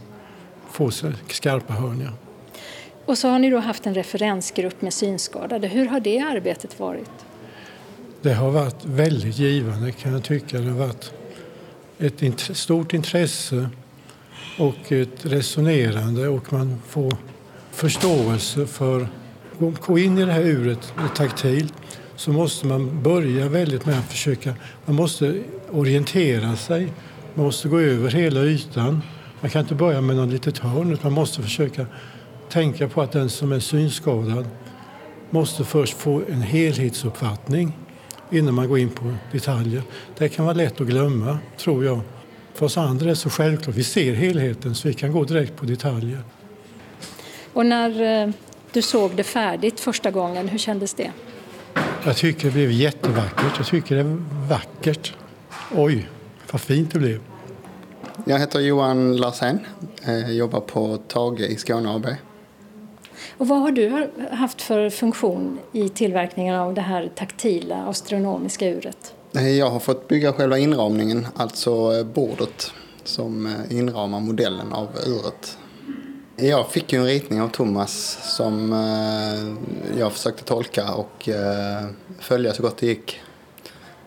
får 0.70 0.92
skarpa 1.32 1.72
hörn. 1.72 2.00
Ja. 2.00 2.12
Och 3.04 3.18
så 3.18 3.28
har 3.28 3.38
ni 3.38 3.50
då 3.50 3.58
haft 3.58 3.86
en 3.86 3.94
referensgrupp 3.94 4.82
med 4.82 4.94
synskadade. 4.94 5.68
Hur 5.68 5.86
har 5.86 6.00
det 6.00 6.18
arbetet 6.18 6.80
varit? 6.80 7.10
Det 8.22 8.32
har 8.32 8.50
varit 8.50 8.84
väldigt 8.84 9.38
givande 9.38 9.92
kan 9.92 10.12
jag 10.12 10.24
tycka. 10.24 10.58
Det 10.58 10.70
har 10.70 10.78
varit 10.78 11.12
ett 11.98 12.22
int 12.22 12.40
stort 12.40 12.92
intresse 12.92 13.68
och 14.58 14.92
ett 14.92 15.26
resonerande 15.26 16.28
och 16.28 16.52
man 16.52 16.82
får 16.88 17.16
förståelse 17.70 18.66
för 18.66 19.08
att 19.58 19.80
gå 19.86 19.98
in 19.98 20.18
i 20.18 20.24
det 20.24 20.32
här 20.32 20.42
uret 20.42 20.94
taktilt 21.16 21.74
så 22.16 22.32
måste 22.32 22.66
man 22.66 23.02
börja 23.02 23.48
väldigt 23.48 23.86
med 23.86 23.98
att 23.98 24.10
försöka, 24.10 24.54
man 24.84 24.96
måste 24.96 25.42
orientera 25.70 26.56
sig, 26.56 26.92
man 27.34 27.44
måste 27.46 27.68
gå 27.68 27.80
över 27.80 28.10
hela 28.10 28.40
ytan. 28.40 29.02
Man 29.40 29.50
kan 29.50 29.60
inte 29.62 29.74
börja 29.74 30.00
med 30.00 30.16
något 30.16 30.28
litet 30.28 30.58
hörn 30.58 30.92
utan 30.92 31.12
man 31.12 31.12
måste 31.12 31.42
försöka 31.42 31.86
tänka 32.48 32.88
på 32.88 33.02
att 33.02 33.12
den 33.12 33.30
som 33.30 33.52
är 33.52 33.60
synskadad 33.60 34.46
måste 35.30 35.64
först 35.64 35.98
få 35.98 36.22
en 36.28 36.42
helhetsuppfattning 36.42 37.72
innan 38.30 38.54
man 38.54 38.68
går 38.68 38.78
in 38.78 38.90
på 38.90 39.14
detaljer. 39.32 39.82
Det 40.18 40.28
kan 40.28 40.44
vara 40.44 40.56
lätt 40.56 40.80
att 40.80 40.86
glömma, 40.86 41.38
tror 41.58 41.84
jag. 41.84 42.00
För 42.54 42.66
oss 42.66 42.76
andra 42.76 43.04
är 43.04 43.08
det 43.08 43.16
så 43.16 43.30
självklart. 43.30 43.76
Vi 43.76 43.84
ser 43.84 44.14
helheten 44.14 44.74
så 44.74 44.88
vi 44.88 44.94
kan 44.94 45.12
gå 45.12 45.24
direkt 45.24 45.56
på 45.56 45.64
detaljer. 45.64 46.22
Och 47.52 47.66
när 47.66 48.22
eh, 48.22 48.32
du 48.72 48.82
såg 48.82 49.16
det 49.16 49.24
färdigt 49.24 49.80
första 49.80 50.10
gången, 50.10 50.48
hur 50.48 50.58
kändes 50.58 50.94
det? 50.94 51.10
Jag 52.04 52.16
tycker 52.16 52.44
det 52.44 52.52
blev 52.52 52.70
jättevackert. 52.70 53.52
Jag 53.56 53.66
tycker 53.66 53.94
det 53.94 54.00
är 54.00 54.22
vackert. 54.48 55.14
Oj, 55.76 56.08
vad 56.52 56.60
fint 56.60 56.92
det 56.92 56.98
blev. 56.98 57.20
Jag 58.24 58.38
heter 58.38 58.60
Johan 58.60 59.16
Larsén. 59.16 59.58
Jag 60.04 60.18
eh, 60.18 60.30
jobbar 60.30 60.60
på 60.60 60.96
Tage 61.08 61.40
i 61.40 61.56
Skåne 61.56 61.94
AB. 61.94 62.06
Och 63.38 63.48
vad 63.48 63.60
har 63.60 63.70
du 63.70 64.10
haft 64.30 64.62
för 64.62 64.90
funktion 64.90 65.58
i 65.72 65.88
tillverkningen 65.88 66.54
av 66.54 66.74
det 66.74 66.80
här 66.80 67.10
taktila 67.14 67.76
astronomiska 67.86 68.68
uret? 68.68 69.14
Eh, 69.36 69.48
jag 69.48 69.70
har 69.70 69.80
fått 69.80 70.08
bygga 70.08 70.32
själva 70.32 70.58
inramningen, 70.58 71.26
alltså 71.36 71.98
eh, 71.98 72.04
bordet 72.04 72.72
som 73.04 73.54
inramar 73.70 74.20
modellen 74.20 74.72
av 74.72 74.88
uret. 75.06 75.58
Jag 76.42 76.68
fick 76.68 76.92
ju 76.92 76.98
en 76.98 77.06
ritning 77.06 77.42
av 77.42 77.48
Thomas 77.48 78.18
som 78.36 78.72
eh, 78.72 79.98
jag 79.98 80.12
försökte 80.12 80.44
tolka 80.44 80.94
och 80.94 81.28
eh, 81.28 81.86
följa 82.18 82.54
så 82.54 82.62
gott 82.62 82.76
det 82.76 82.86
gick 82.86 83.20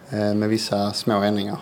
eh, 0.10 0.34
med 0.34 0.50
vissa 0.50 0.94
små 0.94 1.22
ändringar. 1.22 1.58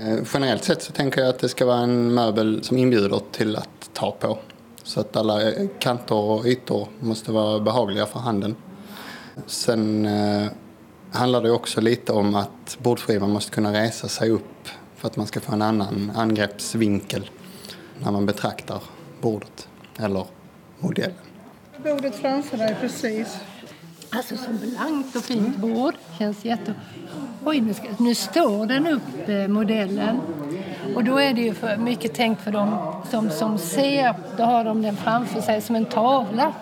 Eh, 0.00 0.18
generellt 0.34 0.64
sett 0.64 0.82
så 0.82 0.92
tänker 0.92 1.20
jag 1.20 1.30
att 1.30 1.38
det 1.38 1.48
ska 1.48 1.66
vara 1.66 1.78
en 1.78 2.14
möbel 2.14 2.64
som 2.64 2.76
inbjuder 2.76 3.20
till 3.32 3.56
att 3.56 3.90
ta 3.92 4.10
på. 4.10 4.38
Så 4.82 5.00
att 5.00 5.16
alla 5.16 5.52
eh, 5.52 5.68
kanter 5.78 6.14
och 6.14 6.46
ytor 6.46 6.88
måste 7.00 7.32
vara 7.32 7.60
behagliga 7.60 8.06
för 8.06 8.18
handen. 8.18 8.56
Sen 9.46 10.06
eh, 10.06 10.46
handlar 11.12 11.42
det 11.42 11.50
också 11.50 11.80
lite 11.80 12.12
om 12.12 12.34
att 12.34 12.78
bordskivan 12.82 13.30
måste 13.30 13.50
kunna 13.50 13.72
resa 13.72 14.08
sig 14.08 14.30
upp 14.30 14.68
för 14.96 15.08
att 15.08 15.16
man 15.16 15.26
ska 15.26 15.40
få 15.40 15.52
en 15.52 15.62
annan 15.62 16.12
angreppsvinkel 16.14 17.30
när 17.98 18.12
man 18.12 18.26
betraktar 18.26 18.82
bordet 19.20 19.68
eller 19.98 20.26
modellen. 20.78 21.16
Bordet 21.76 22.14
framför 22.14 22.56
dig 22.56 22.76
precis. 22.80 23.40
Alltså 24.10 24.36
så 24.36 24.50
blankt 24.50 25.16
och 25.16 25.22
fint 25.22 25.56
bord. 25.56 25.94
Känns 26.18 26.44
jätte... 26.44 26.74
Oj, 27.44 27.60
nu, 27.60 27.74
ska... 27.74 27.88
nu 27.98 28.14
står 28.14 28.66
den 28.66 28.86
upp, 28.86 29.28
eh, 29.28 29.48
modellen. 29.48 30.20
Och 30.94 31.04
då 31.04 31.18
är 31.18 31.34
det 31.34 31.40
ju 31.40 31.54
för 31.54 31.76
mycket 31.76 32.14
tänkt 32.14 32.42
för 32.42 32.50
dem 32.50 32.78
som, 33.10 33.30
som 33.30 33.58
ser. 33.58 34.14
Då 34.36 34.42
har 34.42 34.64
de 34.64 34.82
den 34.82 34.96
framför 34.96 35.40
sig 35.40 35.60
som 35.60 35.76
en 35.76 35.84
tavla. 35.84 36.52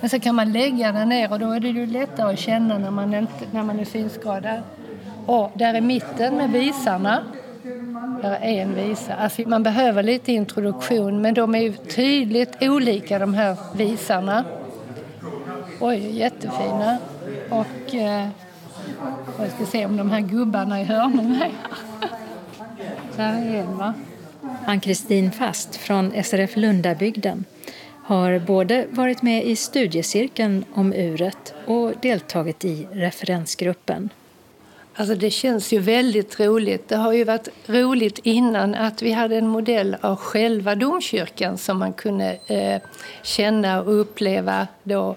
Men 0.00 0.10
så 0.10 0.20
kan 0.20 0.34
man 0.34 0.52
lägga 0.52 0.92
den 0.92 1.08
ner 1.08 1.32
och 1.32 1.38
då 1.38 1.50
är 1.50 1.60
det 1.60 1.68
ju 1.68 1.86
lättare 1.86 2.32
att 2.32 2.38
känna 2.38 2.78
när 2.78 2.90
man, 2.90 3.14
inte, 3.14 3.46
när 3.50 3.62
man 3.62 3.80
är 3.80 3.84
synskadad. 3.84 4.62
Och 5.26 5.50
där 5.54 5.74
i 5.74 5.80
mitten 5.80 6.36
med 6.36 6.50
visarna 6.50 7.24
där 8.22 8.38
är 8.42 8.62
en 8.62 8.74
visa. 8.74 9.14
Alltså 9.14 9.42
man 9.48 9.62
behöver 9.62 10.02
lite 10.02 10.32
introduktion 10.32 11.22
men 11.22 11.34
de 11.34 11.54
är 11.54 11.60
ju 11.60 11.72
tydligt 11.72 12.62
olika 12.62 13.18
de 13.18 13.34
här 13.34 13.56
visarna. 13.76 14.44
Oj, 15.80 16.18
jättefina. 16.18 16.98
Och 17.50 17.94
eh, 17.94 18.28
jag 19.38 19.50
ska 19.50 19.66
se 19.66 19.86
om 19.86 19.96
de 19.96 20.10
här 20.10 20.20
gubbarna 20.20 20.80
i 20.80 20.84
hörnen 20.84 21.42
är 21.42 21.52
Där 23.16 23.54
är 23.54 23.54
en 23.54 23.78
va? 23.78 23.94
Ann-Kristin 24.66 25.32
Fast 25.32 25.76
från 25.76 26.24
SRF 26.24 26.56
Lundabygden 26.56 27.44
har 28.04 28.38
både 28.38 28.86
varit 28.90 29.22
med 29.22 29.46
i 29.46 29.56
studiecirkeln 29.56 30.64
om 30.74 30.92
uret 30.92 31.54
och 31.66 31.92
deltagit 32.02 32.64
i 32.64 32.88
referensgruppen. 32.92 34.08
Alltså 34.94 35.14
det 35.14 35.30
känns 35.30 35.72
ju 35.72 35.78
väldigt 35.78 36.40
roligt. 36.40 36.88
Det 36.88 36.96
har 36.96 37.12
ju 37.12 37.24
varit 37.24 37.48
roligt 37.66 38.18
innan 38.22 38.74
att 38.74 39.02
vi 39.02 39.12
hade 39.12 39.36
en 39.36 39.48
modell 39.48 39.96
av 40.00 40.16
själva 40.16 40.74
domkyrkan 40.74 41.58
som 41.58 41.78
man 41.78 41.92
kunde 41.92 42.38
eh, 42.46 42.82
känna 43.22 43.82
och 43.82 44.00
uppleva 44.00 44.66
då. 44.82 45.16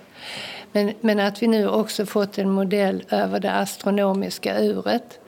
Men, 0.72 0.94
men 1.02 1.20
att 1.20 1.44
vi 1.44 1.48
nu 1.48 1.68
också 1.68 2.06
fått 2.06 2.38
en 2.38 2.50
modell 2.50 3.04
över 3.10 3.40
det 3.40 3.52
astronomiska 3.52 4.60
uret 4.60 5.20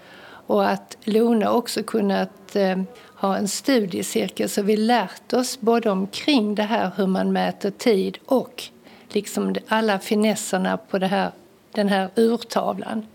och 0.47 0.69
att 0.69 0.97
Lona 1.03 1.51
också 1.51 1.83
kunnat 1.83 2.55
eh, 2.55 2.81
ha 3.15 3.37
en 3.37 3.47
studiecirkel 3.47 4.49
så 4.49 4.61
vi 4.61 4.77
lärt 4.77 5.33
oss 5.33 5.59
både 5.59 5.89
omkring 5.89 6.55
det 6.55 6.63
här 6.63 6.91
hur 6.95 7.07
man 7.07 7.31
mäter 7.31 7.71
tid 7.71 8.17
och 8.25 8.63
liksom 9.09 9.55
alla 9.67 9.99
finesserna 9.99 10.77
på 10.77 10.99
det 10.99 11.07
här, 11.07 11.31
den 11.71 11.89
här 11.89 12.09
urtavlan 12.15 13.05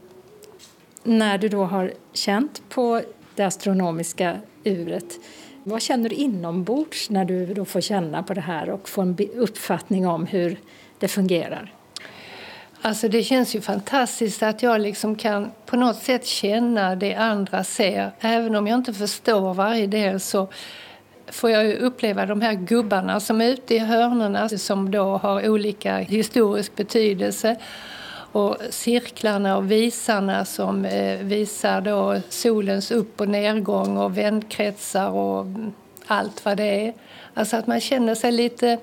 när 1.04 1.38
du 1.38 1.48
då 1.48 1.64
har 1.64 1.92
känt 2.12 2.62
på 2.68 3.02
det 3.34 3.42
astronomiska 3.42 4.36
uret, 4.64 5.18
Vad 5.64 5.82
känner 5.82 6.08
du 6.08 6.16
inombords 6.16 7.10
när 7.10 7.24
du 7.24 7.54
då 7.54 7.64
får 7.64 7.80
känna 7.80 8.22
på 8.22 8.34
det 8.34 8.40
här 8.40 8.70
och 8.70 8.88
få 8.88 9.02
en 9.02 9.16
uppfattning 9.36 10.06
om 10.06 10.26
hur 10.26 10.56
det 10.98 11.08
fungerar? 11.08 11.72
Alltså 12.82 13.08
det 13.08 13.22
känns 13.22 13.54
ju 13.54 13.60
fantastiskt 13.60 14.42
att 14.42 14.62
jag 14.62 14.80
liksom 14.80 15.16
kan 15.16 15.50
på 15.66 15.76
något 15.76 16.02
sätt 16.02 16.26
känna 16.26 16.96
det 16.96 17.14
andra 17.14 17.64
ser. 17.64 18.10
Även 18.20 18.56
om 18.56 18.66
jag 18.66 18.78
inte 18.78 18.94
förstår 18.94 19.54
varje 19.54 19.86
del 19.86 20.20
så 20.20 20.48
får 21.26 21.50
jag 21.50 21.74
uppleva 21.74 22.26
de 22.26 22.40
här 22.40 22.54
gubbarna 22.54 23.20
som 23.20 23.40
är 23.40 23.48
ute 23.48 23.74
i 23.74 23.78
hörnorna 23.78 24.48
som 24.48 24.90
då 24.90 25.16
har 25.16 25.48
olika 25.48 25.96
historisk 25.96 26.76
betydelse. 26.76 27.56
Och 28.32 28.56
cirklarna 28.70 29.56
och 29.56 29.70
visarna 29.70 30.44
som 30.44 30.84
eh, 30.84 31.18
visar 31.18 31.80
då 31.80 32.20
solens 32.28 32.90
upp 32.90 33.20
och 33.20 33.28
nedgång 33.28 33.96
och 33.96 34.18
vändkretsar 34.18 35.10
och 35.10 35.46
allt 36.06 36.44
vad 36.44 36.56
det 36.56 36.86
är. 36.86 36.94
Alltså 37.34 37.56
att 37.56 37.66
man 37.66 37.80
känner 37.80 38.14
sig 38.14 38.32
lite 38.32 38.78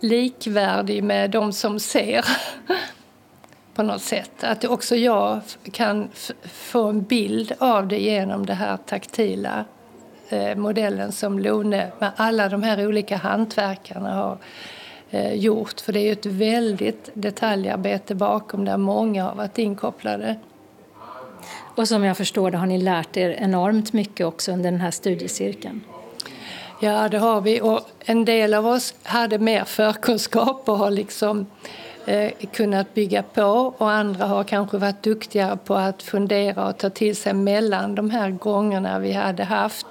likvärdig 0.00 1.04
med 1.04 1.30
de 1.30 1.52
som 1.52 1.80
ser. 1.80 2.24
på 3.80 3.82
något 3.82 4.02
sätt. 4.02 4.44
Att 4.44 4.64
också 4.64 4.96
jag 4.96 5.40
kan 5.72 6.08
få 6.44 6.88
en 6.88 7.02
bild 7.02 7.52
av 7.58 7.88
det 7.88 7.98
genom 7.98 8.46
den 8.46 8.56
här 8.56 8.76
taktila 8.76 9.64
eh, 10.28 10.56
modellen 10.56 11.12
som 11.12 11.38
Lone 11.38 11.92
med 11.98 12.10
alla 12.16 12.48
de 12.48 12.62
här 12.62 12.86
olika 12.86 13.16
hantverkarna 13.16 14.14
har 14.14 14.38
gjort. 15.12 15.80
För 15.80 15.92
det 15.92 16.00
är 16.00 16.04
ju 16.04 16.12
ett 16.12 16.26
väldigt 16.26 17.10
detaljarbete 17.14 18.14
bakom 18.14 18.64
där 18.64 18.76
många 18.76 19.24
har 19.24 19.34
varit 19.34 19.58
inkopplade. 19.58 20.36
Och 21.76 21.88
som 21.88 22.04
jag 22.04 22.16
förstår 22.16 22.50
det 22.50 22.58
har 22.58 22.66
ni 22.66 22.78
lärt 22.78 23.16
er 23.16 23.30
enormt 23.30 23.92
mycket 23.92 24.26
också 24.26 24.52
under 24.52 24.70
den 24.70 24.80
här 24.80 24.90
studiecirkeln. 24.90 25.80
Ja, 26.80 27.08
det 27.08 27.18
har 27.18 27.40
vi. 27.40 27.60
Och 27.60 27.80
en 28.04 28.24
del 28.24 28.54
av 28.54 28.66
oss 28.66 28.94
hade 29.02 29.38
mer 29.38 29.64
förkunskap 29.64 30.68
och 30.68 30.78
har 30.78 30.90
liksom 30.90 31.46
eh, 32.06 32.30
kunnat 32.52 32.94
bygga 32.94 33.22
på 33.22 33.74
och 33.78 33.90
andra 33.90 34.26
har 34.26 34.44
kanske 34.44 34.78
varit 34.78 35.02
duktigare 35.02 35.56
på 35.64 35.74
att 35.74 36.02
fundera 36.02 36.68
och 36.68 36.78
ta 36.78 36.90
till 36.90 37.16
sig 37.16 37.32
mellan 37.34 37.94
de 37.94 38.10
här 38.10 38.30
gångerna 38.30 38.98
vi 38.98 39.12
hade 39.12 39.44
haft. 39.44 39.86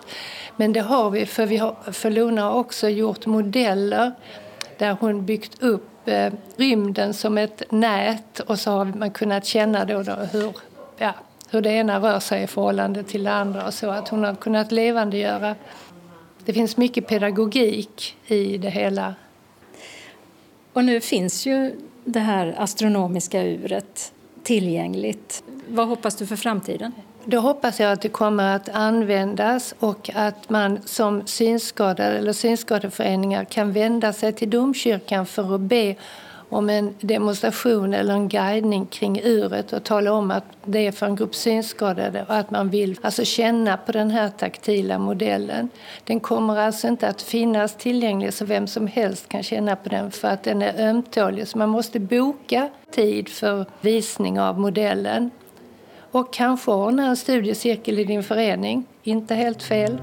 Men 0.55 0.73
det 0.73 0.81
har 0.81 1.09
vi, 1.09 1.25
för, 1.25 1.45
vi 1.45 1.57
har, 1.57 1.75
för 1.91 2.09
Luna 2.09 2.41
har 2.41 2.53
också 2.53 2.89
gjort 2.89 3.25
modeller 3.25 4.11
där 4.79 4.97
hon 4.99 5.25
byggt 5.25 5.63
upp 5.63 6.07
eh, 6.07 6.33
rymden 6.55 7.13
som 7.13 7.37
ett 7.37 7.71
nät 7.71 8.39
och 8.39 8.59
så 8.59 8.71
har 8.71 8.85
man 8.85 9.11
kunnat 9.11 9.45
känna 9.45 9.85
då, 9.85 10.03
då 10.03 10.13
hur, 10.13 10.53
ja, 10.97 11.13
hur 11.49 11.61
det 11.61 11.69
ena 11.71 11.99
rör 11.99 12.19
sig 12.19 12.43
i 12.43 12.47
förhållande 12.47 13.03
till 13.03 13.23
det 13.23 13.31
andra 13.31 13.67
och 13.67 13.73
så 13.73 13.89
att 13.89 14.09
hon 14.09 14.23
har 14.23 14.35
kunnat 14.35 14.71
levandegöra. 14.71 15.55
Det 16.45 16.53
finns 16.53 16.77
mycket 16.77 17.07
pedagogik 17.07 18.17
i 18.27 18.57
det 18.57 18.69
hela. 18.69 19.15
Och 20.73 20.85
nu 20.85 21.01
finns 21.01 21.45
ju 21.45 21.75
det 22.05 22.19
här 22.19 22.55
astronomiska 22.57 23.43
uret 23.43 24.13
tillgängligt. 24.43 25.43
Vad 25.67 25.87
hoppas 25.87 26.15
du 26.15 26.27
för 26.27 26.35
framtiden? 26.35 26.91
Då 27.29 27.39
hoppas 27.39 27.79
jag 27.79 27.91
att 27.91 28.01
det 28.01 28.09
kommer 28.09 28.55
att 28.55 28.69
användas 28.69 29.75
och 29.79 30.09
att 30.15 30.49
man 30.49 30.79
som 30.85 31.27
synskadad 31.27 32.13
eller 32.13 32.33
synskadeföreningar 32.33 33.43
kan 33.43 33.71
vända 33.71 34.13
sig 34.13 34.33
till 34.33 34.49
domkyrkan 34.49 35.25
för 35.25 35.55
att 35.55 35.61
be 35.61 35.95
om 36.49 36.69
en 36.69 36.95
demonstration 36.99 37.93
eller 37.93 38.13
en 38.13 38.29
guidning 38.29 38.85
kring 38.85 39.21
uret 39.23 39.73
och 39.73 39.83
tala 39.83 40.13
om 40.13 40.31
att 40.31 40.43
det 40.65 40.87
är 40.87 40.91
för 40.91 41.05
en 41.05 41.15
grupp 41.15 41.35
synskadade 41.35 42.25
och 42.27 42.35
att 42.35 42.51
man 42.51 42.69
vill 42.69 42.99
alltså 43.01 43.25
känna 43.25 43.77
på 43.77 43.91
den 43.91 44.11
här 44.11 44.29
taktila 44.29 44.97
modellen. 44.97 45.69
Den 46.03 46.19
kommer 46.19 46.57
alltså 46.57 46.87
inte 46.87 47.07
att 47.07 47.21
finnas 47.21 47.75
tillgänglig 47.75 48.33
så 48.33 48.45
vem 48.45 48.67
som 48.67 48.87
helst 48.87 49.29
kan 49.29 49.43
känna 49.43 49.75
på 49.75 49.89
den 49.89 50.11
för 50.11 50.27
att 50.27 50.43
den 50.43 50.61
är 50.61 50.89
ömtålig 50.89 51.47
så 51.47 51.57
man 51.57 51.69
måste 51.69 51.99
boka 51.99 52.69
tid 52.91 53.29
för 53.29 53.65
visning 53.81 54.39
av 54.39 54.59
modellen. 54.59 55.31
Och 56.11 56.33
kanske 56.33 56.71
ordna 56.71 57.07
en 57.07 57.17
studiecirkel 57.17 57.99
i 57.99 58.03
din 58.03 58.23
förening, 58.23 58.85
inte 59.03 59.35
helt 59.35 59.63
fel. 59.63 60.01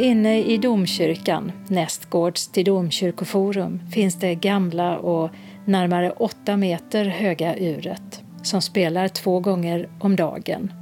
Inne 0.00 0.38
i 0.44 0.58
domkyrkan, 0.58 1.52
nästgårds 1.68 2.48
till 2.48 2.64
domkyrkoforum, 2.64 3.80
finns 3.92 4.14
det 4.14 4.34
gamla 4.34 4.98
och 4.98 5.30
närmare 5.64 6.10
åtta 6.10 6.56
meter 6.56 7.04
höga 7.04 7.56
uret 7.56 8.22
som 8.42 8.62
spelar 8.62 9.08
två 9.08 9.40
gånger 9.40 9.88
om 10.00 10.16
dagen. 10.16 10.72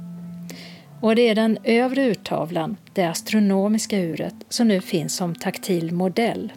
Och 1.01 1.15
det 1.15 1.29
är 1.29 1.35
den 1.35 1.57
övre 1.63 2.05
urtavlan, 2.05 2.77
det 2.93 3.05
astronomiska 3.05 3.99
uret, 3.99 4.35
som 4.49 4.67
nu 4.67 4.81
finns 4.81 5.15
som 5.15 5.35
taktil 5.35 5.93
modell. 5.93 6.51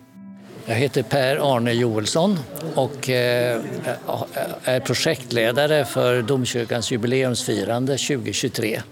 Jag 0.67 0.75
heter 0.75 1.03
Per 1.03 1.57
Arne 1.57 1.73
Joelsson 1.73 2.39
och 2.75 3.11
eh, 3.11 3.61
är 4.65 4.81
projektledare 4.81 5.85
för 5.85 6.23
domkyrkans 6.23 6.91
jubileumsfirande 6.91 7.93
2023 7.99 8.83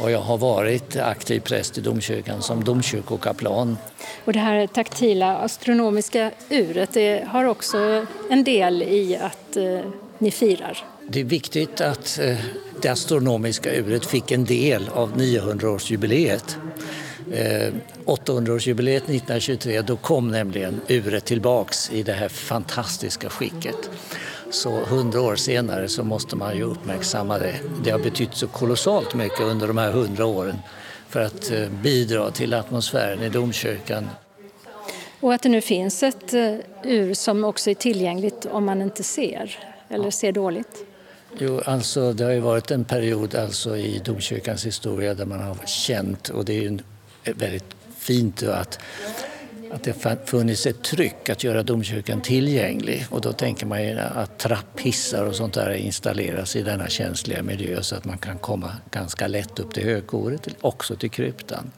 och 0.00 0.10
jag 0.10 0.20
har 0.20 0.38
varit 0.38 0.96
aktiv 0.96 1.40
präst 1.40 1.78
i 1.78 1.80
domkyrkan 1.80 2.42
som 2.42 2.64
domkyrkokaplan. 2.64 3.76
Och 4.24 4.32
det 4.32 4.38
här 4.38 4.66
taktila 4.66 5.36
astronomiska 5.36 6.30
uret 6.48 6.90
det 6.92 7.24
har 7.28 7.44
också 7.44 8.06
en 8.30 8.44
del 8.44 8.82
i 8.82 9.16
att 9.16 9.56
eh, 9.56 9.80
ni 10.18 10.30
firar. 10.30 10.84
Det 11.08 11.20
är 11.20 11.24
viktigt 11.24 11.80
att 11.80 12.18
eh, 12.22 12.38
det 12.82 12.88
astronomiska 12.88 13.74
uret 13.74 14.06
fick 14.06 14.30
en 14.30 14.44
del 14.44 14.88
av 14.88 15.16
900-årsjubileet. 15.16 16.56
Eh, 17.32 17.74
800-årsjubileet 18.04 19.02
1923 19.02 19.82
då 19.82 19.96
kom 19.96 20.28
nämligen 20.28 20.80
uret 20.88 21.24
tillbaks 21.24 21.90
i 21.92 22.02
det 22.02 22.12
här 22.12 22.28
fantastiska 22.28 23.28
skicket. 23.28 23.90
Så 24.50 24.70
hundra 24.70 25.20
år 25.20 25.36
senare 25.36 25.88
så 25.88 26.04
måste 26.04 26.36
man 26.36 26.56
ju 26.56 26.62
uppmärksamma 26.62 27.38
det. 27.38 27.54
Det 27.84 27.90
har 27.90 27.98
betytt 27.98 28.34
så 28.34 28.46
kolossalt 28.46 29.14
mycket 29.14 29.40
under 29.40 29.66
de 29.66 29.78
här 29.78 29.92
hundra 29.92 30.26
åren 30.26 30.56
för 31.08 31.20
att 31.20 31.50
eh, 31.50 31.68
bidra 31.82 32.30
till 32.30 32.54
atmosfären 32.54 33.22
i 33.22 33.28
domkyrkan. 33.28 34.08
Och 35.20 35.34
att 35.34 35.42
det 35.42 35.48
nu 35.48 35.60
finns 35.60 36.02
ett 36.02 36.34
eh, 36.34 36.54
ur 36.84 37.14
som 37.14 37.44
också 37.44 37.70
är 37.70 37.74
tillgängligt 37.74 38.46
om 38.50 38.64
man 38.64 38.82
inte 38.82 39.02
ser 39.02 39.58
eller 39.88 40.10
ser 40.10 40.32
dåligt? 40.32 40.84
Jo, 41.38 41.60
alltså 41.64 42.12
det 42.12 42.24
har 42.24 42.32
ju 42.32 42.40
varit 42.40 42.70
en 42.70 42.84
period 42.84 43.34
alltså 43.34 43.76
i 43.76 43.98
domkyrkans 44.04 44.66
historia 44.66 45.14
där 45.14 45.26
man 45.26 45.40
har 45.40 45.56
känt, 45.66 46.28
och 46.28 46.44
det 46.44 46.52
är 46.52 46.62
ju 46.62 46.78
väldigt 47.24 47.79
fint 48.00 48.42
att 48.42 48.78
att 49.72 49.84
det 49.84 50.26
funnits 50.26 50.66
ett 50.66 50.82
tryck 50.82 51.28
att 51.28 51.44
göra 51.44 51.62
domkyrkan 51.62 52.20
tillgänglig 52.20 53.06
och 53.10 53.20
då 53.20 53.32
tänker 53.32 53.66
man 53.66 53.84
ju 53.84 53.98
att 53.98 54.38
trapphissar 54.38 55.24
och 55.24 55.34
sånt 55.34 55.54
där 55.54 55.72
installeras 55.72 56.56
i 56.56 56.62
denna 56.62 56.88
känsliga 56.88 57.42
miljö 57.42 57.82
så 57.82 57.96
att 57.96 58.04
man 58.04 58.18
kan 58.18 58.38
komma 58.38 58.72
ganska 58.90 59.26
lätt 59.26 59.58
upp 59.58 59.74
till 59.74 59.84
högkoret, 59.84 60.48
också 60.60 60.96
till 60.96 61.10
kryptan. 61.10 61.70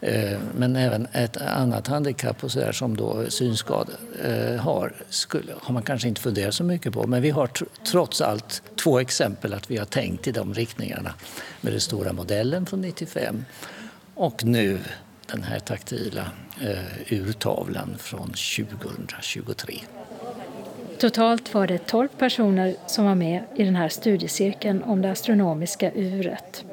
Eh, 0.00 0.38
men 0.56 0.76
även 0.76 1.06
ett 1.12 1.36
annat 1.36 1.86
handikapp 1.86 2.44
och 2.44 2.52
så 2.52 2.58
där, 2.58 2.72
som 2.72 2.96
då 2.96 3.30
synskada 3.30 3.92
eh, 4.24 4.56
har 4.56 4.92
skulle, 5.08 5.52
har 5.60 5.74
man 5.74 5.82
kanske 5.82 6.08
inte 6.08 6.20
funderat 6.20 6.54
så 6.54 6.64
mycket 6.64 6.92
på. 6.92 7.06
Men 7.06 7.22
vi 7.22 7.30
har 7.30 7.50
trots 7.90 8.20
allt 8.20 8.62
två 8.82 8.98
exempel 8.98 9.54
att 9.54 9.70
vi 9.70 9.76
har 9.76 9.86
tänkt 9.86 10.26
i 10.26 10.32
de 10.32 10.54
riktningarna 10.54 11.14
med 11.60 11.72
den 11.72 11.80
stora 11.80 12.12
modellen 12.12 12.66
från 12.66 12.80
95 12.80 13.44
och 14.14 14.44
nu 14.44 14.78
den 15.32 15.42
här 15.42 15.58
taktila 15.58 16.26
eh, 16.62 17.12
urtavlan 17.12 17.96
från 17.98 18.26
2023. 18.26 19.80
Totalt 20.98 21.54
var 21.54 21.66
det 21.66 21.78
12 21.78 22.08
personer 22.18 22.74
som 22.86 23.04
var 23.04 23.14
med 23.14 23.42
i 23.56 23.64
den 23.64 23.76
här 23.76 23.88
studiecirkeln 23.88 24.82
om 24.82 25.02
det 25.02 25.10
astronomiska 25.10 25.92
uret. 25.92 26.64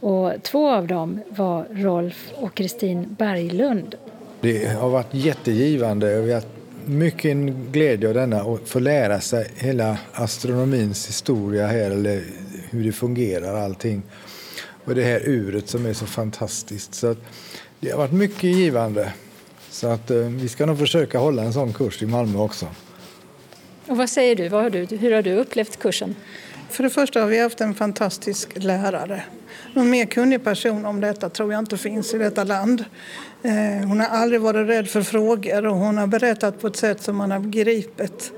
Och 0.00 0.32
två 0.42 0.70
av 0.70 0.86
dem 0.86 1.20
var 1.28 1.66
Rolf 1.70 2.32
och 2.34 2.54
Kristin 2.54 3.16
Berglund. 3.18 3.94
Det 4.40 4.66
har 4.66 4.90
varit 4.90 5.14
jättegivande 5.14 6.18
och 6.18 6.28
vi 6.28 6.32
har 6.32 6.42
mycket 6.84 7.36
glädje 7.72 8.08
av 8.08 8.14
denna 8.14 8.44
och 8.44 8.68
få 8.68 8.78
lära 8.78 9.20
sig 9.20 9.50
hela 9.56 9.98
astronomins 10.12 11.08
historia 11.08 11.66
här, 11.66 11.90
eller 11.90 12.24
hur 12.70 12.84
det 12.84 12.92
fungerar 12.92 13.54
allting. 13.54 14.02
Och 14.84 14.94
det 14.94 15.02
här 15.02 15.20
uret 15.24 15.68
som 15.68 15.86
är 15.86 15.92
så 15.92 16.06
fantastiskt. 16.06 16.94
Så 16.94 17.16
det 17.80 17.90
har 17.90 17.98
varit 17.98 18.12
mycket 18.12 18.44
givande. 18.44 19.12
Så 19.70 19.86
att 19.86 20.10
eh, 20.10 20.16
vi 20.16 20.48
ska 20.48 20.66
nog 20.66 20.78
försöka 20.78 21.18
hålla 21.18 21.42
en 21.42 21.52
sån 21.52 21.72
kurs 21.72 22.02
i 22.02 22.06
Malmö 22.06 22.38
också. 22.38 22.66
Och 23.86 23.96
vad 23.96 24.10
säger 24.10 24.36
du? 24.36 24.48
Vad 24.48 24.62
har 24.62 24.70
du? 24.70 24.96
Hur 24.96 25.12
har 25.12 25.22
du 25.22 25.32
upplevt 25.32 25.78
kursen? 25.78 26.16
För 26.70 26.82
det 26.82 26.90
första 26.90 27.20
har 27.20 27.26
vi 27.26 27.40
haft 27.40 27.60
en 27.60 27.74
fantastisk 27.74 28.48
lärare. 28.54 29.22
Någon 29.74 29.90
mer 29.90 30.06
kunnig 30.06 30.44
person 30.44 30.86
om 30.86 31.00
detta 31.00 31.28
tror 31.28 31.52
jag 31.52 31.58
inte 31.58 31.78
finns 31.78 32.14
i 32.14 32.18
detta 32.18 32.44
land. 32.44 32.84
Eh, 33.42 33.88
hon 33.88 34.00
har 34.00 34.06
aldrig 34.06 34.40
varit 34.40 34.68
rädd 34.68 34.88
för 34.88 35.02
frågor 35.02 35.66
och 35.66 35.76
hon 35.76 35.98
har 35.98 36.06
berättat 36.06 36.60
på 36.60 36.66
ett 36.66 36.76
sätt 36.76 37.02
som 37.02 37.16
man 37.16 37.30
har 37.30 37.40
begripit. 37.40 38.32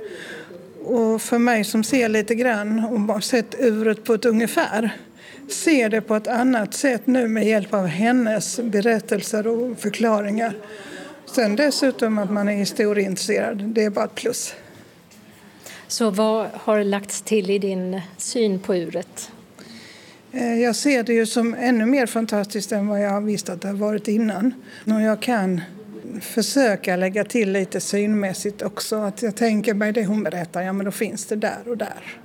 Och 0.84 1.22
för 1.22 1.39
mig 1.39 1.64
som 1.64 1.84
ser 1.84 2.09
lite 2.09 2.34
grann 2.34 2.84
och 3.11 3.24
sett 3.24 3.55
uret 3.59 4.05
på 4.05 4.14
ett 4.14 4.24
ungefär 4.24 4.97
ser 5.49 5.88
det 5.88 6.01
på 6.01 6.16
ett 6.16 6.26
annat 6.26 6.74
sätt 6.74 7.07
nu 7.07 7.28
med 7.28 7.47
hjälp 7.47 7.74
av 7.74 7.86
hennes 7.86 8.61
berättelser 8.61 9.47
och 9.47 9.78
förklaringar. 9.78 10.55
Sen 11.34 11.57
dessutom 11.57 12.18
att 12.18 12.30
man 12.30 12.49
är 12.49 12.53
historieintresserad, 12.53 13.59
det 13.59 13.84
är 13.84 13.90
bara 13.90 14.05
ett 14.05 14.14
plus. 14.14 14.55
Så 15.88 16.11
vad 16.11 16.47
har 16.53 16.84
lagts 16.84 17.22
till 17.22 17.51
i 17.51 17.59
din 17.59 18.01
syn 18.18 18.59
på 18.59 18.76
uret? 18.76 19.30
Eh, 20.32 20.62
jag 20.62 20.76
ser 20.76 21.03
det 21.03 21.12
ju 21.14 21.26
som 21.26 21.55
ännu 21.55 21.86
mer 21.86 22.07
fantastiskt 22.07 22.72
än 22.72 22.86
vad 22.86 23.03
jag 23.03 23.20
visste 23.20 23.53
att 23.53 23.62
det 23.62 23.68
har 23.68 23.74
varit 23.74 24.09
innan. 24.09 24.55
Och 24.84 25.03
jag 25.03 25.22
kan 25.22 25.61
försöka 26.20 26.97
lägga 26.97 27.24
till 27.24 27.53
lite 27.53 27.80
synmässigt 27.80 28.62
också. 28.62 28.97
Att 28.97 29.22
jag 29.22 29.36
tänker 29.36 29.74
mig 29.74 29.92
det 29.92 30.05
hon 30.05 30.22
berättar, 30.22 30.62
ja 30.62 30.72
men 30.72 30.86
då 30.86 30.92
finns 30.92 31.26
det 31.26 31.36
där 31.36 31.59
och 31.66 31.76
där. 31.76 32.18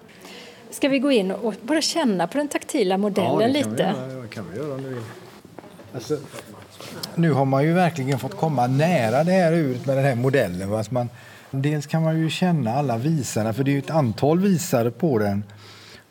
Ska 0.82 0.89
vi 0.89 0.99
gå 0.99 1.11
in 1.11 1.32
och 1.32 1.55
bara 1.61 1.82
känna 1.82 2.27
på 2.27 2.38
den 2.38 2.47
taktila 2.47 2.97
modellen 2.97 3.41
ja, 3.41 3.47
lite? 3.47 3.95
Det 4.21 4.27
kan 4.29 4.45
vi 4.51 4.57
göra 4.57 4.73
om 4.73 4.84
du 4.84 4.89
vill. 4.89 5.03
Alltså, 5.93 6.17
nu 7.15 7.32
har 7.32 7.45
man 7.45 7.63
ju 7.63 7.73
verkligen 7.73 8.19
fått 8.19 8.38
komma 8.38 8.67
nära 8.67 9.23
det 9.23 9.32
här 9.32 9.53
uret 9.53 9.86
med 9.86 9.97
den 9.97 10.05
här 10.05 10.15
modellen. 10.15 10.73
Alltså 10.73 10.93
man, 10.93 11.09
dels 11.51 11.86
kan 11.86 12.03
man 12.03 12.19
ju 12.19 12.29
känna 12.29 12.73
alla 12.73 12.97
visarna, 12.97 13.53
för 13.53 13.63
det 13.63 13.75
är 13.75 13.79
ett 13.79 13.89
antal 13.89 14.39
visare 14.39 14.91
på 14.91 15.19
den. 15.19 15.43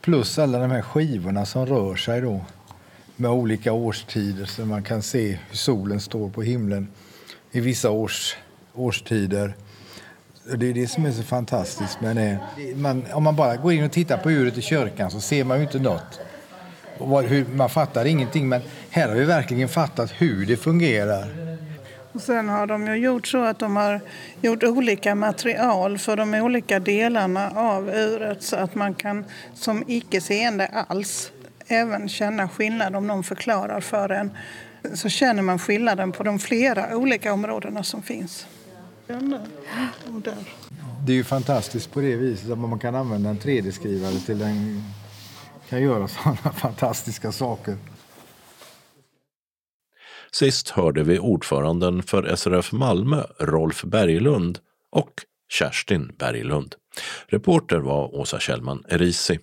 Plus 0.01 0.39
alla 0.39 0.59
de 0.59 0.71
här 0.71 0.83
skivorna 0.83 1.47
som 1.47 1.67
rör 1.67 1.97
sig 1.97 2.21
då 2.21 2.41
med 3.17 3.31
olika 3.31 3.73
årstider 3.73 4.45
så 4.45 4.65
man 4.65 4.83
kan 4.83 5.03
se 5.03 5.39
hur 5.49 5.57
solen 5.57 6.01
står 6.01 6.31
på 6.31 6.43
himlen 6.43 6.89
i 7.53 7.61
vissa 7.61 7.91
års, 7.91 8.37
årstider. 8.75 9.55
Det 10.57 10.69
är 10.69 10.75
det 10.75 10.87
som 10.87 11.05
är 11.05 11.13
så 11.13 11.23
fantastiskt 11.23 11.99
Men 12.01 12.17
det. 12.17 12.39
Man, 12.77 13.05
om 13.13 13.23
man 13.23 13.37
bara 13.37 13.57
går 13.57 13.73
in 13.73 13.85
och 13.85 13.93
tittar 13.93 14.17
på 14.17 14.31
uret 14.31 14.59
i 14.59 14.63
kyrkan 14.63 15.11
så 15.11 15.21
ser 15.21 15.45
man 15.45 15.57
ju 15.57 15.63
inte 15.63 15.79
något. 15.79 16.21
Hur, 17.29 17.47
man 17.55 17.71
fattar 17.71 18.05
ingenting, 18.05 18.49
men 18.49 18.61
här 18.91 19.09
har 19.09 19.15
vi 19.15 19.25
verkligen 19.25 19.69
fattat 19.69 20.11
hur 20.19 20.47
det 20.47 20.57
fungerar. 20.57 21.29
Och 22.13 22.21
sen 22.21 22.49
har 22.49 22.67
de 22.67 22.87
ju 22.87 22.95
gjort 22.95 23.27
så 23.27 23.45
att 23.45 23.59
de 23.59 23.77
har 23.77 24.01
gjort 24.41 24.63
olika 24.63 25.15
material 25.15 25.99
för 25.99 26.17
de 26.17 26.35
olika 26.35 26.81
delarna 26.81 27.51
av 27.51 27.89
uret 27.89 28.43
så 28.43 28.57
att 28.57 28.75
man 28.75 28.95
kan 28.95 29.25
som 29.55 29.85
icke-seende 29.87 30.67
alls 30.67 31.33
även 31.67 32.09
känna 32.09 32.49
skillnad 32.49 32.97
om 32.97 33.07
någon 33.07 33.25
förklarar 33.25 33.81
för 33.81 34.09
en. 34.09 34.31
Så 34.95 35.09
känner 35.09 35.43
man 35.43 35.59
skillnaden 35.59 36.13
på 36.13 36.23
de 36.23 36.39
flera 36.39 36.97
olika 36.97 37.33
områdena 37.33 37.83
som 37.83 38.03
finns. 38.03 38.47
Det 41.07 41.13
är 41.13 41.17
ju 41.17 41.25
fantastiskt 41.25 41.93
på 41.93 42.01
det 42.01 42.17
viset 42.17 42.51
att 42.51 42.59
man 42.59 42.79
kan 42.79 42.95
använda 42.95 43.31
en 43.31 43.39
3D-skrivare 43.39 44.19
till 44.27 44.43
en 44.43 44.83
kan 45.69 45.83
göra 45.83 46.09
sådana 46.09 46.53
fantastiska 46.53 47.33
saker. 47.33 47.77
Sist 50.33 50.69
hörde 50.69 51.03
vi 51.03 51.19
ordföranden 51.19 52.03
för 52.03 52.37
SRF 52.37 52.73
Malmö, 52.73 53.23
Rolf 53.39 53.83
Berglund, 53.85 54.59
och 54.91 55.11
Kerstin 55.49 56.13
Berglund. 56.19 56.75
Reporter 57.27 57.79
var 57.79 58.15
Åsa 58.15 58.39
Kjellman 58.39 58.85
Erisi. 58.89 59.39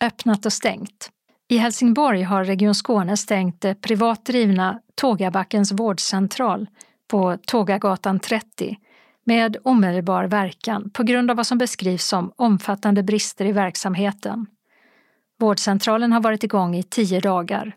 Öppnat 0.00 0.46
och 0.46 0.52
stängt. 0.52 1.10
I 1.48 1.56
Helsingborg 1.56 2.22
har 2.22 2.44
Region 2.44 2.74
Skåne 2.74 3.16
stängt 3.16 3.60
det 3.60 3.74
privat 3.74 4.24
drivna 4.24 4.80
Tågabackens 4.94 5.72
vårdcentral 5.72 6.66
på 7.10 7.36
Tågagatan 7.46 8.20
30 8.20 8.76
med 9.24 9.56
omedelbar 9.62 10.24
verkan 10.24 10.90
på 10.90 11.02
grund 11.02 11.30
av 11.30 11.36
vad 11.36 11.46
som 11.46 11.58
beskrivs 11.58 12.06
som 12.06 12.32
omfattande 12.36 13.02
brister 13.02 13.44
i 13.44 13.52
verksamheten. 13.52 14.46
Vårdcentralen 15.38 16.12
har 16.12 16.20
varit 16.20 16.44
igång 16.44 16.76
i 16.76 16.82
tio 16.82 17.20
dagar. 17.20 17.76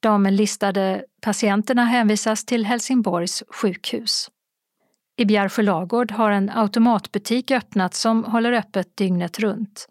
De 0.00 0.26
listade 0.26 1.04
patienterna 1.20 1.84
hänvisas 1.84 2.44
till 2.44 2.66
Helsingborgs 2.66 3.42
sjukhus. 3.48 4.30
I 5.16 5.24
Bjärsjö 5.24 5.62
lagård 5.62 6.12
har 6.12 6.30
en 6.30 6.50
automatbutik 6.50 7.50
öppnat 7.50 7.94
som 7.94 8.24
håller 8.24 8.52
öppet 8.52 8.96
dygnet 8.96 9.38
runt. 9.38 9.88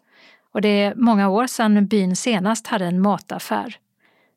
Och 0.52 0.60
det 0.60 0.68
är 0.68 0.94
många 0.94 1.28
år 1.28 1.46
sedan 1.46 1.86
byn 1.86 2.16
senast 2.16 2.66
hade 2.66 2.84
en 2.84 3.00
mataffär. 3.00 3.76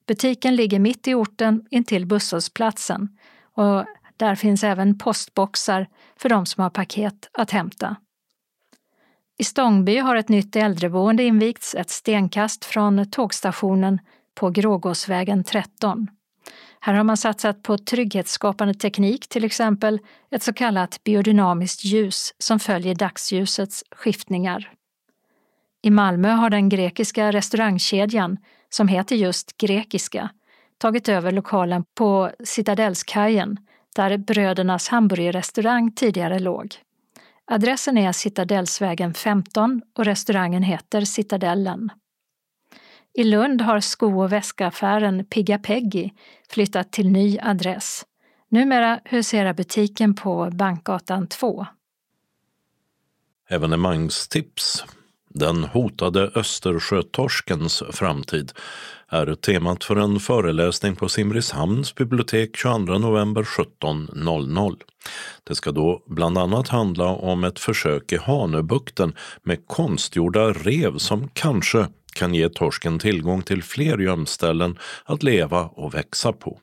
Butiken 0.08 0.56
ligger 0.56 0.80
mitt 0.80 1.08
i 1.08 1.14
orten 1.14 1.66
intill 1.70 2.06
busshållplatsen 2.06 3.10
och 3.56 3.86
där 4.20 4.36
finns 4.36 4.64
även 4.64 4.98
postboxar 4.98 5.88
för 6.18 6.30
de 6.30 6.46
som 6.46 6.64
har 6.64 6.70
paket 6.70 7.30
att 7.34 7.52
hämta. 7.52 7.96
I 9.38 9.44
Stångby 9.44 9.98
har 9.98 10.16
ett 10.16 10.30
nytt 10.30 10.56
äldreboende 10.56 11.24
invigts 11.24 11.76
ett 11.76 11.90
stenkast 11.90 12.66
från 12.66 13.12
tågstationen 13.12 14.00
på 14.36 14.50
Grågåsvägen 14.50 15.44
13. 15.44 16.08
Här 16.80 16.94
har 16.94 17.04
man 17.04 17.18
satsat 17.18 17.64
på 17.64 17.78
trygghetsskapande 17.78 18.74
teknik, 18.74 19.28
till 19.30 19.44
exempel 19.44 20.00
ett 20.32 20.44
så 20.44 20.54
kallat 20.54 21.04
biodynamiskt 21.04 21.84
ljus 21.84 22.34
som 22.38 22.60
följer 22.60 22.96
dagsljusets 22.96 23.84
skiftningar. 23.92 24.72
I 25.82 25.90
Malmö 25.90 26.30
har 26.30 26.50
den 26.50 26.70
grekiska 26.70 27.32
restaurangkedjan, 27.32 28.38
som 28.70 28.88
heter 28.88 29.16
just 29.16 29.58
Grekiska, 29.58 30.30
tagit 30.78 31.10
över 31.10 31.32
lokalen 31.32 31.84
på 31.98 32.32
Citadellskajen 32.44 33.58
där 33.96 34.18
brödernas 34.18 34.88
hamburgerrestaurang 34.88 35.92
tidigare 35.92 36.40
låg. 36.40 36.76
Adressen 37.46 37.98
är 37.98 38.12
Citadellsvägen 38.12 39.14
15 39.14 39.82
och 39.98 40.06
restaurangen 40.06 40.64
heter 40.64 41.02
Citadellen. 41.02 41.90
I 43.14 43.24
Lund 43.24 43.62
har 43.62 43.80
sko 43.80 44.22
och 44.24 44.32
väskaffären 44.32 45.26
Pigga 45.26 45.60
Peggy 45.60 46.10
flyttat 46.50 46.92
till 46.92 47.10
ny 47.10 47.40
adress. 47.42 48.06
Numera 48.50 49.00
huserar 49.06 49.54
butiken 49.54 50.16
på 50.16 50.50
Bankgatan 50.54 51.28
2. 51.28 51.66
Evenemangstips. 53.50 54.86
Den 55.34 55.64
hotade 55.64 56.32
Östersjötorskens 56.36 57.84
framtid 57.92 58.52
är 59.10 59.36
temat 59.36 59.84
för 59.84 59.96
en 59.96 60.20
föreläsning 60.20 60.96
på 60.96 61.10
Simrishamns 61.10 61.96
bibliotek 61.96 62.58
22 62.58 62.98
november 62.98 63.44
17.00. 63.44 64.76
Det 65.44 65.56
ska 65.56 65.72
då 65.72 66.04
bland 66.08 66.38
annat 66.38 66.68
handla 66.68 67.06
om 67.08 67.44
ett 67.44 67.60
försök 67.60 68.12
i 68.12 68.18
Hanöbukten 68.18 69.16
med 69.44 69.68
konstgjorda 69.68 70.54
rev 70.54 70.98
som 70.98 71.30
kanske 71.34 71.88
kan 72.14 72.34
ge 72.34 72.50
torsken 72.50 73.00
tillgång 73.00 73.42
till 73.42 73.64
fler 73.64 73.98
gömställen 73.98 74.78
att 75.06 75.24
leva 75.24 75.64
och 75.64 75.94
växa 75.94 76.34
på. 76.34 76.60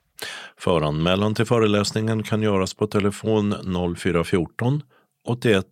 Föranmälan 0.58 1.34
till 1.34 1.44
föreläsningen 1.44 2.22
kan 2.22 2.42
göras 2.42 2.74
på 2.74 2.86
telefon 2.86 3.54
0414 3.96 4.82
81 5.24 5.66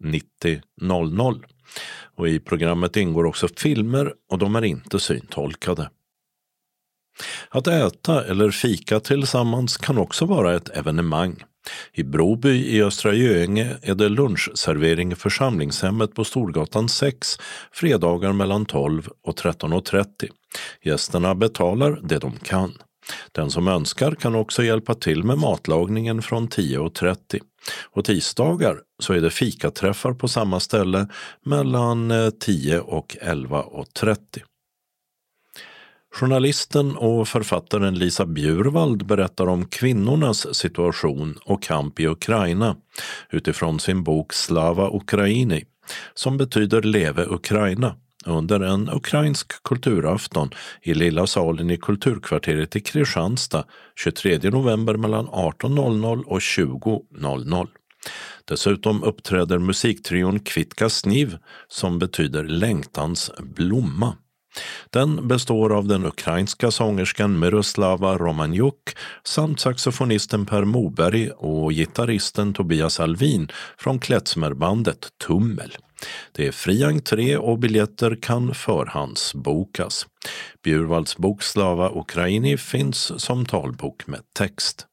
90 0.00 0.60
00. 0.80 1.46
Och 2.16 2.28
I 2.28 2.40
programmet 2.40 2.96
ingår 2.96 3.24
också 3.24 3.48
filmer 3.56 4.14
och 4.30 4.38
de 4.38 4.56
är 4.56 4.64
inte 4.64 5.00
syntolkade. 5.00 5.90
Att 7.48 7.66
äta 7.66 8.24
eller 8.24 8.50
fika 8.50 9.00
tillsammans 9.00 9.76
kan 9.76 9.98
också 9.98 10.24
vara 10.24 10.56
ett 10.56 10.68
evenemang. 10.68 11.44
I 11.92 12.02
Broby 12.02 12.66
i 12.66 12.82
Östra 12.82 13.14
Göinge 13.14 13.76
är 13.82 13.94
det 13.94 14.08
lunchservering 14.08 15.12
i 15.12 15.14
församlingshemmet 15.14 16.14
på 16.14 16.24
Storgatan 16.24 16.88
6 16.88 17.38
fredagar 17.72 18.32
mellan 18.32 18.66
12 18.66 19.08
och 19.22 19.38
13.30. 19.38 20.06
Gästerna 20.82 21.34
betalar 21.34 22.00
det 22.02 22.18
de 22.18 22.32
kan. 22.32 22.72
Den 23.32 23.50
som 23.50 23.68
önskar 23.68 24.14
kan 24.14 24.34
också 24.34 24.62
hjälpa 24.62 24.94
till 24.94 25.24
med 25.24 25.38
matlagningen 25.38 26.22
från 26.22 26.48
10.30. 26.48 27.40
Och 27.90 28.04
tisdagar 28.04 28.78
så 28.98 29.12
är 29.12 29.20
det 29.20 29.30
fikaträffar 29.30 30.12
på 30.12 30.28
samma 30.28 30.60
ställe 30.60 31.08
mellan 31.44 32.10
eh, 32.10 32.30
10 32.30 32.80
och 32.80 33.16
11.30. 33.22 34.16
Journalisten 36.14 36.96
och 36.96 37.28
författaren 37.28 37.94
Lisa 37.94 38.26
Bjurvald 38.26 39.06
berättar 39.06 39.46
om 39.46 39.64
kvinnornas 39.64 40.54
situation 40.54 41.38
och 41.44 41.62
kamp 41.62 42.00
i 42.00 42.06
Ukraina 42.06 42.76
utifrån 43.30 43.80
sin 43.80 44.02
bok 44.02 44.32
Slava 44.32 44.90
Ukraini, 44.96 45.64
som 46.14 46.36
betyder 46.36 46.82
Leve 46.82 47.26
Ukraina, 47.26 47.96
under 48.26 48.60
en 48.60 48.88
ukrainsk 48.88 49.62
kulturafton 49.62 50.50
i 50.82 50.94
Lilla 50.94 51.26
salen 51.26 51.70
i 51.70 51.76
Kulturkvarteret 51.76 52.76
i 52.76 52.80
Kristianstad 52.80 53.64
23 53.96 54.50
november 54.50 54.94
mellan 54.94 55.28
18.00 55.28 56.22
och 56.24 56.38
20.00. 56.38 57.68
Dessutom 58.44 59.02
uppträder 59.02 59.58
musiktrion 59.58 60.40
Kvitka 60.40 60.88
Sniv 60.88 61.38
som 61.68 61.98
betyder 61.98 62.44
längtans 62.44 63.30
blomma. 63.38 64.16
Den 64.90 65.28
består 65.28 65.72
av 65.72 65.88
den 65.88 66.06
ukrainska 66.06 66.70
sångerskan 66.70 67.38
Miroslava 67.38 68.18
Romanjuk 68.18 68.96
samt 69.24 69.60
saxofonisten 69.60 70.46
Per 70.46 70.64
Moberg 70.64 71.30
och 71.30 71.72
gitarristen 71.72 72.54
Tobias 72.54 73.00
Alvin 73.00 73.48
från 73.78 73.98
Klezmerbandet 73.98 75.08
Tummel. 75.26 75.76
Det 76.32 76.46
är 76.46 76.52
fri 76.52 76.84
entré 76.84 77.36
och 77.36 77.58
biljetter 77.58 78.18
kan 78.22 78.54
förhandsbokas. 78.54 80.06
Bjurvalds 80.62 81.16
bok 81.16 81.42
Slava 81.42 81.90
Ukraini 81.94 82.56
finns 82.56 83.22
som 83.22 83.46
talbok 83.46 84.06
med 84.06 84.20
text. 84.34 84.86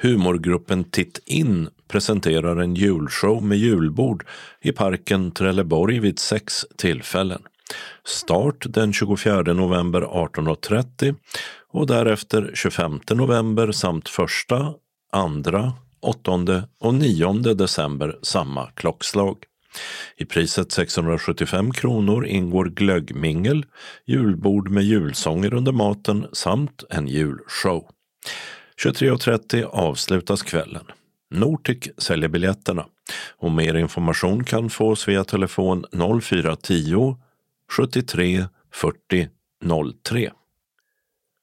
Humorgruppen 0.00 0.84
Titt 0.84 1.20
In 1.26 1.68
presenterar 1.88 2.56
en 2.56 2.74
julshow 2.74 3.42
med 3.42 3.58
julbord 3.58 4.26
i 4.62 4.72
parken 4.72 5.30
Trelleborg 5.30 6.00
vid 6.00 6.18
sex 6.18 6.66
tillfällen. 6.76 7.42
Start 8.04 8.66
den 8.68 8.92
24 8.92 9.42
november 9.42 10.00
18.30 10.00 11.16
och 11.72 11.86
därefter 11.86 12.50
25 12.54 13.00
november 13.10 13.72
samt 13.72 14.08
1, 14.08 14.14
2, 15.44 15.72
8 16.00 16.66
och 16.80 16.94
9 16.94 17.32
december 17.32 18.18
samma 18.22 18.70
klockslag. 18.70 19.36
I 20.16 20.24
priset 20.24 20.72
675 20.72 21.72
kronor 21.72 22.26
ingår 22.26 22.64
glöggmingel, 22.64 23.64
julbord 24.06 24.70
med 24.70 24.84
julsånger 24.84 25.54
under 25.54 25.72
maten 25.72 26.26
samt 26.32 26.84
en 26.90 27.08
julshow. 27.08 27.88
23.30 28.84 29.64
avslutas 29.64 30.42
kvällen. 30.42 30.84
Nortic 31.30 31.88
säljer 31.98 32.28
biljetterna 32.28 32.86
och 33.38 33.50
mer 33.50 33.74
information 33.74 34.44
kan 34.44 34.70
fås 34.70 35.08
via 35.08 35.24
telefon 35.24 35.84
0410 36.22 37.16
73 37.72 38.46
40 38.72 39.28
03. 40.04 40.30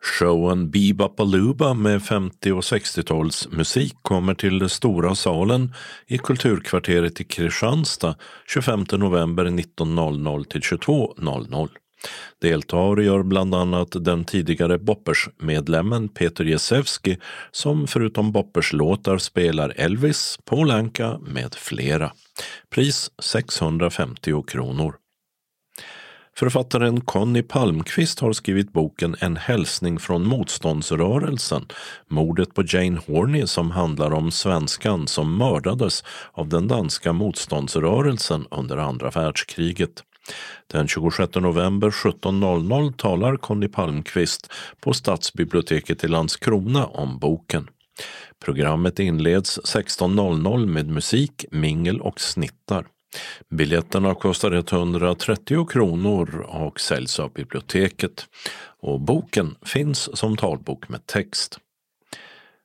Showen 0.04 0.72
Bebopalooba 0.72 1.74
med 1.74 2.04
50 2.04 2.52
och 2.52 2.62
60-talsmusik 2.62 3.94
kommer 4.02 4.34
till 4.34 4.60
den 4.60 4.70
stora 4.70 5.16
salen 5.16 5.74
i 6.08 6.18
Kulturkvarteret 6.18 7.22
i 7.22 7.24
Kristianstad 7.24 8.16
25 8.48 8.86
november 8.92 9.46
19.00 9.46 10.44
till 10.44 10.62
22.00. 10.62 11.70
Deltar 12.42 12.98
gör 12.98 13.24
bland 13.24 13.56
annat 13.56 13.88
den 13.92 14.26
tidigare 14.26 14.78
Boppers-medlemmen 14.78 16.10
Peter 16.10 16.44
Jezewski 16.44 17.18
som 17.52 17.88
förutom 17.88 18.32
Boppers-låtar 18.32 19.18
spelar 19.18 19.74
Elvis, 19.76 20.40
Paul 20.46 20.72
Anka 20.72 21.18
med 21.18 21.56
flera. 21.56 22.12
Pris 22.70 23.12
650 23.20 24.44
kronor. 24.48 25.01
Författaren 26.38 27.02
Conny 27.02 27.42
Palmqvist 27.42 28.20
har 28.20 28.34
skrivit 28.34 28.74
boken 28.74 29.16
En 29.20 29.38
hälsning 29.38 30.00
från 30.00 30.28
motståndsrörelsen, 30.28 31.66
mordet 32.08 32.54
på 32.54 32.64
Jane 32.68 33.00
Horney 33.08 33.48
som 33.48 33.72
handlar 33.72 34.14
om 34.14 34.32
svenskan 34.32 35.08
som 35.08 35.38
mördades 35.38 36.04
av 36.32 36.50
den 36.50 36.68
danska 36.68 37.14
motståndsrörelsen 37.14 38.46
under 38.52 38.78
andra 38.78 39.10
världskriget. 39.10 40.04
Den 40.68 40.88
26 40.88 41.36
november 41.36 41.90
17.00 41.90 42.94
talar 42.94 43.38
Conny 43.38 43.68
Palmqvist 43.68 44.52
på 44.80 44.94
Stadsbiblioteket 44.94 46.04
i 46.04 46.08
Landskrona 46.08 46.86
om 46.86 47.20
boken. 47.20 47.68
Programmet 48.46 49.00
inleds 49.00 49.60
16.00 49.60 50.66
med 50.66 50.88
musik, 50.88 51.46
mingel 51.52 52.02
och 52.02 52.22
snittar. 52.22 52.86
Biljetterna 53.50 54.16
kostar 54.16 54.52
130 54.52 55.66
kronor 55.66 56.46
och 56.50 56.80
säljs 56.80 57.20
av 57.20 57.34
biblioteket. 57.34 58.26
Och 58.82 59.02
boken 59.02 59.56
finns 59.66 60.18
som 60.18 60.38
talbok 60.38 60.90
med 60.90 61.06
text. 61.06 61.60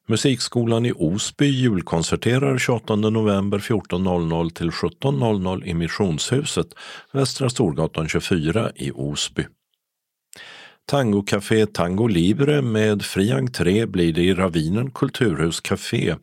Musikskolan 0.09 0.87
i 0.87 0.93
Osby 0.93 1.47
julkonserterar 1.47 2.59
28 2.59 2.97
november 2.97 3.59
14.00 3.59 4.51
till 4.51 4.71
17.00 4.71 5.65
i 5.65 5.75
Missionshuset, 5.75 6.67
Västra 7.13 7.51
Storgatan 7.51 8.09
24 8.09 8.71
i 8.75 8.91
Osby. 8.91 9.47
Tangocafé 10.87 11.67
Tango 11.67 12.07
Libre 12.07 12.63
med 12.63 13.03
fri 13.03 13.33
entré 13.33 13.87
blir 13.87 14.13
det 14.13 14.23
i 14.23 14.35
Ravinen 14.35 14.91
Kulturhus 14.91 15.61
Café 15.61 16.17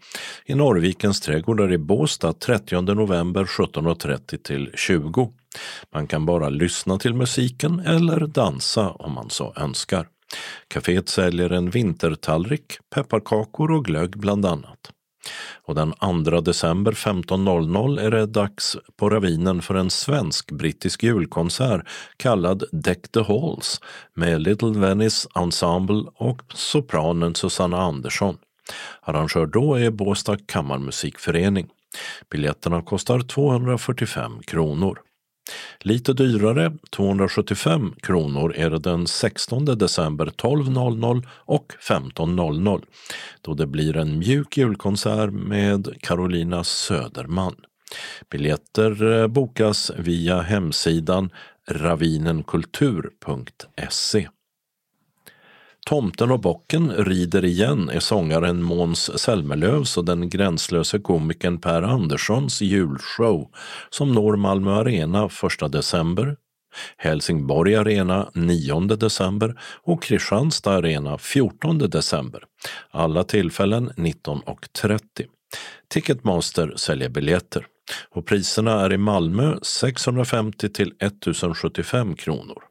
i 0.46 0.56
Norrvikens 0.56 1.22
trädgårdar 1.22 1.74
i 1.74 1.78
Båstad 1.78 2.34
30 2.34 2.82
november 2.82 3.44
17.30 3.44 4.38
till 4.38 4.72
20. 4.76 5.32
Man 5.94 6.08
kan 6.08 6.26
bara 6.26 6.50
lyssna 6.50 7.00
till 7.00 7.14
musiken 7.14 7.80
eller 7.80 8.28
dansa 8.28 8.90
om 8.90 9.14
man 9.14 9.30
så 9.30 9.54
önskar. 9.56 10.08
Caféet 10.68 11.10
säljer 11.10 11.50
en 11.50 11.70
vintertallrik, 11.70 12.74
pepparkakor 12.96 13.72
och 13.72 13.86
glögg 13.86 14.18
bland 14.18 14.46
annat. 14.46 14.92
Och 15.66 15.76
den 15.76 15.94
2 16.26 16.42
december 16.42 16.92
15.00 16.92 18.00
är 18.00 18.12
det 18.12 18.26
dags 18.26 18.78
på 18.98 19.10
Ravinen 19.10 19.62
för 19.62 19.76
en 19.76 19.90
svensk-brittisk 19.90 21.04
julkonsert 21.04 21.88
kallad 22.18 22.64
Deck 22.72 23.12
the 23.12 23.24
Halls 23.24 23.82
med 24.14 24.42
Little 24.42 24.80
Venice 24.80 25.30
Ensemble 25.36 26.04
och 26.16 26.42
sopranen 26.54 27.36
Susanna 27.36 27.82
Andersson. 27.82 28.38
Arrangör 29.02 29.46
då 29.46 29.76
är 29.76 29.92
Båstad 29.92 30.38
kammarmusikförening. 30.46 31.68
Biljetterna 32.30 32.82
kostar 32.82 33.20
245 33.20 34.40
kronor. 34.48 35.00
Lite 35.80 36.14
dyrare, 36.14 36.74
275 36.90 37.94
kronor, 38.02 38.54
är 38.56 38.70
det 38.70 38.80
den 38.80 39.08
16 39.08 39.66
december 39.66 40.26
12.00 40.26 41.28
och 41.30 41.74
15.00 41.90 42.84
då 43.42 43.54
det 43.54 43.68
blir 43.68 43.98
en 43.98 44.20
mjuk 44.20 44.58
julkonsert 44.58 45.32
med 45.32 46.02
Carolina 46.02 46.64
Söderman. 46.64 47.56
Biljetter 48.30 49.22
eh, 49.22 49.28
bokas 49.28 49.92
via 49.98 50.42
hemsidan 50.42 51.30
ravinenkultur.se. 51.70 54.30
Tomten 55.86 56.32
och 56.32 56.40
bocken 56.40 56.92
rider 56.92 57.46
igen 57.46 57.90
är 57.90 58.00
sångaren 58.00 58.64
Måns 58.64 59.20
Zelmerlöws 59.20 59.98
och 59.98 60.06
den 60.06 60.30
gränslöse 60.30 61.00
komikern 61.00 61.62
Per 61.62 61.82
Anderssons 61.82 62.62
julshow 62.62 63.50
som 63.90 64.14
når 64.14 64.36
Malmö 64.36 64.72
Arena 64.72 65.30
1 65.62 65.72
december, 65.72 66.36
Helsingborg 66.98 67.76
Arena 67.76 68.30
9 68.34 68.80
december 68.80 69.60
och 69.84 70.04
Kristianstad 70.04 70.72
Arena 70.72 71.18
14 71.18 71.78
december. 71.78 72.44
Alla 72.92 73.24
tillfällen 73.24 73.90
19.30. 73.90 75.00
Ticketmaster 75.88 76.74
säljer 76.76 77.10
biljetter 77.10 77.66
och 78.10 78.26
priserna 78.26 78.82
är 78.82 78.94
i 78.94 78.98
Malmö 78.98 79.58
650 79.62 80.70
till 80.70 80.94
1075 81.00 82.16
kronor 82.16 82.64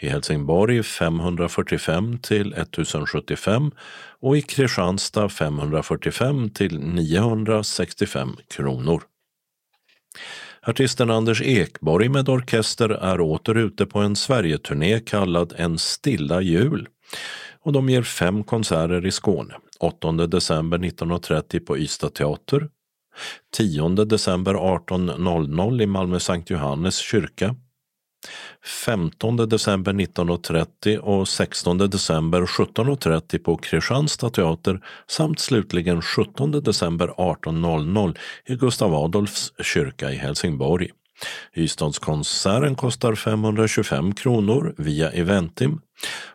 i 0.00 0.08
Helsingborg 0.08 0.82
545 0.82 2.18
till 2.18 2.52
1075 2.52 3.70
och 4.20 4.36
i 4.36 4.42
Kristianstad 4.42 5.28
545 5.28 6.50
till 6.50 6.78
965 6.78 8.36
kronor. 8.50 9.02
Artisten 10.62 11.10
Anders 11.10 11.42
Ekborg 11.42 12.08
med 12.08 12.28
orkester 12.28 12.88
är 12.88 13.20
åter 13.20 13.54
ute 13.54 13.86
på 13.86 13.98
en 13.98 14.16
Sverigeturné 14.16 15.00
kallad 15.00 15.54
En 15.56 15.78
stilla 15.78 16.40
jul 16.40 16.88
och 17.60 17.72
de 17.72 17.88
ger 17.88 18.02
fem 18.02 18.44
konserter 18.44 19.06
i 19.06 19.10
Skåne. 19.10 19.54
8 19.80 20.12
december 20.12 20.78
1930 20.78 21.60
på 21.60 21.78
Ystad 21.78 22.14
teater, 22.14 22.68
10 23.56 23.88
december 23.88 24.54
18.00 24.54 25.82
i 25.82 25.86
Malmö 25.86 26.20
Sankt 26.20 26.50
Johannes 26.50 26.96
kyrka, 26.96 27.54
15 28.84 29.36
december 29.36 29.92
19.30 29.92 30.96
och 30.96 31.28
16 31.28 31.78
december 31.78 32.42
17.30 32.42 33.38
på 33.38 33.56
Kristianstad 33.56 34.30
teater 34.30 34.80
samt 35.06 35.40
slutligen 35.40 36.02
17 36.02 36.50
december 36.50 37.08
18.00 37.08 38.16
i 38.46 38.56
Gustav 38.56 38.94
Adolfs 38.94 39.52
kyrka 39.62 40.10
i 40.10 40.16
Helsingborg. 40.16 40.90
Ystadskonserten 41.56 42.74
kostar 42.74 43.14
525 43.14 44.14
kronor 44.14 44.74
via 44.78 45.10
Eventim 45.10 45.80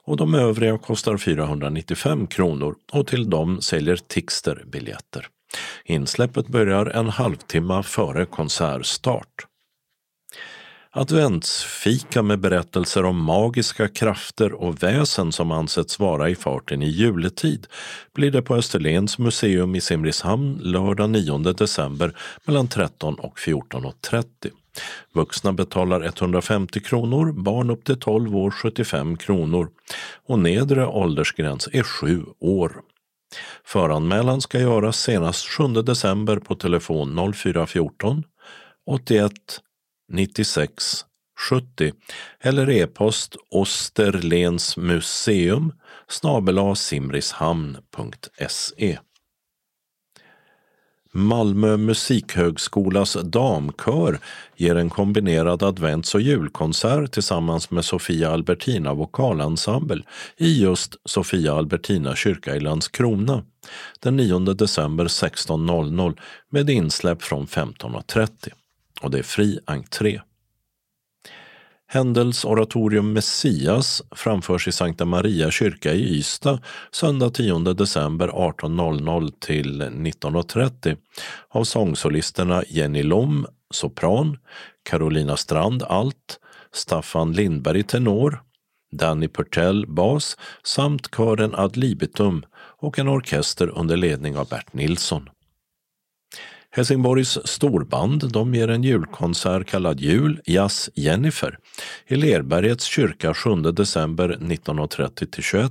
och 0.05 0.17
de 0.17 0.33
övriga 0.33 0.77
kostar 0.77 1.17
495 1.17 2.27
kronor 2.27 2.75
och 2.91 3.07
till 3.07 3.29
dem 3.29 3.61
säljer 3.61 3.95
Tixter 4.07 4.63
biljetter. 4.65 5.27
Insläppet 5.85 6.47
börjar 6.47 6.85
en 6.85 7.09
halvtimme 7.09 7.83
före 7.83 8.25
konsertstart. 8.25 9.47
Adventsfika 10.95 12.21
med 12.21 12.39
berättelser 12.39 13.05
om 13.05 13.23
magiska 13.23 13.87
krafter 13.87 14.53
och 14.53 14.83
väsen 14.83 15.31
som 15.31 15.51
ansetts 15.51 15.99
vara 15.99 16.29
i 16.29 16.35
farten 16.35 16.81
i 16.81 16.89
juletid 16.89 17.67
blir 18.13 18.31
det 18.31 18.41
på 18.41 18.55
Österlens 18.55 19.17
museum 19.17 19.75
i 19.75 19.81
Simrishamn 19.81 20.59
lördag 20.61 21.09
9 21.09 21.37
december 21.37 22.17
mellan 22.45 22.67
13 22.67 23.15
och 23.15 23.37
14.30. 23.37 24.25
Vuxna 25.13 25.53
betalar 25.53 26.03
150 26.03 26.79
kronor, 26.79 27.31
barn 27.31 27.69
upp 27.69 27.85
till 27.85 27.99
12 27.99 28.35
år 28.37 28.51
75 28.51 29.17
kronor 29.17 29.69
och 30.27 30.39
nedre 30.39 30.87
åldersgräns 30.87 31.69
är 31.71 31.83
7 31.83 32.23
år. 32.39 32.81
Föranmälan 33.65 34.41
ska 34.41 34.59
göras 34.59 34.99
senast 34.99 35.45
7 35.45 35.67
december 35.67 36.37
på 36.37 36.55
telefon 36.55 37.33
0414 37.33 38.23
81 38.85 39.31
96 40.11 41.05
70 41.49 41.93
eller 42.41 42.69
e-post 42.69 43.35
osterlensmuseum 43.49 45.73
simrishamn.se. 46.75 48.99
Malmö 51.15 51.77
musikhögskolas 51.77 53.17
damkör 53.23 54.19
ger 54.55 54.75
en 54.75 54.89
kombinerad 54.89 55.63
advents 55.63 56.15
och 56.15 56.21
julkonsert 56.21 57.11
tillsammans 57.11 57.71
med 57.71 57.85
Sofia 57.85 58.31
Albertina 58.31 58.93
vokalensemble 58.93 60.03
i 60.37 60.61
just 60.61 60.95
Sofia 61.05 61.53
Albertina 61.53 62.15
kyrka 62.15 62.55
i 62.55 62.59
Landskrona 62.59 63.43
den 63.99 64.15
9 64.15 64.39
december 64.39 65.05
16.00 65.05 66.17
med 66.49 66.69
insläpp 66.69 67.21
från 67.21 67.47
15.30 67.47 68.51
och 69.03 69.11
det 69.11 69.19
är 69.19 69.23
fri 69.23 69.59
entré. 69.65 70.21
Händels 71.87 72.45
oratorium 72.45 73.13
Messias 73.13 74.01
framförs 74.11 74.67
i 74.67 74.71
Sankta 74.71 75.05
Maria 75.05 75.51
kyrka 75.51 75.93
i 75.93 76.17
Ystad 76.17 76.59
söndag 76.91 77.29
10 77.29 77.59
december 77.59 78.27
18.00 78.27 79.33
till 79.39 79.81
19.30 79.81 80.97
av 81.49 81.63
sångsolisterna 81.63 82.63
Jenny 82.67 83.03
Lom, 83.03 83.45
sopran, 83.73 84.37
Carolina 84.89 85.37
Strand, 85.37 85.83
alt, 85.83 86.39
Staffan 86.73 87.33
Lindberg, 87.33 87.83
tenor, 87.83 88.41
Danny 88.91 89.27
Purtell, 89.27 89.85
bas 89.87 90.37
samt 90.63 91.15
kören 91.15 91.55
Ad 91.55 91.79
libitum 91.79 92.43
och 92.55 92.99
en 92.99 93.07
orkester 93.07 93.77
under 93.77 93.97
ledning 93.97 94.37
av 94.37 94.47
Bert 94.49 94.73
Nilsson. 94.73 95.29
Helsingborgs 96.75 97.37
storband 97.45 98.31
de 98.31 98.53
ger 98.53 98.67
en 98.67 98.83
julkonsert 98.83 99.67
kallad 99.67 99.99
Jul 99.99 100.39
Jazz 100.45 100.89
Jennifer 100.95 101.57
i 102.07 102.15
Lerbergets 102.15 102.85
kyrka 102.85 103.33
7 103.33 103.55
december 103.55 104.37
19.30-21 104.41 105.69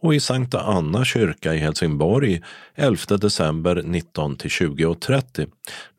och 0.00 0.14
i 0.14 0.20
Sankta 0.20 0.60
Anna 0.60 1.04
kyrka 1.04 1.54
i 1.54 1.58
Helsingborg 1.58 2.42
11 2.74 3.16
december 3.16 3.76
19-20.30 3.76 5.48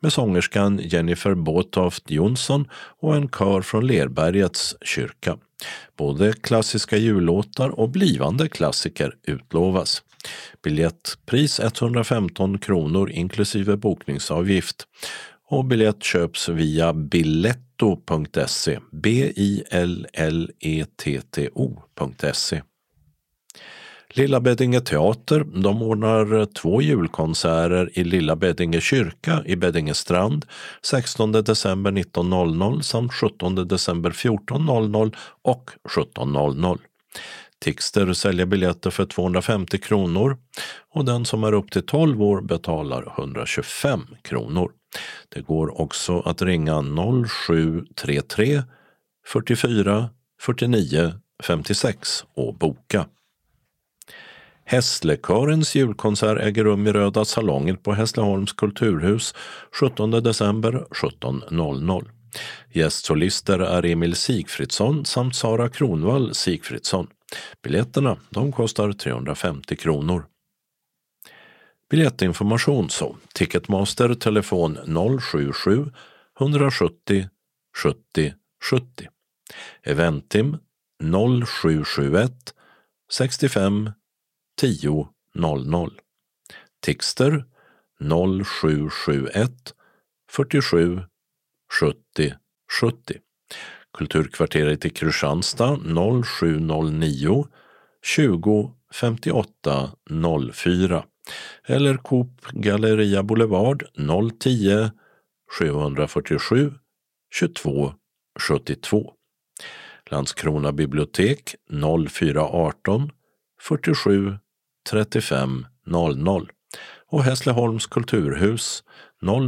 med 0.00 0.12
sångerskan 0.12 0.80
Jennifer 0.82 1.34
Båtoft 1.34 2.10
Jonsson 2.10 2.68
och 3.00 3.16
en 3.16 3.28
kör 3.28 3.60
från 3.60 3.86
Lerbergets 3.86 4.76
kyrka. 4.84 5.36
Både 5.98 6.32
klassiska 6.32 6.96
jullåtar 6.96 7.68
och 7.80 7.88
blivande 7.88 8.48
klassiker 8.48 9.14
utlovas. 9.26 10.02
Biljettpris 10.62 11.60
115 11.60 12.58
kronor 12.58 13.10
inklusive 13.10 13.76
bokningsavgift 13.76 14.86
och 15.48 15.64
biljett 15.64 16.02
köps 16.02 16.48
via 16.48 16.92
biletto.se, 16.92 18.78
B-I-L-L-E-T-T-O.se. 18.92 20.22
Lilla 24.10 24.40
Beddinge 24.40 24.80
teater 24.80 25.44
de 25.44 25.82
ordnar 25.82 26.46
två 26.46 26.82
julkonserter 26.82 27.98
i 27.98 28.04
Lilla 28.04 28.36
Beddinge 28.36 28.80
kyrka 28.80 29.42
i 29.46 29.56
Beddinge 29.56 29.94
strand 29.94 30.46
16 30.82 31.32
december 31.32 31.90
19.00 31.90 32.80
samt 32.80 33.12
17 33.14 33.68
december 33.68 34.10
14.00 34.10 35.14
och 35.42 35.70
17.00. 35.96 36.78
Tixter 37.60 38.12
säljer 38.12 38.46
biljetter 38.46 38.90
för 38.90 39.04
250 39.04 39.78
kronor 39.78 40.38
och 40.94 41.04
den 41.04 41.24
som 41.24 41.44
är 41.44 41.52
upp 41.52 41.70
till 41.70 41.86
12 41.86 42.22
år 42.22 42.40
betalar 42.40 43.14
125 43.18 44.00
kronor. 44.22 44.72
Det 45.28 45.40
går 45.40 45.80
också 45.80 46.20
att 46.20 46.42
ringa 46.42 46.84
0733 47.28 48.62
44 49.26 50.10
49 50.40 51.12
56 51.42 52.24
och 52.34 52.54
boka. 52.54 53.06
Hässlekörens 54.64 55.74
julkonsert 55.74 56.38
äger 56.38 56.64
rum 56.64 56.86
i 56.86 56.92
Röda 56.92 57.24
salongen 57.24 57.76
på 57.76 57.92
Hässleholms 57.92 58.52
kulturhus 58.52 59.34
17 59.80 60.10
december 60.10 60.72
17.00. 60.72 62.08
Gästsolister 62.72 63.58
är 63.58 63.84
Emil 63.84 64.14
Sigfridsson 64.14 65.04
samt 65.04 65.36
Sara 65.36 65.68
Kronvall 65.68 66.34
Sigfridsson. 66.34 67.06
Biljetterna 67.62 68.16
de 68.30 68.52
kostar 68.52 68.92
350 68.92 69.76
kronor. 69.76 70.26
Biljettinformation 71.90 72.90
så 72.90 73.16
Ticketmaster 73.34 74.14
telefon 74.14 74.78
077 75.20 75.92
170 76.38 77.28
70 77.82 78.34
70. 78.70 79.08
Eventim 79.82 80.56
0771 81.02 82.32
65 83.10 83.90
10 84.60 85.08
00. 85.34 85.90
Tixter 86.80 87.44
0771 88.00 89.74
47 90.30 91.02
70 91.80 92.38
70. 92.80 93.25
Kulturkvarteret 93.96 94.84
i 94.84 94.90
Kristianstad 94.90 95.78
0709 96.24 97.44
20 98.04 98.72
58 98.92 99.92
04 100.52 101.04
eller 101.66 101.96
Coop 101.96 102.46
Galleria 102.52 103.22
Boulevard 103.22 103.82
010 104.40 104.90
747 105.58 106.72
22 107.34 107.92
72. 108.40 109.12
Landskrona 110.10 110.72
bibliotek 110.72 111.54
0418 111.70 113.10
47 113.60 114.38
35 114.90 115.66
00 115.86 116.50
och 117.08 117.24
Hässleholms 117.24 117.86
kulturhus 117.86 118.84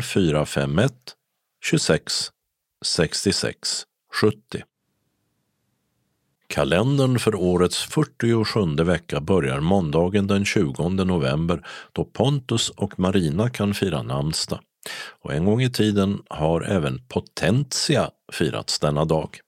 0451 0.03 0.93
26 1.65 2.31
66 2.85 3.85
70. 4.21 4.39
Kalendern 6.47 7.19
för 7.19 7.35
årets 7.35 7.83
47 7.83 8.85
vecka 8.85 9.21
börjar 9.21 9.61
måndagen 9.61 10.27
den 10.27 10.45
20 10.45 10.89
november 10.89 11.67
då 11.93 12.05
Pontus 12.05 12.71
och 12.71 12.99
Marina 12.99 13.51
kan 13.51 13.75
fira 13.75 14.03
namnsdag. 14.03 14.61
Och 15.23 15.33
en 15.33 15.45
gång 15.45 15.63
i 15.63 15.71
tiden 15.71 16.23
har 16.29 16.61
även 16.61 17.01
Potentia 17.09 18.11
firats 18.33 18.79
denna 18.79 19.05
dag. 19.05 19.41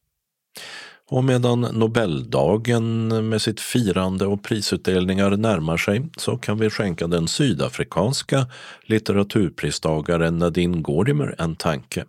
Och 1.10 1.24
medan 1.24 1.60
Nobeldagen 1.60 3.08
med 3.28 3.42
sitt 3.42 3.60
firande 3.60 4.26
och 4.26 4.42
prisutdelningar 4.42 5.30
närmar 5.30 5.76
sig 5.76 6.08
så 6.16 6.36
kan 6.36 6.58
vi 6.58 6.70
skänka 6.70 7.06
den 7.06 7.28
sydafrikanska 7.28 8.46
litteraturpristagaren 8.82 10.38
Nadine 10.38 10.82
Gordimer 10.82 11.34
en 11.38 11.56
tanke. 11.56 12.04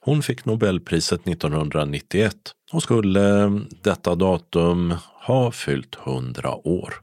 Hon 0.00 0.22
fick 0.22 0.44
Nobelpriset 0.44 1.28
1991 1.28 2.36
och 2.72 2.82
skulle 2.82 3.60
detta 3.82 4.14
datum 4.14 4.94
ha 5.26 5.50
fyllt 5.50 5.96
100 6.06 6.68
år. 6.68 6.94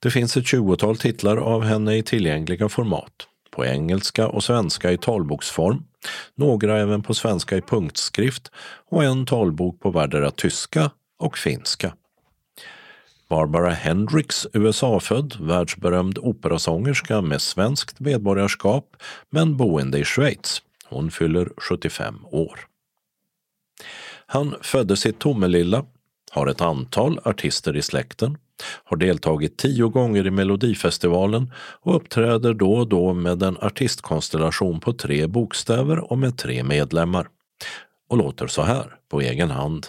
Det 0.00 0.10
finns 0.10 0.36
ett 0.36 0.46
tjugotal 0.46 0.96
titlar 0.96 1.36
av 1.36 1.64
henne 1.64 1.96
i 1.96 2.02
tillgängliga 2.02 2.68
format. 2.68 3.12
På 3.50 3.64
engelska 3.64 4.28
och 4.28 4.44
svenska 4.44 4.92
i 4.92 4.98
talboksform, 4.98 5.82
några 6.34 6.78
även 6.78 7.02
på 7.02 7.14
svenska 7.14 7.56
i 7.56 7.60
punktskrift 7.60 8.50
och 8.90 9.04
en 9.04 9.26
talbok 9.26 9.80
på 9.80 9.90
vardera 9.90 10.30
tyska 10.30 10.90
och 11.18 11.38
finska. 11.38 11.92
Barbara 13.28 13.70
Hendricks, 13.70 14.46
USA-född, 14.52 15.36
världsberömd 15.40 16.18
operasångerska 16.18 17.20
med 17.20 17.42
svenskt 17.42 18.00
medborgarskap 18.00 18.96
men 19.30 19.56
boende 19.56 19.98
i 19.98 20.04
Schweiz. 20.04 20.62
Hon 20.88 21.10
fyller 21.10 21.48
75 21.56 22.26
år. 22.30 22.60
Han 24.26 24.54
föddes 24.62 25.06
i 25.06 25.12
Tomelilla, 25.12 25.84
har 26.32 26.46
ett 26.46 26.60
antal 26.60 27.20
artister 27.24 27.76
i 27.76 27.82
släkten, 27.82 28.38
har 28.84 28.96
deltagit 28.96 29.58
tio 29.58 29.88
gånger 29.88 30.26
i 30.26 30.30
Melodifestivalen 30.30 31.52
och 31.56 31.96
uppträder 31.96 32.54
då 32.54 32.72
och 32.72 32.88
då 32.88 33.14
med 33.14 33.42
en 33.42 33.56
artistkonstellation 33.60 34.80
på 34.80 34.92
tre 34.92 35.26
bokstäver 35.26 36.12
och 36.12 36.18
med 36.18 36.38
tre 36.38 36.62
medlemmar. 36.62 37.28
och 38.08 38.16
låter 38.16 38.46
så 38.46 38.62
här 38.62 38.94
på 39.08 39.20
egen 39.20 39.50
hand. 39.50 39.86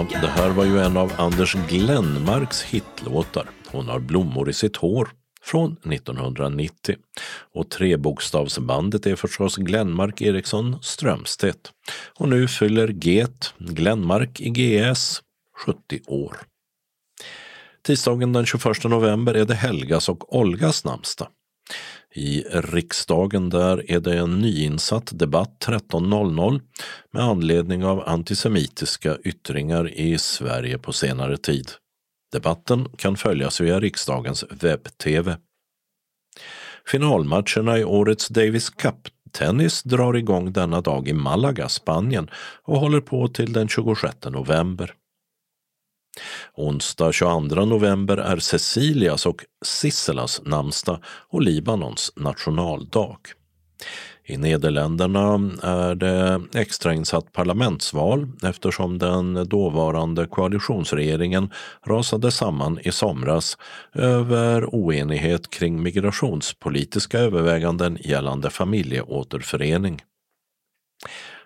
Ja, 0.00 0.20
det 0.20 0.26
här 0.28 0.50
var 0.50 0.64
ju 0.64 0.78
en 0.78 0.96
av 0.96 1.12
Anders 1.18 1.54
Glenmarks 1.68 2.62
hitlåtar. 2.62 3.50
Hon 3.66 3.88
har 3.88 3.98
blommor 3.98 4.50
i 4.50 4.52
sitt 4.52 4.76
hår 4.76 5.08
från 5.42 5.72
1990. 5.72 6.96
Och 7.54 7.70
trebokstavsbandet 7.70 9.06
är 9.06 9.16
förstås 9.16 9.56
Glenmark 9.56 10.20
Eriksson 10.22 10.82
Strömstedt. 10.82 11.72
Och 12.18 12.28
nu 12.28 12.48
fyller 12.48 12.88
Get, 12.88 13.54
Glenmark 13.58 14.40
i 14.40 14.50
GS, 14.50 15.22
70 15.66 16.00
år. 16.06 16.36
Tisdagen 17.82 18.32
den 18.32 18.46
21 18.46 18.84
november 18.84 19.34
är 19.34 19.44
det 19.44 19.54
Helgas 19.54 20.08
och 20.08 20.36
Olgas 20.36 20.84
namnsdag. 20.84 21.28
I 22.14 22.42
riksdagen 22.52 23.50
där 23.50 23.90
är 23.90 24.00
det 24.00 24.18
en 24.18 24.38
nyinsatt 24.38 25.18
debatt 25.18 25.64
13.00 25.66 26.60
med 27.12 27.22
anledning 27.22 27.84
av 27.84 28.08
antisemitiska 28.08 29.18
yttringar 29.24 29.90
i 29.90 30.18
Sverige 30.18 30.78
på 30.78 30.92
senare 30.92 31.36
tid. 31.36 31.70
Debatten 32.32 32.88
kan 32.96 33.16
följas 33.16 33.60
via 33.60 33.80
riksdagens 33.80 34.44
webb-tv. 34.50 35.36
Finalmatcherna 36.86 37.78
i 37.78 37.84
årets 37.84 38.28
Davis 38.28 38.70
Cup-tennis 38.70 39.82
drar 39.82 40.16
igång 40.16 40.52
denna 40.52 40.80
dag 40.80 41.08
i 41.08 41.12
Malaga, 41.12 41.68
Spanien 41.68 42.30
och 42.62 42.80
håller 42.80 43.00
på 43.00 43.28
till 43.28 43.52
den 43.52 43.68
26 43.68 44.16
november. 44.24 44.94
Onsdag 46.54 47.12
22 47.12 47.64
november 47.64 48.16
är 48.16 48.36
Cecilias 48.36 49.26
och 49.26 49.44
Sisselas 49.64 50.42
namnsdag 50.44 50.98
och 51.04 51.42
Libanons 51.42 52.12
nationaldag. 52.16 53.18
I 54.24 54.36
Nederländerna 54.36 55.34
är 55.62 55.94
det 55.94 56.40
extrainsatt 56.54 57.32
parlamentsval 57.32 58.28
eftersom 58.42 58.98
den 58.98 59.48
dåvarande 59.48 60.26
koalitionsregeringen 60.26 61.50
rasade 61.86 62.30
samman 62.30 62.78
i 62.78 62.92
somras 62.92 63.58
över 63.94 64.64
oenighet 64.66 65.50
kring 65.50 65.82
migrationspolitiska 65.82 67.18
överväganden 67.18 67.98
gällande 68.00 68.50
familjeåterförening. 68.50 70.02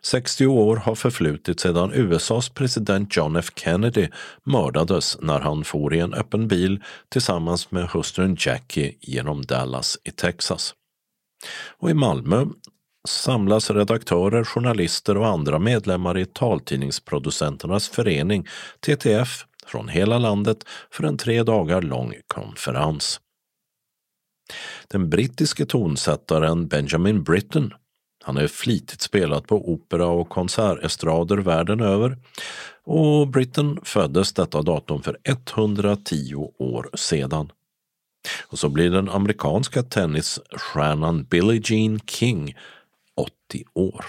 60 0.04 0.46
år 0.46 0.76
har 0.76 0.94
förflutit 0.94 1.60
sedan 1.60 1.92
USAs 1.94 2.48
president 2.48 3.16
John 3.16 3.36
F 3.36 3.50
Kennedy 3.56 4.08
mördades 4.44 5.18
när 5.20 5.40
han 5.40 5.64
for 5.64 5.94
i 5.94 6.00
en 6.00 6.14
öppen 6.14 6.48
bil 6.48 6.82
tillsammans 7.08 7.70
med 7.70 7.88
hustrun 7.88 8.36
Jackie 8.38 8.94
genom 9.00 9.42
Dallas 9.42 9.98
i 10.04 10.10
Texas. 10.10 10.74
Och 11.78 11.90
i 11.90 11.94
Malmö 11.94 12.46
samlas 13.08 13.70
redaktörer, 13.70 14.44
journalister 14.44 15.16
och 15.16 15.26
andra 15.26 15.58
medlemmar 15.58 16.18
i 16.18 16.26
taltidningsproducenternas 16.26 17.88
förening, 17.88 18.46
TTF, 18.80 19.44
från 19.66 19.88
hela 19.88 20.18
landet 20.18 20.64
för 20.90 21.04
en 21.04 21.16
tre 21.16 21.42
dagar 21.42 21.82
lång 21.82 22.14
konferens. 22.26 23.20
Den 24.88 25.10
brittiske 25.10 25.66
tonsättaren 25.66 26.68
Benjamin 26.68 27.22
Britten 27.22 27.74
han 28.24 28.36
är 28.36 28.46
flitigt 28.46 29.00
spelad 29.00 29.46
på 29.46 29.72
opera 29.72 30.06
och 30.06 30.28
konsertestrader 30.28 31.36
världen 31.36 31.80
över 31.80 32.16
och 32.84 33.28
Britten 33.28 33.78
föddes 33.82 34.32
detta 34.32 34.62
datum 34.62 35.02
för 35.02 35.18
110 35.24 36.34
år 36.58 36.90
sedan. 36.94 37.52
Och 38.46 38.58
så 38.58 38.68
blir 38.68 38.90
den 38.90 39.08
amerikanska 39.08 39.82
tennisstjärnan 39.82 41.24
Billie 41.24 41.62
Jean 41.64 42.00
King 42.00 42.56
80 43.16 43.64
år. 43.74 44.04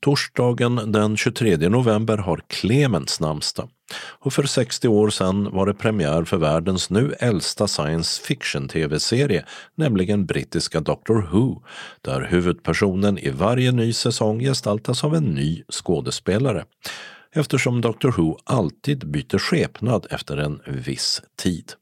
Torsdagen 0.00 0.92
den 0.92 1.16
23 1.16 1.68
november 1.68 2.18
har 2.18 2.42
Clemens 2.46 3.20
namnsdag 3.20 3.68
och 3.94 4.32
för 4.32 4.42
60 4.42 4.88
år 4.88 5.10
sedan 5.10 5.48
var 5.52 5.66
det 5.66 5.74
premiär 5.74 6.24
för 6.24 6.36
världens 6.36 6.90
nu 6.90 7.14
äldsta 7.18 7.68
science 7.68 8.22
fiction 8.22 8.68
tv-serie, 8.68 9.44
nämligen 9.74 10.26
brittiska 10.26 10.80
Doctor 10.80 11.28
Who, 11.32 11.62
där 12.00 12.20
huvudpersonen 12.20 13.18
i 13.18 13.30
varje 13.30 13.72
ny 13.72 13.92
säsong 13.92 14.40
gestaltas 14.40 15.04
av 15.04 15.14
en 15.14 15.24
ny 15.24 15.62
skådespelare 15.68 16.64
eftersom 17.34 17.80
Doctor 17.80 18.14
Who 18.16 18.38
alltid 18.44 19.10
byter 19.10 19.38
skepnad 19.38 20.06
efter 20.10 20.36
en 20.36 20.60
viss 20.66 21.22
tid. 21.36 21.72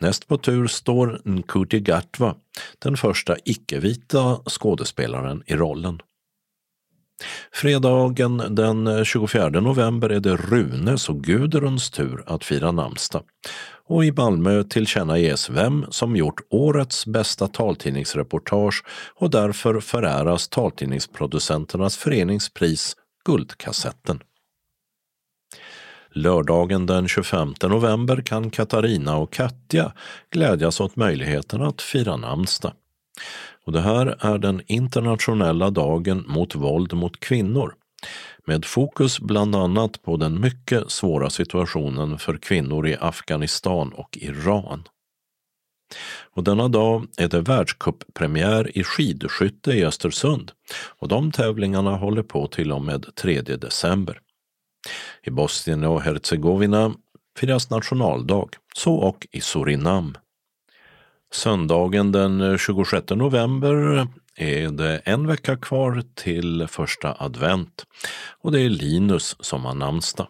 Näst 0.00 0.28
på 0.28 0.38
tur 0.38 0.66
står 0.66 1.20
Nkuti 1.24 1.80
Gatwa, 1.80 2.34
den 2.78 2.96
första 2.96 3.36
icke-vita 3.44 4.40
skådespelaren 4.46 5.42
i 5.46 5.56
rollen. 5.56 6.00
Fredagen 7.52 8.42
den 8.54 9.04
24 9.04 9.48
november 9.48 10.10
är 10.10 10.20
det 10.20 10.36
Runes 10.36 11.08
och 11.08 11.24
Gudruns 11.24 11.90
tur 11.90 12.22
att 12.26 12.44
fira 12.44 12.72
namnsdag. 12.72 13.22
Och 13.88 14.04
i 14.04 14.12
Malmö 14.12 14.64
tillkännages 14.64 15.50
vem 15.50 15.86
som 15.90 16.16
gjort 16.16 16.40
årets 16.50 17.06
bästa 17.06 17.48
taltidningsreportage 17.48 18.84
och 19.14 19.30
därför 19.30 19.80
föräras 19.80 20.48
taltidningsproducenternas 20.48 21.96
föreningspris 21.96 22.96
Guldkassetten. 23.24 24.20
Lördagen 26.10 26.86
den 26.86 27.08
25 27.08 27.54
november 27.62 28.20
kan 28.20 28.50
Katarina 28.50 29.16
och 29.16 29.32
Katja 29.32 29.92
glädjas 30.30 30.80
åt 30.80 30.96
möjligheten 30.96 31.62
att 31.62 31.82
fira 31.82 32.16
namnsdag. 32.16 32.72
Och 33.64 33.72
det 33.72 33.80
här 33.80 34.16
är 34.20 34.38
den 34.38 34.62
internationella 34.66 35.70
dagen 35.70 36.24
mot 36.26 36.54
våld 36.54 36.92
mot 36.92 37.20
kvinnor 37.20 37.74
med 38.46 38.64
fokus 38.64 39.20
bland 39.20 39.56
annat 39.56 40.02
på 40.02 40.16
den 40.16 40.40
mycket 40.40 40.90
svåra 40.90 41.30
situationen 41.30 42.18
för 42.18 42.36
kvinnor 42.36 42.86
i 42.86 42.96
Afghanistan 43.00 43.92
och 43.92 44.18
Iran. 44.20 44.88
Och 46.34 46.44
denna 46.44 46.68
dag 46.68 47.06
är 47.16 47.28
det 47.28 47.40
världscuppremiär 47.40 48.78
i 48.78 48.84
skidskytte 48.84 49.72
i 49.72 49.84
Östersund 49.84 50.52
och 50.98 51.08
de 51.08 51.32
tävlingarna 51.32 51.96
håller 51.96 52.22
på 52.22 52.46
till 52.46 52.72
och 52.72 52.82
med 52.82 53.14
3 53.14 53.40
december. 53.42 54.20
I 55.22 55.30
Bosnien 55.30 55.84
och 55.84 56.02
Herzegovina 56.02 56.94
firas 57.38 57.70
nationaldag, 57.70 58.48
så 58.74 58.94
och 58.94 59.26
i 59.30 59.40
Surinam. 59.40 60.16
Söndagen 61.32 62.12
den 62.12 62.58
26 62.58 63.10
november 63.10 64.06
är 64.36 64.68
det 64.68 64.98
en 64.98 65.26
vecka 65.26 65.56
kvar 65.56 66.02
till 66.14 66.66
första 66.68 67.16
advent 67.18 67.86
och 68.40 68.52
det 68.52 68.60
är 68.60 68.68
Linus 68.68 69.36
som 69.40 69.64
har 69.64 69.74
namnsdag. 69.74 70.26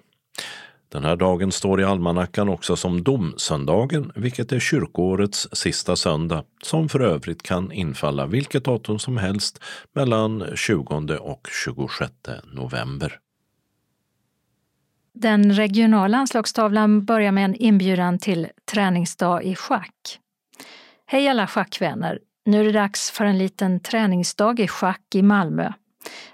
Den 0.93 1.05
här 1.05 1.17
dagen 1.17 1.53
står 1.53 1.81
i 1.81 1.85
almanackan 1.85 2.49
också 2.49 2.77
som 2.77 3.03
domsöndagen, 3.03 4.13
vilket 4.15 4.53
är 4.53 4.61
kyrkoårets 4.61 5.49
sista 5.53 5.97
söndag, 5.97 6.45
som 6.63 6.89
för 6.89 7.01
övrigt 7.01 7.43
kan 7.43 7.73
infalla 7.73 8.27
vilket 8.27 8.65
datum 8.65 8.99
som 8.99 9.17
helst 9.17 9.65
mellan 9.93 10.45
20 10.55 11.17
och 11.17 11.49
26 11.65 12.13
november. 12.53 13.19
Den 15.15 15.53
regionala 15.53 16.19
anslagstavlan 16.19 17.05
börjar 17.05 17.33
med 17.33 17.45
en 17.45 17.55
inbjudan 17.55 18.19
till 18.19 18.49
träningsdag 18.73 19.45
i 19.45 19.55
schack. 19.55 20.21
Hej 21.11 21.29
alla 21.29 21.47
schackvänner! 21.47 22.19
Nu 22.47 22.61
är 22.61 22.65
det 22.65 22.73
dags 22.73 23.11
för 23.11 23.25
en 23.25 23.39
liten 23.39 23.81
träningsdag 23.81 24.61
i 24.61 24.69
schack 24.69 25.15
i 25.15 25.23
Malmö. 25.23 25.73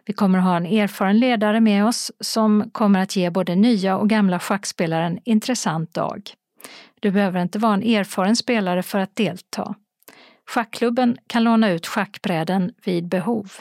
Vi 0.05 0.13
kommer 0.13 0.39
att 0.39 0.45
ha 0.45 0.57
en 0.57 0.67
erfaren 0.67 1.19
ledare 1.19 1.61
med 1.61 1.85
oss 1.87 2.13
som 2.21 2.71
kommer 2.73 3.01
att 3.01 3.17
ge 3.17 3.31
både 3.31 3.55
nya 3.55 3.97
och 3.97 4.09
gamla 4.09 4.39
schackspelare 4.39 5.07
en 5.07 5.19
intressant 5.25 5.95
dag. 5.95 6.31
Du 7.01 7.11
behöver 7.11 7.43
inte 7.43 7.59
vara 7.59 7.75
en 7.75 7.83
erfaren 7.83 8.37
spelare 8.37 8.83
för 8.83 8.99
att 8.99 9.17
delta. 9.17 9.75
Schackklubben 10.47 11.17
kan 11.27 11.45
låna 11.45 11.71
ut 11.71 11.87
schackbräden 11.87 12.73
vid 12.85 13.09
behov. 13.09 13.53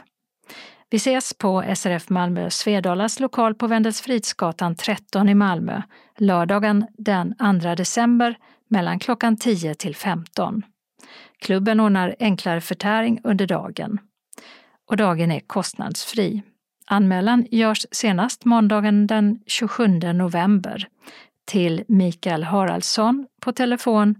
Vi 0.89 0.97
ses 0.97 1.34
på 1.34 1.64
SRF 1.76 2.09
Malmö 2.09 2.49
Svedalas 2.49 3.20
lokal 3.20 3.55
på 3.55 3.68
Wendelsfridsgatan 3.68 4.76
13 4.76 5.30
i 5.30 5.36
Malmö 5.36 5.82
lördagen 6.18 6.88
den 6.97 7.36
2 7.61 7.76
december 7.76 8.38
mellan 8.68 8.99
klockan 8.99 9.38
10 9.38 9.76
till 9.76 9.95
15. 9.95 10.64
Klubben 11.44 11.80
ordnar 11.80 12.16
enklare 12.20 12.62
förtäring 12.62 13.20
under 13.24 13.48
dagen. 13.48 14.00
Och 14.89 14.98
dagen 14.98 15.32
är 15.32 15.39
kostnadsfri. 15.39 16.41
Anmälan 16.86 17.48
görs 17.52 17.86
senast 17.91 18.46
måndagen 18.46 19.08
den 19.08 19.39
27 19.46 19.88
november 19.88 20.88
till 21.46 21.84
Mikael 21.88 22.44
Haraldsson 22.44 23.28
på 23.41 23.52
telefon 23.52 24.16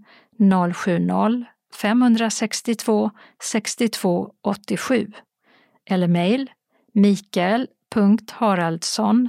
070 0.74 1.44
562 1.80 3.10
62 3.42 4.30
87 4.42 5.12
eller 5.90 6.08
mejl 6.08 6.50
mikael.haraldsson 6.94 9.28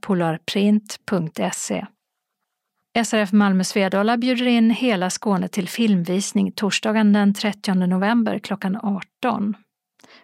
polarprint.se. 0.00 1.86
SRF 3.04 3.32
Malmö 3.32 3.64
Svedala 3.64 4.16
bjuder 4.16 4.46
in 4.46 4.70
hela 4.70 5.10
Skåne 5.10 5.48
till 5.48 5.68
filmvisning 5.68 6.52
torsdagen 6.52 7.12
den 7.12 7.34
30 7.34 7.74
november 7.74 8.38
klockan 8.38 8.76
18. 8.76 9.56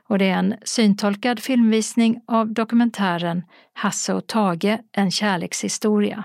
Och 0.08 0.18
det 0.18 0.28
är 0.28 0.38
en 0.38 0.54
syntolkad 0.64 1.40
filmvisning 1.40 2.20
av 2.26 2.52
dokumentären 2.52 3.42
Hasse 3.72 4.14
och 4.14 4.26
Tage, 4.26 4.78
en 4.92 5.10
kärlekshistoria. 5.10 6.24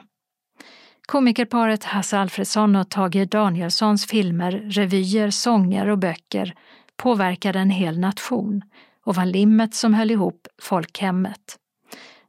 Komikerparet 1.07 1.83
Hasse 1.83 2.17
Alfredsson 2.17 2.75
och 2.75 2.89
Tage 2.89 3.27
Danielssons 3.27 4.05
filmer, 4.05 4.51
revyer, 4.51 5.29
sånger 5.29 5.89
och 5.89 5.99
böcker 5.99 6.53
påverkade 6.97 7.59
en 7.59 7.69
hel 7.69 7.99
nation 7.99 8.61
och 9.05 9.15
var 9.15 9.25
limmet 9.25 9.75
som 9.75 9.93
höll 9.93 10.11
ihop 10.11 10.47
folkhemmet. 10.61 11.57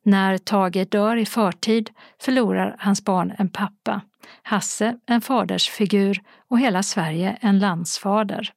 När 0.08 0.38
Tage 0.38 0.88
dör 0.88 1.16
i 1.16 1.26
förtid 1.26 1.90
förlorar 2.20 2.76
hans 2.78 3.04
barn 3.04 3.32
en 3.38 3.48
pappa, 3.48 4.00
Hasse 4.42 4.98
en 5.06 5.20
fadersfigur 5.20 6.22
och 6.50 6.60
hela 6.60 6.82
Sverige 6.82 7.38
en 7.40 7.58
landsfader. 7.58 8.52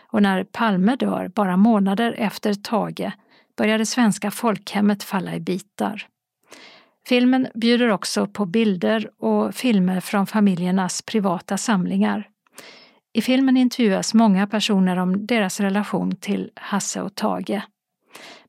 Och 0.00 0.22
när 0.22 0.44
Palme 0.44 0.96
dör 0.96 1.28
bara 1.28 1.56
månader 1.56 2.14
efter 2.18 2.54
Tage 2.54 3.10
börjar 3.56 3.78
det 3.78 3.86
svenska 3.86 4.30
folkhemmet 4.30 5.02
falla 5.02 5.34
i 5.34 5.40
bitar. 5.40 6.06
Filmen 7.06 7.48
bjuder 7.54 7.88
också 7.88 8.26
på 8.26 8.46
bilder 8.46 9.10
och 9.18 9.54
filmer 9.54 10.00
från 10.00 10.26
familjernas 10.26 11.02
privata 11.02 11.56
samlingar. 11.58 12.28
I 13.12 13.22
filmen 13.22 13.56
intervjuas 13.56 14.14
många 14.14 14.46
personer 14.46 14.96
om 14.96 15.26
deras 15.26 15.60
relation 15.60 16.16
till 16.16 16.50
Hasse 16.54 17.02
och 17.02 17.14
Tage. 17.14 17.62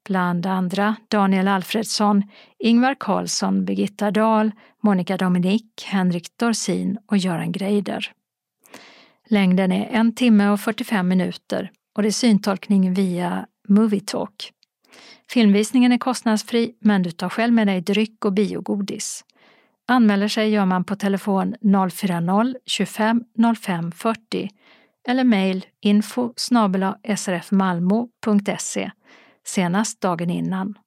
Bland 0.06 0.46
andra 0.46 0.96
Daniel 1.08 1.48
Alfredsson, 1.48 2.24
Ingvar 2.60 2.96
Carlsson, 3.00 3.66
Birgitta 3.66 4.12
Dahl, 4.12 4.52
Monica 4.84 5.18
Dominic, 5.18 5.64
Henrik 5.86 6.38
Dorsin 6.38 6.98
och 7.06 7.18
Göran 7.18 7.52
Greider. 7.52 8.12
Längden 9.28 9.72
är 9.72 9.90
en 9.92 10.16
timme 10.16 10.50
och 10.50 10.60
45 10.60 11.08
minuter 11.08 11.72
och 11.96 12.02
det 12.02 12.10
är 12.10 12.12
syntolkning 12.12 12.94
via 12.94 13.46
Movietalk. 13.68 14.52
Filmvisningen 15.30 15.92
är 15.92 15.98
kostnadsfri 15.98 16.76
men 16.80 17.04
du 17.04 17.12
tar 17.12 17.30
själv 17.30 17.54
med 17.54 17.68
dig 17.68 17.82
dryck 17.82 18.26
och 18.26 18.34
biogodis. 18.34 19.26
Anmäler 19.88 20.28
sig 20.28 20.50
gör 20.50 20.66
man 20.66 20.84
på 20.84 20.96
telefon 20.96 21.56
040-25 21.62 23.56
05 23.56 23.92
40 23.92 24.50
eller 25.08 25.24
mejl 25.24 25.66
info 25.82 26.34
srfmalmo.se 27.16 28.92
senast 29.44 30.02
dagen 30.02 30.30
innan. 30.30 30.78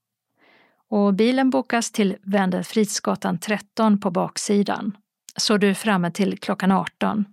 Och 0.90 1.14
bilen 1.14 1.50
bokas 1.50 1.92
till 1.92 2.16
Wendelfridsgatan 2.22 3.38
13 3.38 4.00
på 4.00 4.10
baksidan, 4.10 4.96
så 5.36 5.56
du 5.56 5.70
är 5.70 5.74
framme 5.74 6.10
till 6.10 6.38
klockan 6.38 6.72
18. 6.72 7.24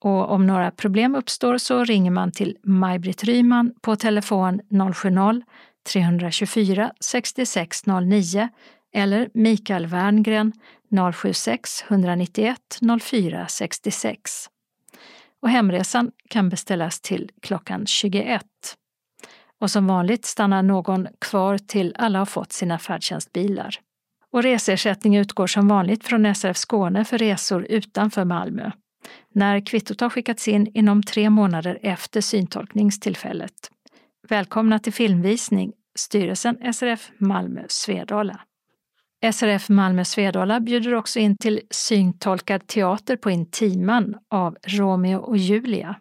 Och 0.00 0.30
om 0.30 0.46
några 0.46 0.70
problem 0.70 1.14
uppstår 1.14 1.58
så 1.58 1.84
ringer 1.84 2.10
man 2.10 2.32
till 2.32 2.56
Maj-Britt 2.62 3.24
Ryman 3.24 3.74
på 3.80 3.96
telefon 3.96 4.60
070-324 4.70 6.90
6609 7.00 8.48
eller 8.94 9.28
Mikael 9.34 9.86
Werngren 9.86 10.52
076 11.14 11.84
191 11.88 12.58
04 13.02 13.46
66. 13.48 14.46
Och 15.42 15.50
hemresan 15.50 16.10
kan 16.28 16.48
beställas 16.48 17.00
till 17.00 17.30
klockan 17.42 17.86
21. 17.86 18.42
Och 19.60 19.70
som 19.70 19.86
vanligt 19.86 20.24
stannar 20.24 20.62
någon 20.62 21.08
kvar 21.20 21.58
till 21.58 21.94
alla 21.98 22.18
har 22.18 22.26
fått 22.26 22.52
sina 22.52 22.78
färdtjänstbilar. 22.78 23.76
Och 24.32 24.42
reseersättning 24.42 25.16
utgår 25.16 25.46
som 25.46 25.68
vanligt 25.68 26.04
från 26.04 26.34
SRF 26.34 26.56
Skåne 26.56 27.04
för 27.04 27.18
resor 27.18 27.66
utanför 27.68 28.24
Malmö 28.24 28.70
när 29.34 29.66
kvittot 29.66 30.00
har 30.00 30.10
skickats 30.10 30.48
in 30.48 30.66
inom 30.74 31.02
tre 31.02 31.30
månader 31.30 31.78
efter 31.82 32.20
syntolkningstillfället. 32.20 33.70
Välkomna 34.28 34.78
till 34.78 34.92
filmvisning, 34.92 35.72
styrelsen 35.98 36.72
SRF 36.74 37.10
Malmö 37.18 37.64
Svedala. 37.68 38.40
SRF 39.32 39.68
Malmö 39.68 40.04
Svedala 40.04 40.60
bjuder 40.60 40.94
också 40.94 41.18
in 41.18 41.36
till 41.36 41.60
syntolkad 41.70 42.66
teater 42.66 43.16
på 43.16 43.30
Intiman 43.30 44.14
av 44.30 44.56
Romeo 44.66 45.18
och 45.18 45.36
Julia. 45.36 45.96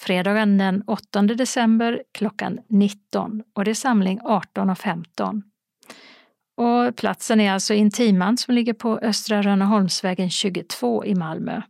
Fredagen 0.00 0.58
den 0.58 0.82
8 0.86 1.22
december 1.22 2.02
klockan 2.12 2.58
19 2.68 3.42
och 3.54 3.64
det 3.64 3.70
är 3.70 3.74
samling 3.74 4.20
18.15. 4.20 5.42
Och 6.56 6.96
platsen 6.96 7.40
är 7.40 7.52
alltså 7.52 7.74
Intiman 7.74 8.36
som 8.36 8.54
ligger 8.54 8.72
på 8.74 8.98
Östra 8.98 9.42
Rönneholmsvägen 9.42 10.30
22 10.30 11.04
i 11.04 11.14
Malmö 11.14 11.62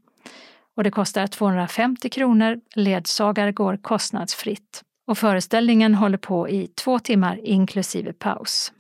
och 0.79 0.85
det 0.85 0.91
kostar 0.91 1.27
250 1.27 2.09
kronor. 2.09 2.61
Ledsagare 2.75 3.53
går 3.53 3.77
kostnadsfritt. 3.77 4.83
Och 5.07 5.19
föreställningen 5.19 5.95
håller 5.95 6.19
på 6.19 6.49
i 6.49 6.67
två 6.67 6.99
timmar 6.99 7.41
inklusive 7.43 8.13
paus. 8.13 8.73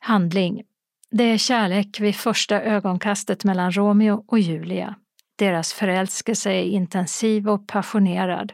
Handling. 0.00 0.62
Det 1.10 1.24
är 1.24 1.38
kärlek 1.38 2.00
vid 2.00 2.16
första 2.16 2.62
ögonkastet 2.62 3.44
mellan 3.44 3.72
Romeo 3.72 4.24
och 4.26 4.38
Julia. 4.38 4.94
Deras 5.36 5.72
förälskelse 5.72 6.50
är 6.50 6.62
intensiv 6.62 7.48
och 7.48 7.66
passionerad. 7.66 8.52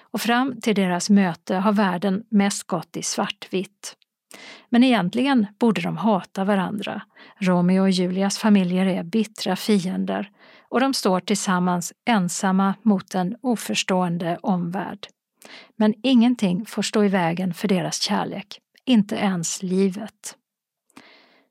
Och 0.00 0.20
fram 0.20 0.60
till 0.60 0.74
deras 0.74 1.10
möte 1.10 1.56
har 1.56 1.72
världen 1.72 2.24
mest 2.28 2.66
gått 2.66 2.96
i 2.96 3.02
svartvitt. 3.02 3.96
Men 4.68 4.84
egentligen 4.84 5.46
borde 5.58 5.80
de 5.80 5.96
hata 5.96 6.44
varandra. 6.44 7.02
Romeo 7.38 7.82
och 7.82 7.90
Julias 7.90 8.38
familjer 8.38 8.86
är 8.86 9.02
bittra 9.02 9.56
fiender 9.56 10.30
och 10.68 10.80
de 10.80 10.94
står 10.94 11.20
tillsammans 11.20 11.92
ensamma 12.04 12.74
mot 12.82 13.14
en 13.14 13.36
oförstående 13.40 14.38
omvärld. 14.42 15.06
Men 15.76 15.94
ingenting 16.02 16.66
får 16.66 16.82
stå 16.82 17.04
i 17.04 17.08
vägen 17.08 17.54
för 17.54 17.68
deras 17.68 18.00
kärlek, 18.00 18.58
inte 18.84 19.16
ens 19.16 19.62
livet. 19.62 20.36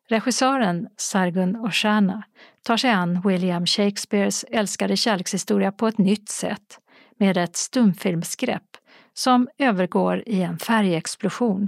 Regissören 0.10 0.90
Sargun 0.98 1.56
Oshana 1.56 2.24
tar 2.64 2.78
sig 2.78 2.92
an 2.92 3.22
William 3.22 3.66
Shakespeares 3.66 4.46
älskade 4.52 4.98
kärlekshistoria 4.98 5.72
på 5.72 5.88
ett 5.88 5.98
nytt 5.98 6.30
sätt 6.30 6.80
med 7.20 7.38
ett 7.38 7.56
stumfilmsgrepp 7.56 8.78
som 9.14 9.48
övergår 9.58 10.24
i 10.26 10.42
en 10.42 10.58
färgexplosion 10.58 11.68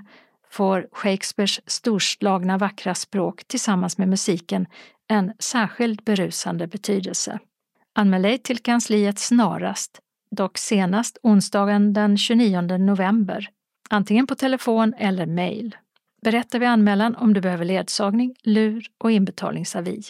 får 0.50 0.88
Shakespeares 0.92 1.62
storslagna 1.66 2.58
vackra 2.58 2.96
språk 2.96 3.44
tillsammans 3.48 3.98
med 3.98 4.08
musiken 4.08 4.68
en 5.08 5.34
särskilt 5.40 6.06
berusande 6.06 6.68
betydelse. 6.68 7.40
Anmäl 7.96 8.22
dig 8.22 8.38
till 8.38 8.60
kansliet 8.60 9.20
snarast, 9.20 10.00
dock 10.36 10.58
senast 10.58 11.18
onsdagen 11.24 11.94
den 11.94 12.18
29 12.18 12.62
november, 12.62 13.50
antingen 13.90 14.28
på 14.28 14.36
telefon 14.36 14.94
eller 14.98 15.26
mejl. 15.26 15.76
Berätta 16.22 16.60
vid 16.60 16.70
anmälan 16.70 17.16
om 17.16 17.34
du 17.34 17.42
behöver 17.42 17.66
ledsagning, 17.66 18.36
lur 18.44 18.86
och 18.98 19.12
inbetalningsavi. 19.12 20.02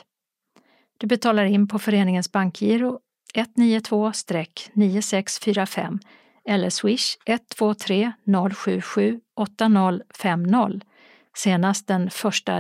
Du 0.98 1.08
betalar 1.08 1.46
in 1.46 1.68
på 1.68 1.80
föreningens 1.80 2.32
bankgiro 2.32 3.00
192-9645 3.36 6.00
eller 6.46 6.70
swish 6.70 7.18
123 7.26 8.12
077 8.56 9.20
8050 9.36 10.82
senast 11.38 11.88
den 11.88 12.08
1 12.08 12.14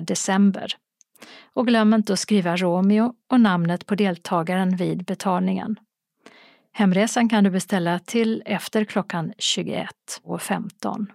december. 0.07 0.73
Och 1.53 1.67
glöm 1.67 1.93
inte 1.93 2.13
att 2.13 2.19
skriva 2.19 2.55
Romeo 2.55 3.13
och 3.29 3.39
namnet 3.39 3.85
på 3.85 3.95
deltagaren 3.95 4.75
vid 4.75 5.03
betalningen. 5.03 5.79
Hemresan 6.73 7.29
kan 7.29 7.43
du 7.43 7.49
beställa 7.49 7.99
till 7.99 8.43
efter 8.45 8.85
klockan 8.85 9.33
21.15. 9.37 11.05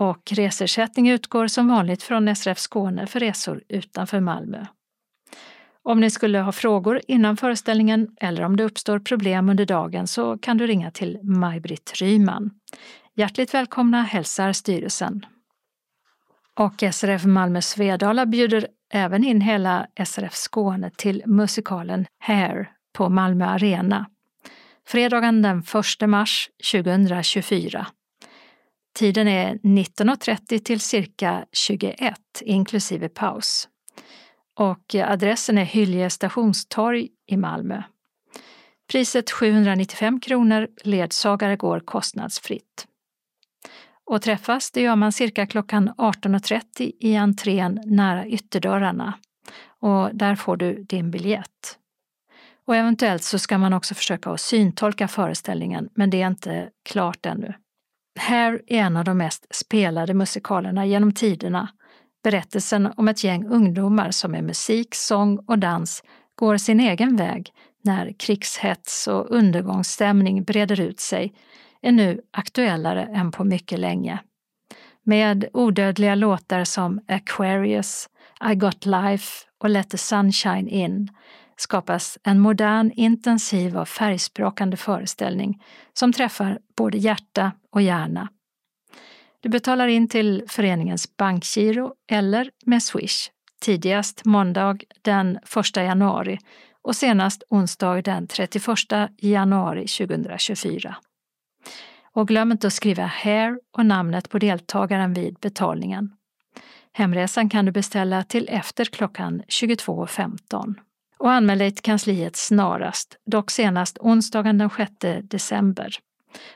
Och 0.00 0.32
resersättning 0.32 1.08
utgår 1.08 1.46
som 1.46 1.68
vanligt 1.68 2.02
från 2.02 2.36
SRF 2.36 2.58
Skåne 2.58 3.06
för 3.06 3.20
resor 3.20 3.62
utanför 3.68 4.20
Malmö. 4.20 4.66
Om 5.88 6.00
ni 6.00 6.10
skulle 6.10 6.38
ha 6.38 6.52
frågor 6.52 7.00
innan 7.08 7.36
föreställningen 7.36 8.08
eller 8.20 8.42
om 8.42 8.56
det 8.56 8.64
uppstår 8.64 8.98
problem 8.98 9.48
under 9.48 9.66
dagen 9.66 10.06
så 10.06 10.38
kan 10.38 10.58
du 10.58 10.66
ringa 10.66 10.90
till 10.90 11.18
Maj-Britt 11.22 11.92
Ryman. 11.94 12.50
Hjärtligt 13.14 13.54
välkomna 13.54 14.02
hälsar 14.02 14.52
styrelsen. 14.52 15.26
Och 16.54 16.84
SRF 16.92 17.24
Malmö 17.24 17.62
Svedala 17.62 18.26
bjuder 18.26 18.68
även 18.92 19.24
in 19.24 19.40
hela 19.40 19.86
SRF 20.04 20.34
Skåne 20.34 20.90
till 20.96 21.22
musikalen 21.26 22.06
Hair 22.18 22.70
på 22.92 23.08
Malmö 23.08 23.44
Arena. 23.44 24.06
Fredagen 24.86 25.42
den 25.42 25.62
1 26.02 26.08
mars 26.08 26.50
2024. 26.72 27.86
Tiden 28.94 29.28
är 29.28 29.54
19.30 29.54 30.58
till 30.58 30.80
cirka 30.80 31.44
21 31.52 32.18
inklusive 32.40 33.08
paus. 33.08 33.68
Och 34.58 34.94
adressen 34.94 35.58
är 35.58 35.64
Hyllie 35.64 36.10
stationstorg 36.10 37.08
i 37.26 37.36
Malmö. 37.36 37.82
Priset 38.90 39.30
795 39.30 40.20
kronor, 40.20 40.68
ledsagare 40.84 41.56
går 41.56 41.80
kostnadsfritt. 41.80 42.86
Och 44.04 44.22
träffas 44.22 44.70
det 44.70 44.80
gör 44.80 44.96
man 44.96 45.12
cirka 45.12 45.46
klockan 45.46 45.90
18.30 45.98 46.92
i 47.00 47.16
entrén 47.16 47.80
nära 47.84 48.26
ytterdörrarna. 48.26 49.14
Och 49.80 50.10
där 50.12 50.34
får 50.34 50.56
du 50.56 50.82
din 50.82 51.10
biljett. 51.10 51.78
Och 52.66 52.76
eventuellt 52.76 53.22
så 53.22 53.38
ska 53.38 53.58
man 53.58 53.72
också 53.72 53.94
försöka 53.94 54.30
att 54.30 54.40
syntolka 54.40 55.08
föreställningen, 55.08 55.88
men 55.94 56.10
det 56.10 56.22
är 56.22 56.26
inte 56.26 56.68
klart 56.84 57.26
ännu. 57.26 57.54
Hair 58.18 58.62
är 58.66 58.80
en 58.80 58.96
av 58.96 59.04
de 59.04 59.18
mest 59.18 59.46
spelade 59.50 60.14
musikalerna 60.14 60.86
genom 60.86 61.12
tiderna. 61.12 61.68
Berättelsen 62.28 62.92
om 62.96 63.08
ett 63.08 63.24
gäng 63.24 63.46
ungdomar 63.46 64.10
som 64.10 64.30
med 64.30 64.44
musik, 64.44 64.94
sång 64.94 65.38
och 65.38 65.58
dans 65.58 66.02
går 66.34 66.56
sin 66.56 66.80
egen 66.80 67.16
väg 67.16 67.52
när 67.84 68.12
krigshets 68.18 69.06
och 69.06 69.30
undergångsstämning 69.30 70.44
breder 70.44 70.80
ut 70.80 71.00
sig 71.00 71.34
är 71.82 71.92
nu 71.92 72.20
aktuellare 72.30 73.02
än 73.02 73.30
på 73.30 73.44
mycket 73.44 73.78
länge. 73.78 74.18
Med 75.02 75.48
odödliga 75.52 76.14
låtar 76.14 76.64
som 76.64 77.00
Aquarius, 77.08 78.08
I 78.50 78.54
got 78.54 78.86
life 78.86 79.46
och 79.58 79.70
Let 79.70 79.90
the 79.90 79.98
sunshine 79.98 80.68
in 80.68 81.08
skapas 81.56 82.18
en 82.22 82.38
modern, 82.38 82.90
intensiv 82.94 83.76
och 83.76 83.88
färgsprakande 83.88 84.76
föreställning 84.76 85.62
som 85.92 86.12
träffar 86.12 86.58
både 86.76 86.98
hjärta 86.98 87.52
och 87.72 87.82
hjärna. 87.82 88.28
Du 89.40 89.48
betalar 89.48 89.88
in 89.88 90.08
till 90.08 90.44
föreningens 90.48 91.16
bankgiro 91.16 91.94
eller 92.10 92.50
med 92.66 92.82
Swish 92.82 93.30
tidigast 93.60 94.24
måndag 94.24 94.78
den 95.02 95.36
1 95.36 95.76
januari 95.76 96.38
och 96.82 96.96
senast 96.96 97.42
onsdag 97.50 98.02
den 98.02 98.26
31 98.26 98.64
januari 99.16 99.86
2024. 99.86 100.96
Och 102.12 102.28
glöm 102.28 102.52
inte 102.52 102.66
att 102.66 102.72
skriva 102.72 103.06
HAIR 103.06 103.60
och 103.76 103.86
namnet 103.86 104.28
på 104.30 104.38
deltagaren 104.38 105.14
vid 105.14 105.34
betalningen. 105.34 106.12
Hemresan 106.92 107.48
kan 107.48 107.64
du 107.64 107.72
beställa 107.72 108.22
till 108.22 108.48
efter 108.48 108.84
klockan 108.84 109.42
22.15. 109.42 110.74
Och 111.18 111.32
anmäl 111.32 111.58
dig 111.58 111.70
till 111.70 111.82
kansliet 111.82 112.36
snarast, 112.36 113.16
dock 113.26 113.50
senast 113.50 113.98
onsdagen 113.98 114.58
den 114.58 114.70
6 114.70 114.92
december. 115.22 115.98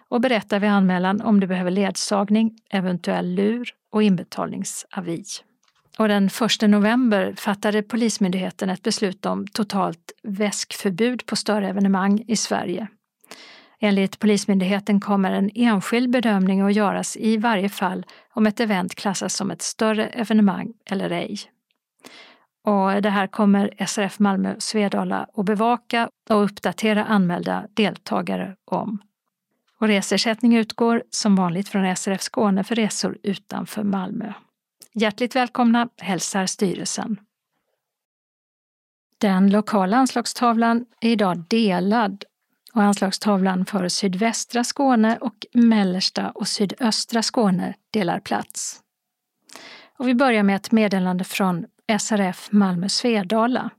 Och 0.08 0.20
berätta 0.20 0.58
vid 0.58 0.70
anmälan 0.70 1.20
om 1.20 1.40
du 1.40 1.46
behöver 1.46 1.70
ledsagning, 1.70 2.58
eventuell 2.70 3.34
lur 3.34 3.70
och 3.92 4.02
inbetalningsavi. 4.02 5.24
Och 5.98 6.08
den 6.08 6.26
1 6.62 6.70
november 6.70 7.34
fattade 7.36 7.82
Polismyndigheten 7.82 8.70
ett 8.70 8.82
beslut 8.82 9.26
om 9.26 9.46
totalt 9.46 10.12
väskförbud 10.22 11.26
på 11.26 11.36
större 11.36 11.68
evenemang 11.68 12.24
i 12.28 12.36
Sverige. 12.36 12.88
Enligt 13.80 14.18
Polismyndigheten 14.18 15.00
kommer 15.00 15.30
en 15.30 15.50
enskild 15.54 16.10
bedömning 16.10 16.60
att 16.60 16.74
göras 16.74 17.16
i 17.16 17.36
varje 17.36 17.68
fall 17.68 18.06
om 18.34 18.46
ett 18.46 18.60
event 18.60 18.94
klassas 18.94 19.34
som 19.34 19.50
ett 19.50 19.62
större 19.62 20.06
evenemang 20.06 20.72
eller 20.90 21.10
ej. 21.10 21.38
Och 22.64 23.02
det 23.02 23.10
här 23.10 23.26
kommer 23.26 23.86
SRF 23.86 24.18
Malmö 24.18 24.54
Svedala 24.58 25.26
att 25.34 25.44
bevaka 25.44 26.08
och 26.30 26.44
uppdatera 26.44 27.04
anmälda 27.04 27.66
deltagare 27.74 28.56
om. 28.64 28.98
Och 29.82 29.88
resersättning 29.88 30.56
utgår 30.56 31.02
som 31.10 31.36
vanligt 31.36 31.68
från 31.68 31.96
SRF 31.96 32.22
Skåne 32.22 32.64
för 32.64 32.74
resor 32.74 33.18
utanför 33.22 33.82
Malmö. 33.82 34.32
Hjärtligt 34.92 35.36
välkomna 35.36 35.88
hälsar 35.96 36.46
styrelsen. 36.46 37.20
Den 39.18 39.50
lokala 39.50 39.96
anslagstavlan 39.96 40.84
är 41.00 41.10
idag 41.10 41.44
delad 41.48 42.24
och 42.74 42.82
anslagstavlan 42.82 43.66
för 43.66 43.88
sydvästra 43.88 44.64
Skåne 44.64 45.18
och 45.20 45.46
mellersta 45.52 46.30
och 46.30 46.48
sydöstra 46.48 47.22
Skåne 47.22 47.74
delar 47.90 48.20
plats. 48.20 48.80
Och 49.98 50.08
vi 50.08 50.14
börjar 50.14 50.42
med 50.42 50.56
ett 50.56 50.72
meddelande 50.72 51.24
från 51.24 51.66
SRF 51.98 52.48
Malmö 52.52 52.88
Svedala. 52.88 53.70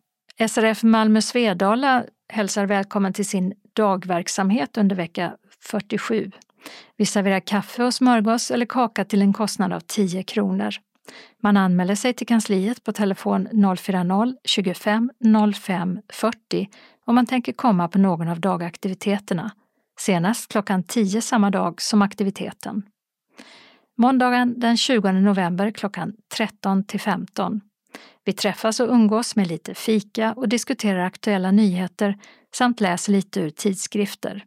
SRF 0.50 0.84
Malmö 0.84 1.22
Svedala 1.22 2.04
hälsar 2.30 2.66
välkommen 2.66 3.14
till 3.14 3.26
sin 3.26 3.54
dagverksamhet 3.74 4.78
under 4.78 4.96
vecka 4.96 5.38
47. 5.64 6.31
Vi 6.98 7.06
serverar 7.06 7.40
kaffe 7.40 7.84
och 7.84 7.94
smörgås 7.94 8.52
eller 8.52 8.65
kaka 8.65 9.06
till 9.06 9.22
en 9.22 9.34
kostnad 9.34 9.73
av 9.73 9.80
10 9.80 10.23
kronor. 10.23 10.73
Man 11.41 11.57
anmäler 11.57 11.95
sig 11.95 12.14
till 12.14 12.27
kansliet 12.27 12.84
på 12.84 12.91
telefon 12.91 13.48
040-25 13.48 15.53
05 15.53 15.99
40 16.10 16.69
om 17.06 17.15
man 17.15 17.26
tänker 17.26 17.53
komma 17.53 17.88
på 17.88 17.98
någon 17.98 18.27
av 18.27 18.40
dagaktiviteterna, 18.40 19.52
senast 19.99 20.52
klockan 20.52 20.84
10 20.84 21.22
samma 21.22 21.49
dag 21.49 21.81
som 21.81 22.02
aktiviteten. 22.02 22.84
Måndagen 23.98 24.60
den 24.60 24.77
20 24.77 25.11
november 25.11 25.72
klockan 25.72 26.14
13 26.35 26.84
till 26.84 26.99
15. 26.99 27.61
Vi 28.26 28.34
träffas 28.34 28.80
och 28.80 28.90
umgås 28.90 29.35
med 29.35 29.48
lite 29.48 29.73
fika 29.73 30.34
och 30.34 30.49
diskuterar 30.49 30.99
aktuella 30.99 31.52
nyheter 31.52 32.18
samt 32.56 32.81
läser 32.81 33.11
lite 33.11 33.40
ur 33.40 33.49
tidskrifter. 33.49 34.45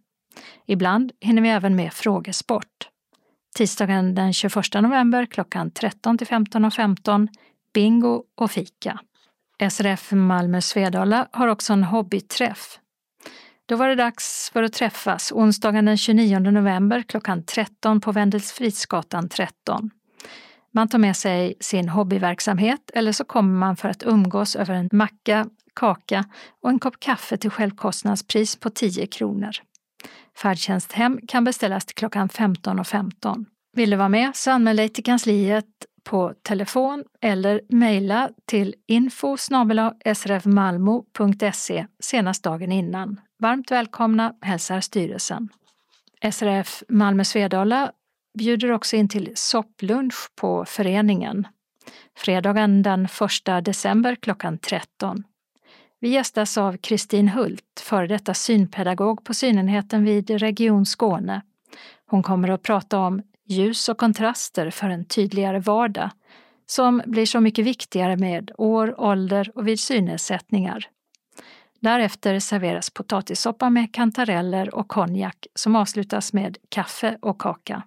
Ibland 0.66 1.12
hinner 1.20 1.42
vi 1.42 1.48
även 1.48 1.76
med 1.76 1.92
frågesport. 1.92 2.88
Tisdagen 3.56 4.14
den 4.14 4.32
21 4.32 4.54
november 4.74 5.26
klockan 5.26 5.70
13 5.70 6.18
till 6.18 6.26
15.15 6.26 6.70
15, 6.70 7.28
bingo 7.74 8.22
och 8.34 8.50
fika. 8.50 9.00
SRF 9.70 10.12
Malmö 10.12 10.60
Svedala 10.60 11.28
har 11.32 11.48
också 11.48 11.72
en 11.72 11.84
hobbyträff. 11.84 12.78
Då 13.66 13.76
var 13.76 13.88
det 13.88 13.94
dags 13.94 14.50
för 14.52 14.62
att 14.62 14.72
träffas 14.72 15.32
onsdagen 15.32 15.84
den 15.84 15.96
29 15.96 16.38
november 16.38 17.02
klockan 17.02 17.44
13 17.44 18.00
på 18.00 18.12
Wendelsfridsgatan 18.12 19.28
13. 19.28 19.90
Man 20.70 20.88
tar 20.88 20.98
med 20.98 21.16
sig 21.16 21.54
sin 21.60 21.88
hobbyverksamhet 21.88 22.90
eller 22.94 23.12
så 23.12 23.24
kommer 23.24 23.54
man 23.54 23.76
för 23.76 23.88
att 23.88 24.02
umgås 24.02 24.56
över 24.56 24.74
en 24.74 24.88
macka, 24.92 25.46
kaka 25.74 26.24
och 26.62 26.70
en 26.70 26.78
kopp 26.78 27.00
kaffe 27.00 27.36
till 27.36 27.50
självkostnadspris 27.50 28.56
på 28.56 28.70
10 28.70 29.06
kronor. 29.06 29.50
Färdtjänsthem 30.39 31.20
kan 31.28 31.45
beställas 31.45 31.87
till 31.87 31.95
klockan 31.95 32.28
15.15. 32.28 32.85
15. 32.85 33.47
Vill 33.73 33.91
du 33.91 33.97
vara 33.97 34.09
med 34.09 34.37
så 34.37 34.51
anmäl 34.51 34.77
dig 34.77 34.89
till 34.89 35.05
kansliet 35.05 35.66
på 36.05 36.35
telefon 36.43 37.05
eller 37.20 37.61
mejla 37.69 38.31
till 38.47 38.74
info 38.87 39.37
srfmalmo.se 40.15 41.87
senast 42.01 42.43
dagen 42.43 42.73
innan. 42.73 43.20
Varmt 43.39 43.70
välkomna 43.70 44.35
hälsar 44.41 44.81
styrelsen. 44.81 45.49
SRF 46.33 46.83
Malmö 46.89 47.24
Svedala 47.24 47.93
bjuder 48.39 48.73
också 48.73 48.97
in 48.97 49.09
till 49.09 49.33
sopplunch 49.35 50.31
på 50.41 50.65
föreningen. 50.65 51.47
Fredagen 52.16 52.83
den 52.83 53.05
1 53.05 53.65
december 53.65 54.15
klockan 54.15 54.59
13. 54.59 55.24
Vi 56.07 56.12
gästas 56.12 56.59
av 56.59 56.77
Kristin 56.77 57.28
Hult, 57.28 57.81
före 57.81 58.07
detta 58.07 58.35
synpedagog 58.35 59.24
på 59.24 59.35
synenheten 59.35 60.05
vid 60.05 60.31
Region 60.31 60.87
Skåne. 60.87 61.43
Hon 62.07 62.23
kommer 62.23 62.49
att 62.49 62.62
prata 62.62 62.99
om 62.99 63.23
ljus 63.47 63.89
och 63.89 63.99
kontraster 63.99 64.70
för 64.70 64.91
en 64.91 65.05
tydligare 65.05 65.59
vardag 65.59 66.11
som 66.66 67.03
blir 67.07 67.27
så 67.27 67.41
mycket 67.41 67.65
viktigare 67.65 68.16
med 68.16 68.51
år, 68.59 69.01
ålder 69.01 69.53
och 69.55 69.69
vid 69.69 69.81
synnedsättningar. 69.81 70.89
Därefter 71.81 72.39
serveras 72.39 72.91
potatissoppa 72.91 73.70
med 73.70 73.95
kantareller 73.95 74.74
och 74.74 74.89
konjak 74.89 75.47
som 75.55 75.77
avslutas 75.77 76.33
med 76.33 76.59
kaffe 76.69 77.19
och 77.23 77.41
kaka. 77.41 77.83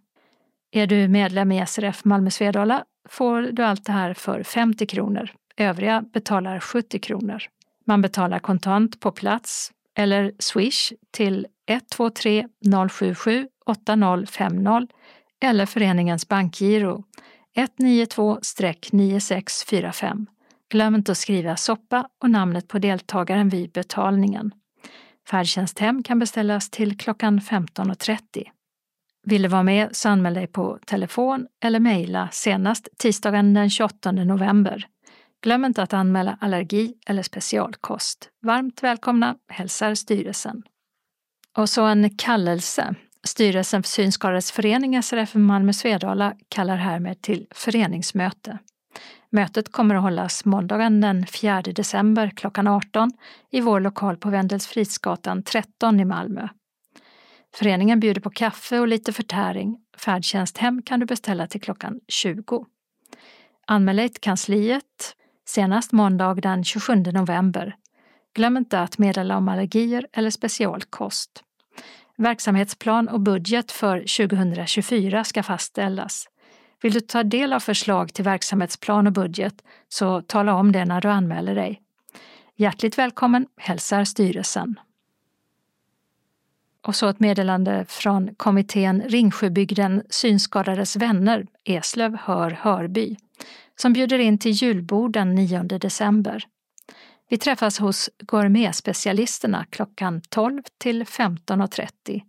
Är 0.72 0.88
du 0.88 1.08
medlem 1.08 1.52
i 1.52 1.66
SRF 1.68 2.06
Malmö 2.06 2.30
Svedala 2.30 2.84
får 3.10 3.42
du 3.42 3.64
allt 3.64 3.86
det 3.86 3.92
här 3.92 4.14
för 4.14 4.44
50 4.44 4.86
kronor. 4.86 5.32
Övriga 5.58 6.02
betalar 6.02 6.60
70 6.60 7.00
kronor. 7.00 7.44
Man 7.90 8.02
betalar 8.02 8.40
kontant 8.40 9.00
på 9.00 9.12
plats 9.12 9.72
eller 9.98 10.32
swish 10.40 10.94
till 11.12 11.48
123 11.70 12.48
077 12.90 13.48
8050 13.66 14.88
eller 15.42 15.66
föreningens 15.66 16.28
bankgiro 16.28 17.04
192-9645. 17.58 20.26
Glöm 20.72 20.96
inte 20.96 21.12
att 21.12 21.18
skriva 21.18 21.56
soppa 21.56 22.08
och 22.24 22.30
namnet 22.30 22.68
på 22.68 22.80
deltagaren 22.80 23.50
vid 23.50 23.72
betalningen. 23.72 24.52
Färdtjänsthem 25.30 26.04
kan 26.04 26.20
beställas 26.20 26.70
till 26.70 26.98
klockan 26.98 27.40
15.30. 27.40 28.20
Vill 29.24 29.42
du 29.42 29.48
vara 29.48 29.64
med 29.64 29.96
så 29.96 30.10
anmäl 30.10 30.34
dig 30.34 30.48
på 30.48 30.80
telefon 30.86 31.48
eller 31.64 31.80
mejla 31.80 32.30
senast 32.32 32.90
tisdagen 32.98 33.54
den 33.54 33.70
28 33.70 34.12
november. 34.12 34.88
Glöm 35.42 35.66
inte 35.66 35.84
att 35.84 35.94
anmäla 35.94 36.38
allergi 36.42 36.94
eller 37.06 37.24
specialkost. 37.24 38.30
Varmt 38.42 38.84
välkomna 38.84 39.36
hälsar 39.48 39.96
styrelsen. 39.96 40.64
Och 41.58 41.70
så 41.70 41.86
en 41.86 42.18
kallelse. 42.18 42.96
Styrelsen 43.24 43.84
för 43.84 43.90
Synskadades 43.90 44.52
förening 44.52 45.04
SRF 45.04 45.36
Malmö 45.36 45.74
Svedala 45.74 46.34
kallar 46.50 46.76
härmed 46.76 47.22
till 47.22 47.48
föreningsmöte. 47.52 48.58
Mötet 49.30 49.72
kommer 49.72 49.96
att 49.96 50.02
hållas 50.02 50.46
måndagen 50.46 51.02
den 51.02 51.26
4 51.28 51.62
december 51.62 52.32
klockan 52.36 52.68
18 52.68 53.12
i 53.52 53.62
vår 53.62 53.80
lokal 53.80 54.18
på 54.18 54.30
Vendelsfridsgatan 54.30 55.44
13 55.44 56.00
i 56.00 56.06
Malmö. 56.06 56.48
Föreningen 57.56 58.00
bjuder 58.00 58.22
på 58.22 58.30
kaffe 58.30 58.80
och 58.80 58.88
lite 58.88 59.14
förtäring. 59.14 59.78
Färdtjänst 59.98 60.58
hem 60.58 60.82
kan 60.82 61.00
du 61.00 61.06
beställa 61.06 61.48
till 61.48 61.62
klockan 61.62 62.00
20. 62.08 62.66
Anmäl 63.68 63.96
dig 63.96 64.10
till 64.10 64.22
kansliet 64.22 65.16
senast 65.50 65.92
måndag 65.92 66.34
den 66.34 66.64
27 66.64 66.96
november. 66.96 67.76
Glöm 68.34 68.58
inte 68.58 68.80
att 68.80 68.98
meddela 68.98 69.38
om 69.38 69.50
allergier 69.50 70.08
eller 70.14 70.30
specialkost. 70.30 71.44
Verksamhetsplan 72.18 73.08
och 73.08 73.22
budget 73.22 73.72
för 73.72 74.28
2024 74.28 75.24
ska 75.24 75.44
fastställas. 75.44 76.28
Vill 76.82 76.94
du 76.94 77.00
ta 77.00 77.24
del 77.24 77.54
av 77.54 77.60
förslag 77.60 78.14
till 78.14 78.24
verksamhetsplan 78.24 79.08
och 79.08 79.14
budget 79.14 79.64
så 79.90 80.22
tala 80.22 80.54
om 80.54 80.72
det 80.72 80.86
när 80.86 81.02
du 81.02 81.08
anmäler 81.08 81.56
dig. 81.56 81.82
Hjärtligt 82.56 82.98
välkommen 82.98 83.48
hälsar 83.58 84.04
styrelsen. 84.04 84.80
Och 86.82 86.96
så 86.96 87.08
ett 87.08 87.20
meddelande 87.20 87.86
från 87.88 88.36
kommittén 88.36 89.02
Ringsjöbygden 89.02 90.04
Synskadades 90.10 90.96
vänner, 90.96 91.48
Eslöv 91.64 92.16
Hör 92.16 92.52
Hörby, 92.52 93.18
som 93.82 93.94
bjuder 93.94 94.20
in 94.20 94.38
till 94.38 94.52
julbord 94.52 95.14
den 95.14 95.36
9 95.36 95.64
december. 95.64 96.44
Vi 97.30 97.38
träffas 97.38 97.80
hos 97.80 98.10
Gourmetspecialisterna 98.24 99.66
klockan 99.70 100.22
12 100.30 100.62
till 100.78 101.04
15.30. 101.04 102.22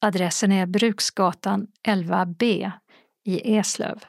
Adressen 0.00 0.52
är 0.52 0.66
Bruksgatan 0.66 1.66
11B 1.88 2.72
i 3.24 3.56
Eslöv. 3.56 4.04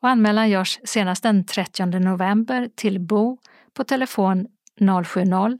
Och 0.00 0.08
anmälan 0.08 0.50
görs 0.50 0.78
senast 0.84 1.22
den 1.22 1.46
30 1.46 1.86
november 1.86 2.70
till 2.74 3.00
Bo 3.00 3.38
på 3.74 3.84
telefon 3.84 4.46
070 5.04 5.58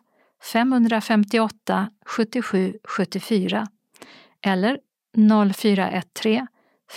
558 0.52 1.90
77 2.06 2.78
74 2.84 3.66
eller 4.42 4.78
0413 5.52 6.46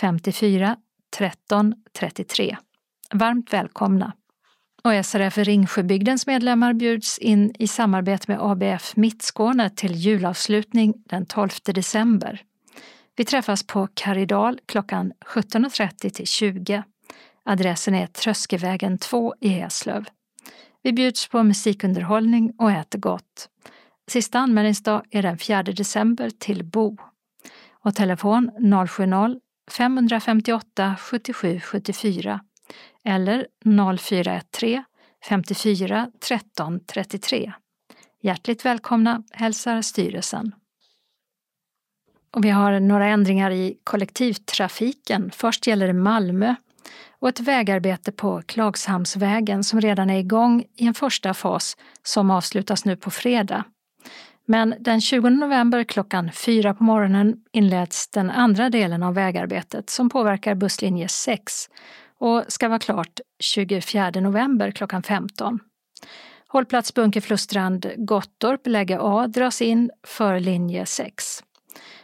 54 0.00 0.76
13 1.16 1.74
33. 1.98 2.56
Varmt 3.14 3.52
välkomna! 3.52 4.12
Och 4.84 5.06
SRF 5.06 5.38
Ringsjöbygdens 5.38 6.26
medlemmar 6.26 6.72
bjuds 6.72 7.18
in 7.18 7.54
i 7.58 7.66
samarbete 7.66 8.24
med 8.28 8.38
ABF 8.40 8.96
Mittskåne 8.96 9.70
till 9.70 9.94
julavslutning 9.94 10.94
den 11.06 11.26
12 11.26 11.48
december. 11.64 12.42
Vi 13.16 13.24
träffas 13.24 13.66
på 13.66 13.88
Karidal 13.94 14.58
klockan 14.66 15.12
17.30 15.26 16.10
till 16.10 16.26
20. 16.26 16.82
Adressen 17.44 17.94
är 17.94 18.06
Tröskevägen 18.06 18.98
2 18.98 19.34
i 19.40 19.60
Eslöv. 19.60 20.04
Vi 20.82 20.92
bjuds 20.92 21.28
på 21.28 21.42
musikunderhållning 21.42 22.52
och 22.58 22.70
äter 22.70 22.98
gott. 22.98 23.48
Sista 24.10 24.38
anmälningsdag 24.38 25.02
är 25.10 25.22
den 25.22 25.38
4 25.38 25.62
december 25.62 26.30
till 26.30 26.64
Bo. 26.64 26.96
Och 27.84 27.94
telefon 27.94 28.50
070-558 28.58 30.96
77 30.96 31.60
74 31.60 32.40
eller 33.04 33.46
0413 33.98 34.84
54 35.28 36.10
13 36.20 36.80
33. 36.86 37.52
Hjärtligt 38.22 38.64
välkomna 38.64 39.22
hälsar 39.30 39.82
styrelsen. 39.82 40.54
Och 42.34 42.44
vi 42.44 42.50
har 42.50 42.80
några 42.80 43.06
ändringar 43.06 43.50
i 43.50 43.76
kollektivtrafiken. 43.84 45.30
Först 45.34 45.66
gäller 45.66 45.86
det 45.86 45.92
Malmö 45.92 46.54
och 47.18 47.28
ett 47.28 47.40
vägarbete 47.40 48.12
på 48.12 48.42
Klagshamnsvägen 48.46 49.64
som 49.64 49.80
redan 49.80 50.10
är 50.10 50.18
igång 50.18 50.64
i 50.76 50.86
en 50.86 50.94
första 50.94 51.34
fas 51.34 51.76
som 52.02 52.30
avslutas 52.30 52.84
nu 52.84 52.96
på 52.96 53.10
fredag. 53.10 53.64
Men 54.46 54.74
den 54.80 55.00
20 55.00 55.30
november 55.30 55.84
klockan 55.84 56.32
fyra 56.32 56.74
på 56.74 56.84
morgonen 56.84 57.36
inleds 57.52 58.08
den 58.08 58.30
andra 58.30 58.70
delen 58.70 59.02
av 59.02 59.14
vägarbetet 59.14 59.90
som 59.90 60.10
påverkar 60.10 60.54
busslinje 60.54 61.08
6 61.08 61.52
och 62.20 62.44
ska 62.48 62.68
vara 62.68 62.78
klart 62.78 63.20
24 63.40 64.10
november 64.10 64.70
klockan 64.70 65.02
15. 65.02 65.58
Hållplats 66.48 66.94
Bunkeflostrand 66.94 67.92
Gottorp 67.96 68.66
läge 68.66 68.98
A 69.00 69.26
dras 69.26 69.62
in 69.62 69.90
för 70.06 70.40
linje 70.40 70.86
6. 70.86 71.42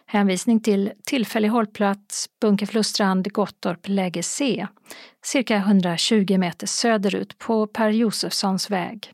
Hänvisning 0.07 0.61
till 0.61 0.93
tillfällig 1.07 1.49
hållplats 1.49 2.29
Bunkeflostrand 2.41 3.33
Gottorp 3.33 3.89
läge 3.89 4.23
C, 4.23 4.67
cirka 5.25 5.57
120 5.57 6.39
meter 6.39 6.67
söderut 6.67 7.39
på 7.39 7.67
Per 7.67 7.91
Josefssons 7.91 8.71
väg. 8.71 9.13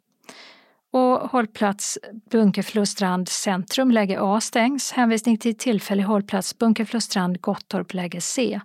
Och 0.93 1.31
hållplats 1.31 1.99
Bunkeflostrand 2.31 3.29
centrum 3.29 3.91
läge 3.91 4.19
A 4.20 4.41
stängs. 4.41 4.93
Hänvisning 4.93 5.39
till 5.39 5.59
tillfällig 5.59 6.05
hållplats 6.05 6.59
Bunkeflostrand 6.59 7.41
Gottorp 7.41 7.95
läge 7.95 8.20
C, 8.20 8.61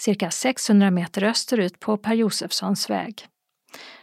cirka 0.00 0.30
600 0.30 0.90
meter 0.90 1.24
österut 1.24 1.80
på 1.80 1.96
Per 1.96 2.14
Josefssons 2.14 2.90
väg. 2.90 3.26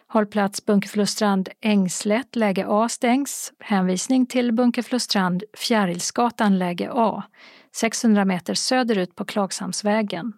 Hållplats 0.08 0.66
Bunkeflostrand 0.66 1.50
Ängslätt 1.62 2.36
läge 2.36 2.66
A 2.68 2.90
stängs. 2.90 3.54
Hänvisning 3.60 4.26
till 4.26 4.54
Bunkeflostrand 4.54 5.44
Fjärilsgatan 5.58 6.58
läge 6.58 6.90
A, 6.92 7.24
600 7.76 8.26
meter 8.26 8.54
söderut 8.54 9.16
på 9.16 9.26
Klagshamnsvägen. 9.26 10.34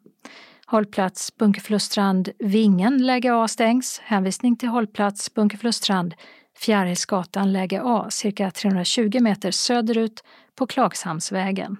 Hållplats 0.65 1.37
Bunkeflostrand 1.37 2.29
Vingen 2.39 3.05
läge 3.05 3.33
A 3.33 3.47
stängs. 3.47 4.01
Hänvisning 4.03 4.57
till 4.57 4.69
hållplats 4.69 5.33
Bunkeflostrand 5.33 6.13
Fjärilsgatan 6.59 7.53
läge 7.53 7.81
A, 7.83 8.07
cirka 8.09 8.51
320 8.51 9.19
meter 9.21 9.51
söderut 9.51 10.23
på 10.55 10.67
Klagshamnsvägen. 10.67 11.77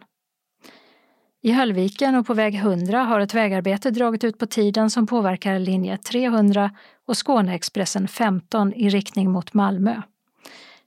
I 1.42 1.52
Höllviken 1.52 2.16
och 2.16 2.28
på 2.28 2.34
väg 2.34 2.56
100 2.56 3.04
har 3.04 3.20
ett 3.20 3.34
vägarbete 3.34 3.92
dragit 3.92 4.24
ut 4.24 4.38
på 4.38 4.46
tiden 4.46 4.90
som 4.90 5.08
påverkar 5.08 5.60
linje 5.60 5.98
300 5.98 6.72
och 7.08 7.18
Skåneexpressen 7.18 8.08
15 8.08 8.74
i 8.74 8.90
riktning 8.90 9.32
mot 9.32 9.54
Malmö. 9.54 10.02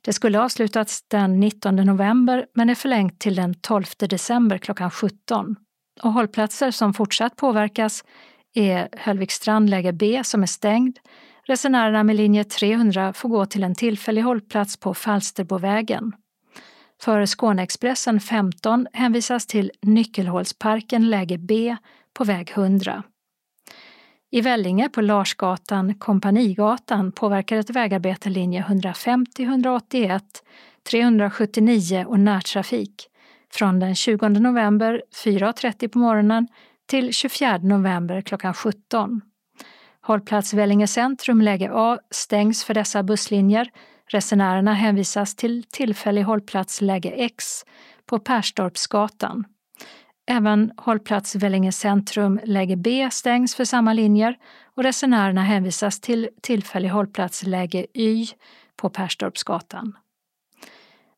Det 0.01 0.13
skulle 0.13 0.41
avslutats 0.41 1.03
den 1.09 1.41
19 1.41 1.77
november 1.77 2.47
men 2.55 2.71
är 2.71 2.75
förlängt 2.75 3.19
till 3.19 3.35
den 3.35 3.55
12 3.55 3.85
december 3.99 4.59
klockan 4.59 4.91
17. 4.91 5.57
Och 6.03 6.13
hållplatser 6.13 6.71
som 6.71 6.95
fortsatt 6.95 7.37
påverkas 7.37 8.05
är 8.55 8.89
Höllvikstrand 8.93 9.71
läge 9.71 9.93
B 9.93 10.21
som 10.25 10.43
är 10.43 10.47
stängd. 10.47 10.99
Resenärerna 11.47 12.05
med 12.05 12.17
linje 12.17 12.45
300 12.45 13.13
får 13.13 13.29
gå 13.29 13.47
till 13.47 13.65
en 13.65 13.75
tillfällig 13.75 14.23
hållplats 14.23 14.77
på 14.77 14.95
Falsterbovägen. 14.95 16.13
För 17.05 17.27
Skåneexpressen 17.27 18.21
15 18.21 18.87
hänvisas 18.93 19.47
till 19.47 19.71
Nyckelhålsparken 19.83 21.11
läge 21.11 21.39
B 21.39 21.77
på 22.15 22.25
väg 22.25 22.53
100. 22.55 23.03
I 24.31 24.41
Vellinge 24.41 24.89
på 24.89 25.01
Larsgatan, 25.01 25.95
Kompanigatan 25.95 27.13
påverkar 27.13 27.57
ett 27.57 27.71
vägarbete 27.71 28.31
linje 28.31 28.61
150, 28.61 29.43
181, 29.43 30.23
379 30.91 32.05
och 32.09 32.21
närtrafik 32.21 33.09
från 33.53 33.81
den 33.81 33.95
20 33.95 34.29
november 34.29 35.03
4.30 35.25 35.89
på 35.89 35.99
morgonen 35.99 36.49
till 36.87 37.13
24 37.13 37.59
november 37.59 38.21
klockan 38.21 38.55
17. 38.55 39.21
Hållplats 40.01 40.55
Vellinge 40.55 40.87
centrum 40.87 41.41
läge 41.41 41.71
A 41.73 41.99
stängs 42.11 42.65
för 42.65 42.75
dessa 42.75 43.03
busslinjer 43.03 43.71
Resenärerna 44.07 44.75
hänvisas 44.75 45.37
till 45.37 45.65
tillfällig 45.65 46.23
hållplats 46.23 46.81
läge 46.81 47.11
X 47.11 47.65
på 48.07 48.19
Perstorpsgatan. 48.19 49.45
Även 50.27 50.73
hållplats 50.77 51.35
Vellinge 51.35 51.73
centrum 51.73 52.41
läge 52.45 52.77
B 52.77 53.09
stängs 53.13 53.55
för 53.55 53.65
samma 53.65 53.93
linjer 53.93 54.37
och 54.77 54.83
resenärerna 54.83 55.43
hänvisas 55.43 56.01
till 56.01 56.29
tillfällig 56.43 56.89
hållplats 56.89 57.43
läge 57.47 57.87
Y 57.95 58.27
på 58.77 58.91
Perstorpsgatan. 58.91 59.97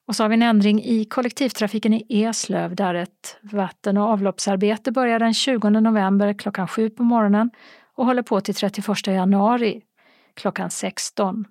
Och 0.07 0.17
så 0.17 0.25
har 0.25 0.29
vi 0.29 0.35
en 0.35 0.43
ändring 0.43 0.83
i 0.83 1.05
kollektivtrafiken 1.05 1.95
i 1.95 2.05
Eslöv 2.09 2.75
där 2.75 2.95
ett 2.95 3.37
vatten 3.43 3.97
och 3.97 4.09
avloppsarbete 4.09 4.93
börjar 4.93 5.19
den 5.19 5.35
20 5.35 5.71
november 5.71 6.33
klockan 6.39 6.69
7 6.69 6.91
på 6.91 7.03
morgonen 7.03 7.51
och 7.95 8.07
håller 8.07 8.23
på 8.23 8.41
till 8.41 8.55
31 8.55 9.07
januari 9.07 9.83
klockan 10.35 10.71
16. 10.71 11.45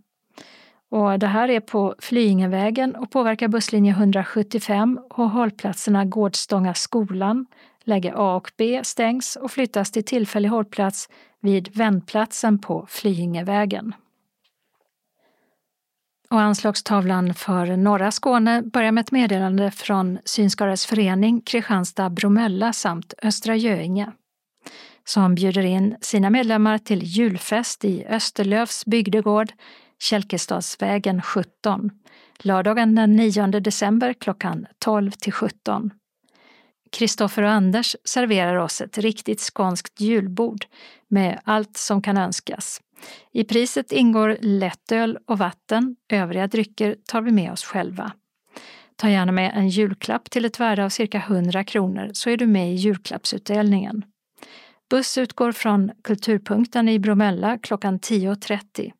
Och 0.94 1.20
det 1.20 1.28
här 1.28 1.49
är 1.49 1.60
på 1.60 1.95
Flyingevägen 1.99 2.95
och 2.95 3.11
påverkar 3.11 3.48
busslinje 3.48 3.91
175 3.91 4.99
och 5.10 5.30
hållplatserna 5.30 6.06
Gårdstånga 6.06 6.74
skolan, 6.74 7.45
läge 7.84 8.14
A 8.15 8.36
och 8.36 8.52
B 8.57 8.82
stängs 8.84 9.36
och 9.36 9.52
flyttas 9.52 9.91
till 9.91 10.06
tillfällig 10.06 10.49
hållplats 10.49 11.10
vid 11.41 11.76
vändplatsen 11.76 12.60
på 12.60 12.86
Flyingevägen. 12.90 13.95
Och 16.30 16.41
anslagstavlan 16.41 17.34
för 17.34 17.78
norra 17.78 18.11
Skåne 18.11 18.61
börjar 18.61 18.91
med 18.91 19.02
ett 19.02 19.11
meddelande 19.11 19.72
från 19.72 20.20
Synskadades 20.26 20.86
förening 20.86 21.41
Kristianstad 21.41 22.10
Bromölla 22.10 22.74
samt 22.74 23.14
Östra 23.24 23.56
Göinge. 23.56 24.11
som 25.06 25.36
bjuder 25.36 25.64
in 25.64 25.95
sina 26.02 26.30
medlemmar 26.30 26.78
till 26.78 27.03
julfest 27.03 27.86
i 27.86 28.06
Österlövs 28.06 28.86
bygdegård, 28.86 29.53
Kälkestadsvägen 30.04 31.22
17, 31.22 31.90
lördagen 32.40 32.96
den 32.96 33.16
9 33.16 33.48
december 33.48 34.14
klockan 34.14 34.66
12 34.80 35.12
till 35.12 35.34
17. 35.34 35.90
Kristoffer 36.92 37.44
och 37.44 37.50
Anders 37.50 37.96
serverar 38.04 38.56
oss 38.56 38.82
ett 38.82 38.98
riktigt 38.98 39.40
skånskt 39.40 40.02
julbord 40.02 40.66
med 41.08 41.40
allt 41.44 41.78
som 41.78 42.02
kan 42.02 42.18
önskas. 42.18 42.82
I 43.32 43.44
priset 43.44 43.92
ingår 43.92 44.38
lättöl 44.42 45.18
och 45.28 45.38
vatten, 45.38 45.96
övriga 46.12 46.48
drycker 46.48 46.96
tar 47.06 47.22
vi 47.22 47.32
med 47.32 47.52
oss 47.52 47.64
själva. 47.64 48.12
Ta 48.96 49.10
gärna 49.10 49.32
med 49.32 49.52
en 49.56 49.70
julklapp 49.70 50.30
till 50.30 50.46
ett 50.46 50.60
värde 50.60 50.86
av 50.86 50.90
cirka 50.90 51.18
100 51.18 51.64
kronor 51.64 52.10
så 52.14 52.30
är 52.30 52.38
du 52.38 52.48
med 52.48 52.72
i 52.72 52.76
julklappsutdelningen. 52.76 54.06
Buss 54.90 55.18
utgår 55.18 55.52
från 55.52 55.92
Kulturpunkten 56.04 56.90
i 56.90 57.00
Bromölla 57.00 57.58
klockan 57.58 58.00
10.30. 58.00 58.92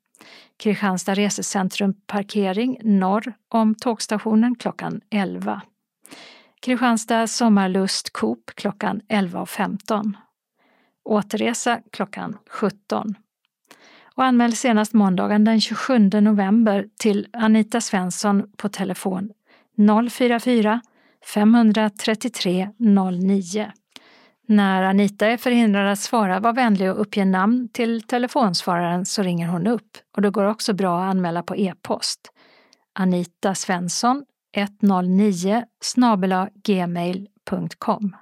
Kristianstad 0.58 1.14
Resecentrum 1.14 1.94
parkering 2.08 2.78
norr 2.84 3.34
om 3.50 3.76
tågstationen 3.76 4.56
klockan 4.56 5.02
11. 5.10 5.62
Kristianstad 6.62 7.28
Sommarlust 7.28 8.14
Coop 8.14 8.52
klockan 8.56 9.02
11.15. 9.10 10.14
Återresa 11.06 11.80
klockan 11.92 12.38
17. 12.50 13.16
Och 14.16 14.24
anmäl 14.24 14.56
senast 14.56 14.94
måndagen 14.94 15.44
den 15.44 15.62
27 15.62 16.00
november 16.00 16.88
till 17.00 17.28
Anita 17.34 17.82
Svensson 17.82 18.44
på 18.58 18.70
telefon 18.70 19.30
044 20.10 20.82
533 21.34 22.70
09. 22.78 23.72
När 24.48 24.84
Anita 24.84 25.28
är 25.28 25.38
förhindrad 25.38 25.92
att 25.92 26.00
svara, 26.00 26.40
var 26.40 26.54
vänlig 26.54 26.92
och 26.92 27.02
uppge 27.02 27.26
namn 27.26 27.70
till 27.74 28.02
telefonsvararen 28.02 29.06
så 29.06 29.24
ringer 29.24 29.48
hon 29.48 29.68
upp. 29.68 29.98
Och 30.16 30.22
det 30.22 30.30
går 30.30 30.46
också 30.46 30.74
bra 30.74 31.04
att 31.04 31.10
anmäla 31.10 31.44
på 31.44 31.56
e-post. 31.56 32.20
Anita 32.94 33.56
Svensson 33.56 34.26
109 34.56 35.66
gmail.com. 36.64 38.16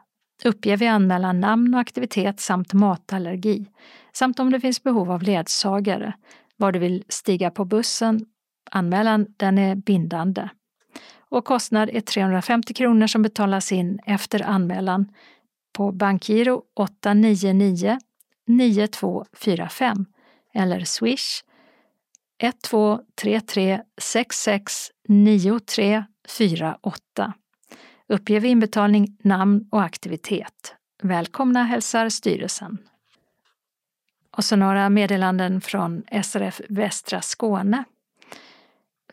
Uppge 0.43 0.75
vid 0.75 0.89
anmälan 0.89 1.39
namn 1.39 1.73
och 1.73 1.79
aktivitet 1.79 2.39
samt 2.39 2.73
matallergi 2.73 3.65
samt 4.13 4.39
om 4.39 4.51
det 4.51 4.59
finns 4.59 4.83
behov 4.83 5.11
av 5.11 5.23
ledsagare, 5.23 6.13
var 6.57 6.71
du 6.71 6.79
vill 6.79 7.03
stiga 7.09 7.51
på 7.51 7.65
bussen. 7.65 8.25
Anmälan 8.71 9.25
den 9.37 9.57
är 9.57 9.75
bindande. 9.75 10.49
Och 11.29 11.45
kostnad 11.45 11.89
är 11.89 12.01
350 12.01 12.73
kronor 12.73 13.07
som 13.07 13.21
betalas 13.21 13.71
in 13.71 13.99
efter 14.05 14.41
anmälan 14.41 15.11
på 15.73 15.91
bankgiro 15.91 16.63
899 16.75 17.99
9245 18.47 20.05
eller 20.53 20.85
swish 20.85 21.43
1233 22.41 23.81
66 24.01 24.91
9348. 25.07 27.33
Uppge 28.07 28.39
vid 28.39 28.51
inbetalning 28.51 29.17
namn 29.23 29.67
och 29.71 29.83
aktivitet. 29.83 30.75
Välkomna 31.03 31.63
hälsar 31.63 32.09
styrelsen. 32.09 32.77
Och 34.37 34.45
så 34.45 34.55
några 34.55 34.89
meddelanden 34.89 35.61
från 35.61 36.03
SRF 36.23 36.61
Västra 36.69 37.21
Skåne. 37.21 37.83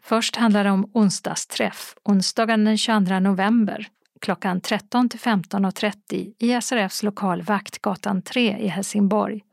Först 0.00 0.36
handlar 0.36 0.64
det 0.64 0.70
om 0.70 0.90
onsdagsträff, 0.94 1.94
onsdagen 2.04 2.64
den 2.64 2.78
22 2.78 3.20
november 3.20 3.88
klockan 4.20 4.60
13 4.60 5.08
till 5.08 5.20
15.30 5.20 6.32
i 6.38 6.60
SRFs 6.62 7.02
lokal 7.02 7.42
Vaktgatan 7.42 8.22
3 8.22 8.58
i 8.58 8.68
Helsingborg. 8.68 9.44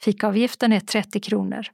Fikaavgiften 0.00 0.72
är 0.72 0.80
30 0.80 1.20
kronor. 1.20 1.66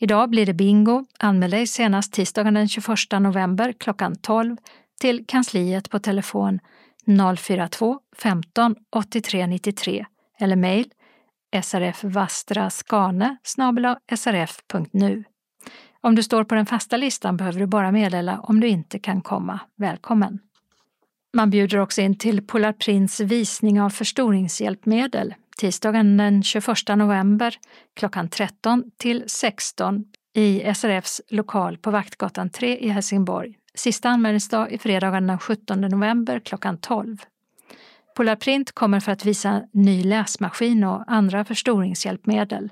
Idag 0.00 0.30
blir 0.30 0.46
det 0.46 0.54
bingo. 0.54 1.04
Anmäl 1.18 1.50
dig 1.50 1.66
senast 1.66 2.12
tisdagen 2.12 2.54
den 2.54 2.68
21 2.68 2.96
november 3.20 3.72
klockan 3.78 4.16
12 4.16 4.56
till 5.00 5.24
kansliet 5.26 5.90
på 5.90 5.98
telefon 5.98 6.60
042 7.36 8.00
15 8.16 8.76
83 8.90 9.46
93 9.46 10.06
eller 10.40 10.56
mejl 10.56 10.92
srfvastraskane 11.62 13.36
srf.nu. 14.16 15.24
Om 16.00 16.14
du 16.14 16.22
står 16.22 16.44
på 16.44 16.54
den 16.54 16.66
fasta 16.66 16.96
listan 16.96 17.36
behöver 17.36 17.60
du 17.60 17.66
bara 17.66 17.92
meddela 17.92 18.40
om 18.40 18.60
du 18.60 18.68
inte 18.68 18.98
kan 18.98 19.20
komma. 19.20 19.60
Välkommen! 19.76 20.47
Man 21.32 21.50
bjuder 21.50 21.78
också 21.78 22.00
in 22.00 22.18
till 22.18 22.46
Polar 22.46 22.72
Prints 22.72 23.20
visning 23.20 23.80
av 23.80 23.90
förstoringshjälpmedel 23.90 25.34
tisdagen 25.58 26.16
den 26.16 26.42
21 26.42 26.66
november 26.96 27.54
klockan 27.96 28.28
13 28.28 28.84
till 28.96 29.24
16 29.26 30.04
i 30.34 30.74
SRFs 30.74 31.20
lokal 31.28 31.78
på 31.78 31.90
Vaktgatan 31.90 32.50
3 32.50 32.78
i 32.78 32.88
Helsingborg. 32.88 33.54
Sista 33.74 34.08
anmälningsdag 34.08 34.72
är 34.72 34.78
fredagen 34.78 35.26
den 35.26 35.38
17 35.38 35.80
november 35.80 36.40
klockan 36.40 36.78
12. 36.78 37.16
Polar 38.16 38.36
Print 38.36 38.72
kommer 38.72 39.00
för 39.00 39.12
att 39.12 39.24
visa 39.24 39.62
ny 39.72 40.04
läsmaskin 40.04 40.84
och 40.84 41.04
andra 41.06 41.44
förstoringshjälpmedel. 41.44 42.70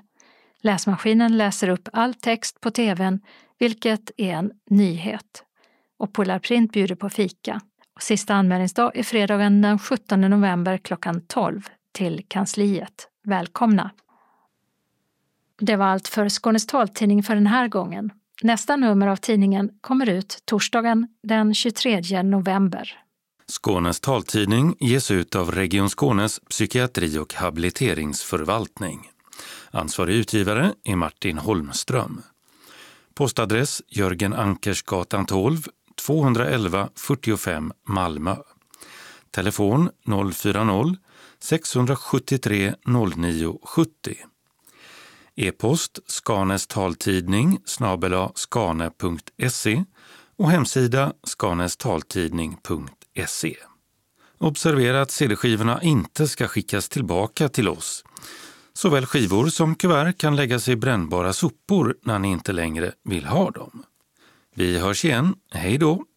Läsmaskinen 0.61 1.37
läser 1.37 1.69
upp 1.69 1.89
all 1.93 2.13
text 2.13 2.61
på 2.61 2.71
tvn, 2.71 3.19
vilket 3.59 4.11
är 4.17 4.33
en 4.33 4.51
nyhet. 4.69 5.43
Och 5.99 6.13
Polar 6.13 6.39
Print 6.39 6.71
bjuder 6.71 6.95
på 6.95 7.09
fika. 7.09 7.61
Och 7.97 8.03
sista 8.03 8.33
anmälningsdag 8.33 8.97
är 8.97 9.03
fredagen 9.03 9.61
den 9.61 9.79
17 9.79 10.21
november 10.21 10.77
klockan 10.77 11.21
12 11.27 11.61
till 11.91 12.25
kansliet. 12.27 13.07
Välkomna! 13.23 13.91
Det 15.59 15.75
var 15.75 15.85
allt 15.85 16.07
för 16.07 16.29
Skånes 16.29 16.67
taltidning 16.67 17.23
för 17.23 17.35
den 17.35 17.47
här 17.47 17.67
gången. 17.67 18.11
Nästa 18.43 18.75
nummer 18.75 19.07
av 19.07 19.15
tidningen 19.15 19.69
kommer 19.81 20.09
ut 20.09 20.37
torsdagen 20.45 21.07
den 21.23 21.53
23 21.53 22.23
november. 22.23 23.01
Skånes 23.47 23.99
taltidning 23.99 24.75
ges 24.79 25.11
ut 25.11 25.35
av 25.35 25.51
Region 25.51 25.89
Skånes 25.89 26.39
psykiatri 26.39 27.17
och 27.17 27.33
habiliteringsförvaltning. 27.33 29.09
Ansvarig 29.71 30.15
utgivare 30.15 30.73
är 30.83 30.95
Martin 30.95 31.37
Holmström. 31.37 32.21
Postadress 33.13 33.81
Jörgen 33.87 34.33
Ankersgatan 34.33 35.25
12, 35.25 35.57
211 36.07 36.89
45 36.95 37.71
Malmö. 37.87 38.35
Telefon 39.31 39.89
040-673 40.05 42.75
09 43.15 43.59
70. 43.63 44.15
E-post 45.35 45.99
Skanes 46.07 46.67
taltidning 46.67 47.59
snabela 47.65 48.31
skane.se 48.35 49.83
och 50.37 50.51
hemsida 50.51 51.13
skanestaltidning.se. 51.23 53.55
Observera 54.37 55.01
att 55.01 55.11
CD-skivorna 55.11 55.81
inte 55.81 56.27
ska 56.27 56.47
skickas 56.47 56.89
tillbaka 56.89 57.49
till 57.49 57.69
oss. 57.69 58.03
Såväl 58.73 59.05
skivor 59.05 59.47
som 59.47 59.75
kuvert 59.75 60.17
kan 60.17 60.35
läggas 60.35 60.67
i 60.67 60.75
brännbara 60.75 61.33
sopor 61.33 61.95
när 62.03 62.19
ni 62.19 62.27
inte 62.27 62.51
längre 62.51 62.91
vill 63.03 63.25
ha 63.25 63.51
dem. 63.51 63.83
Vi 64.57 64.77
hörs 64.77 65.05
igen. 65.05 65.35
Hej 65.51 65.77
då! 65.77 66.07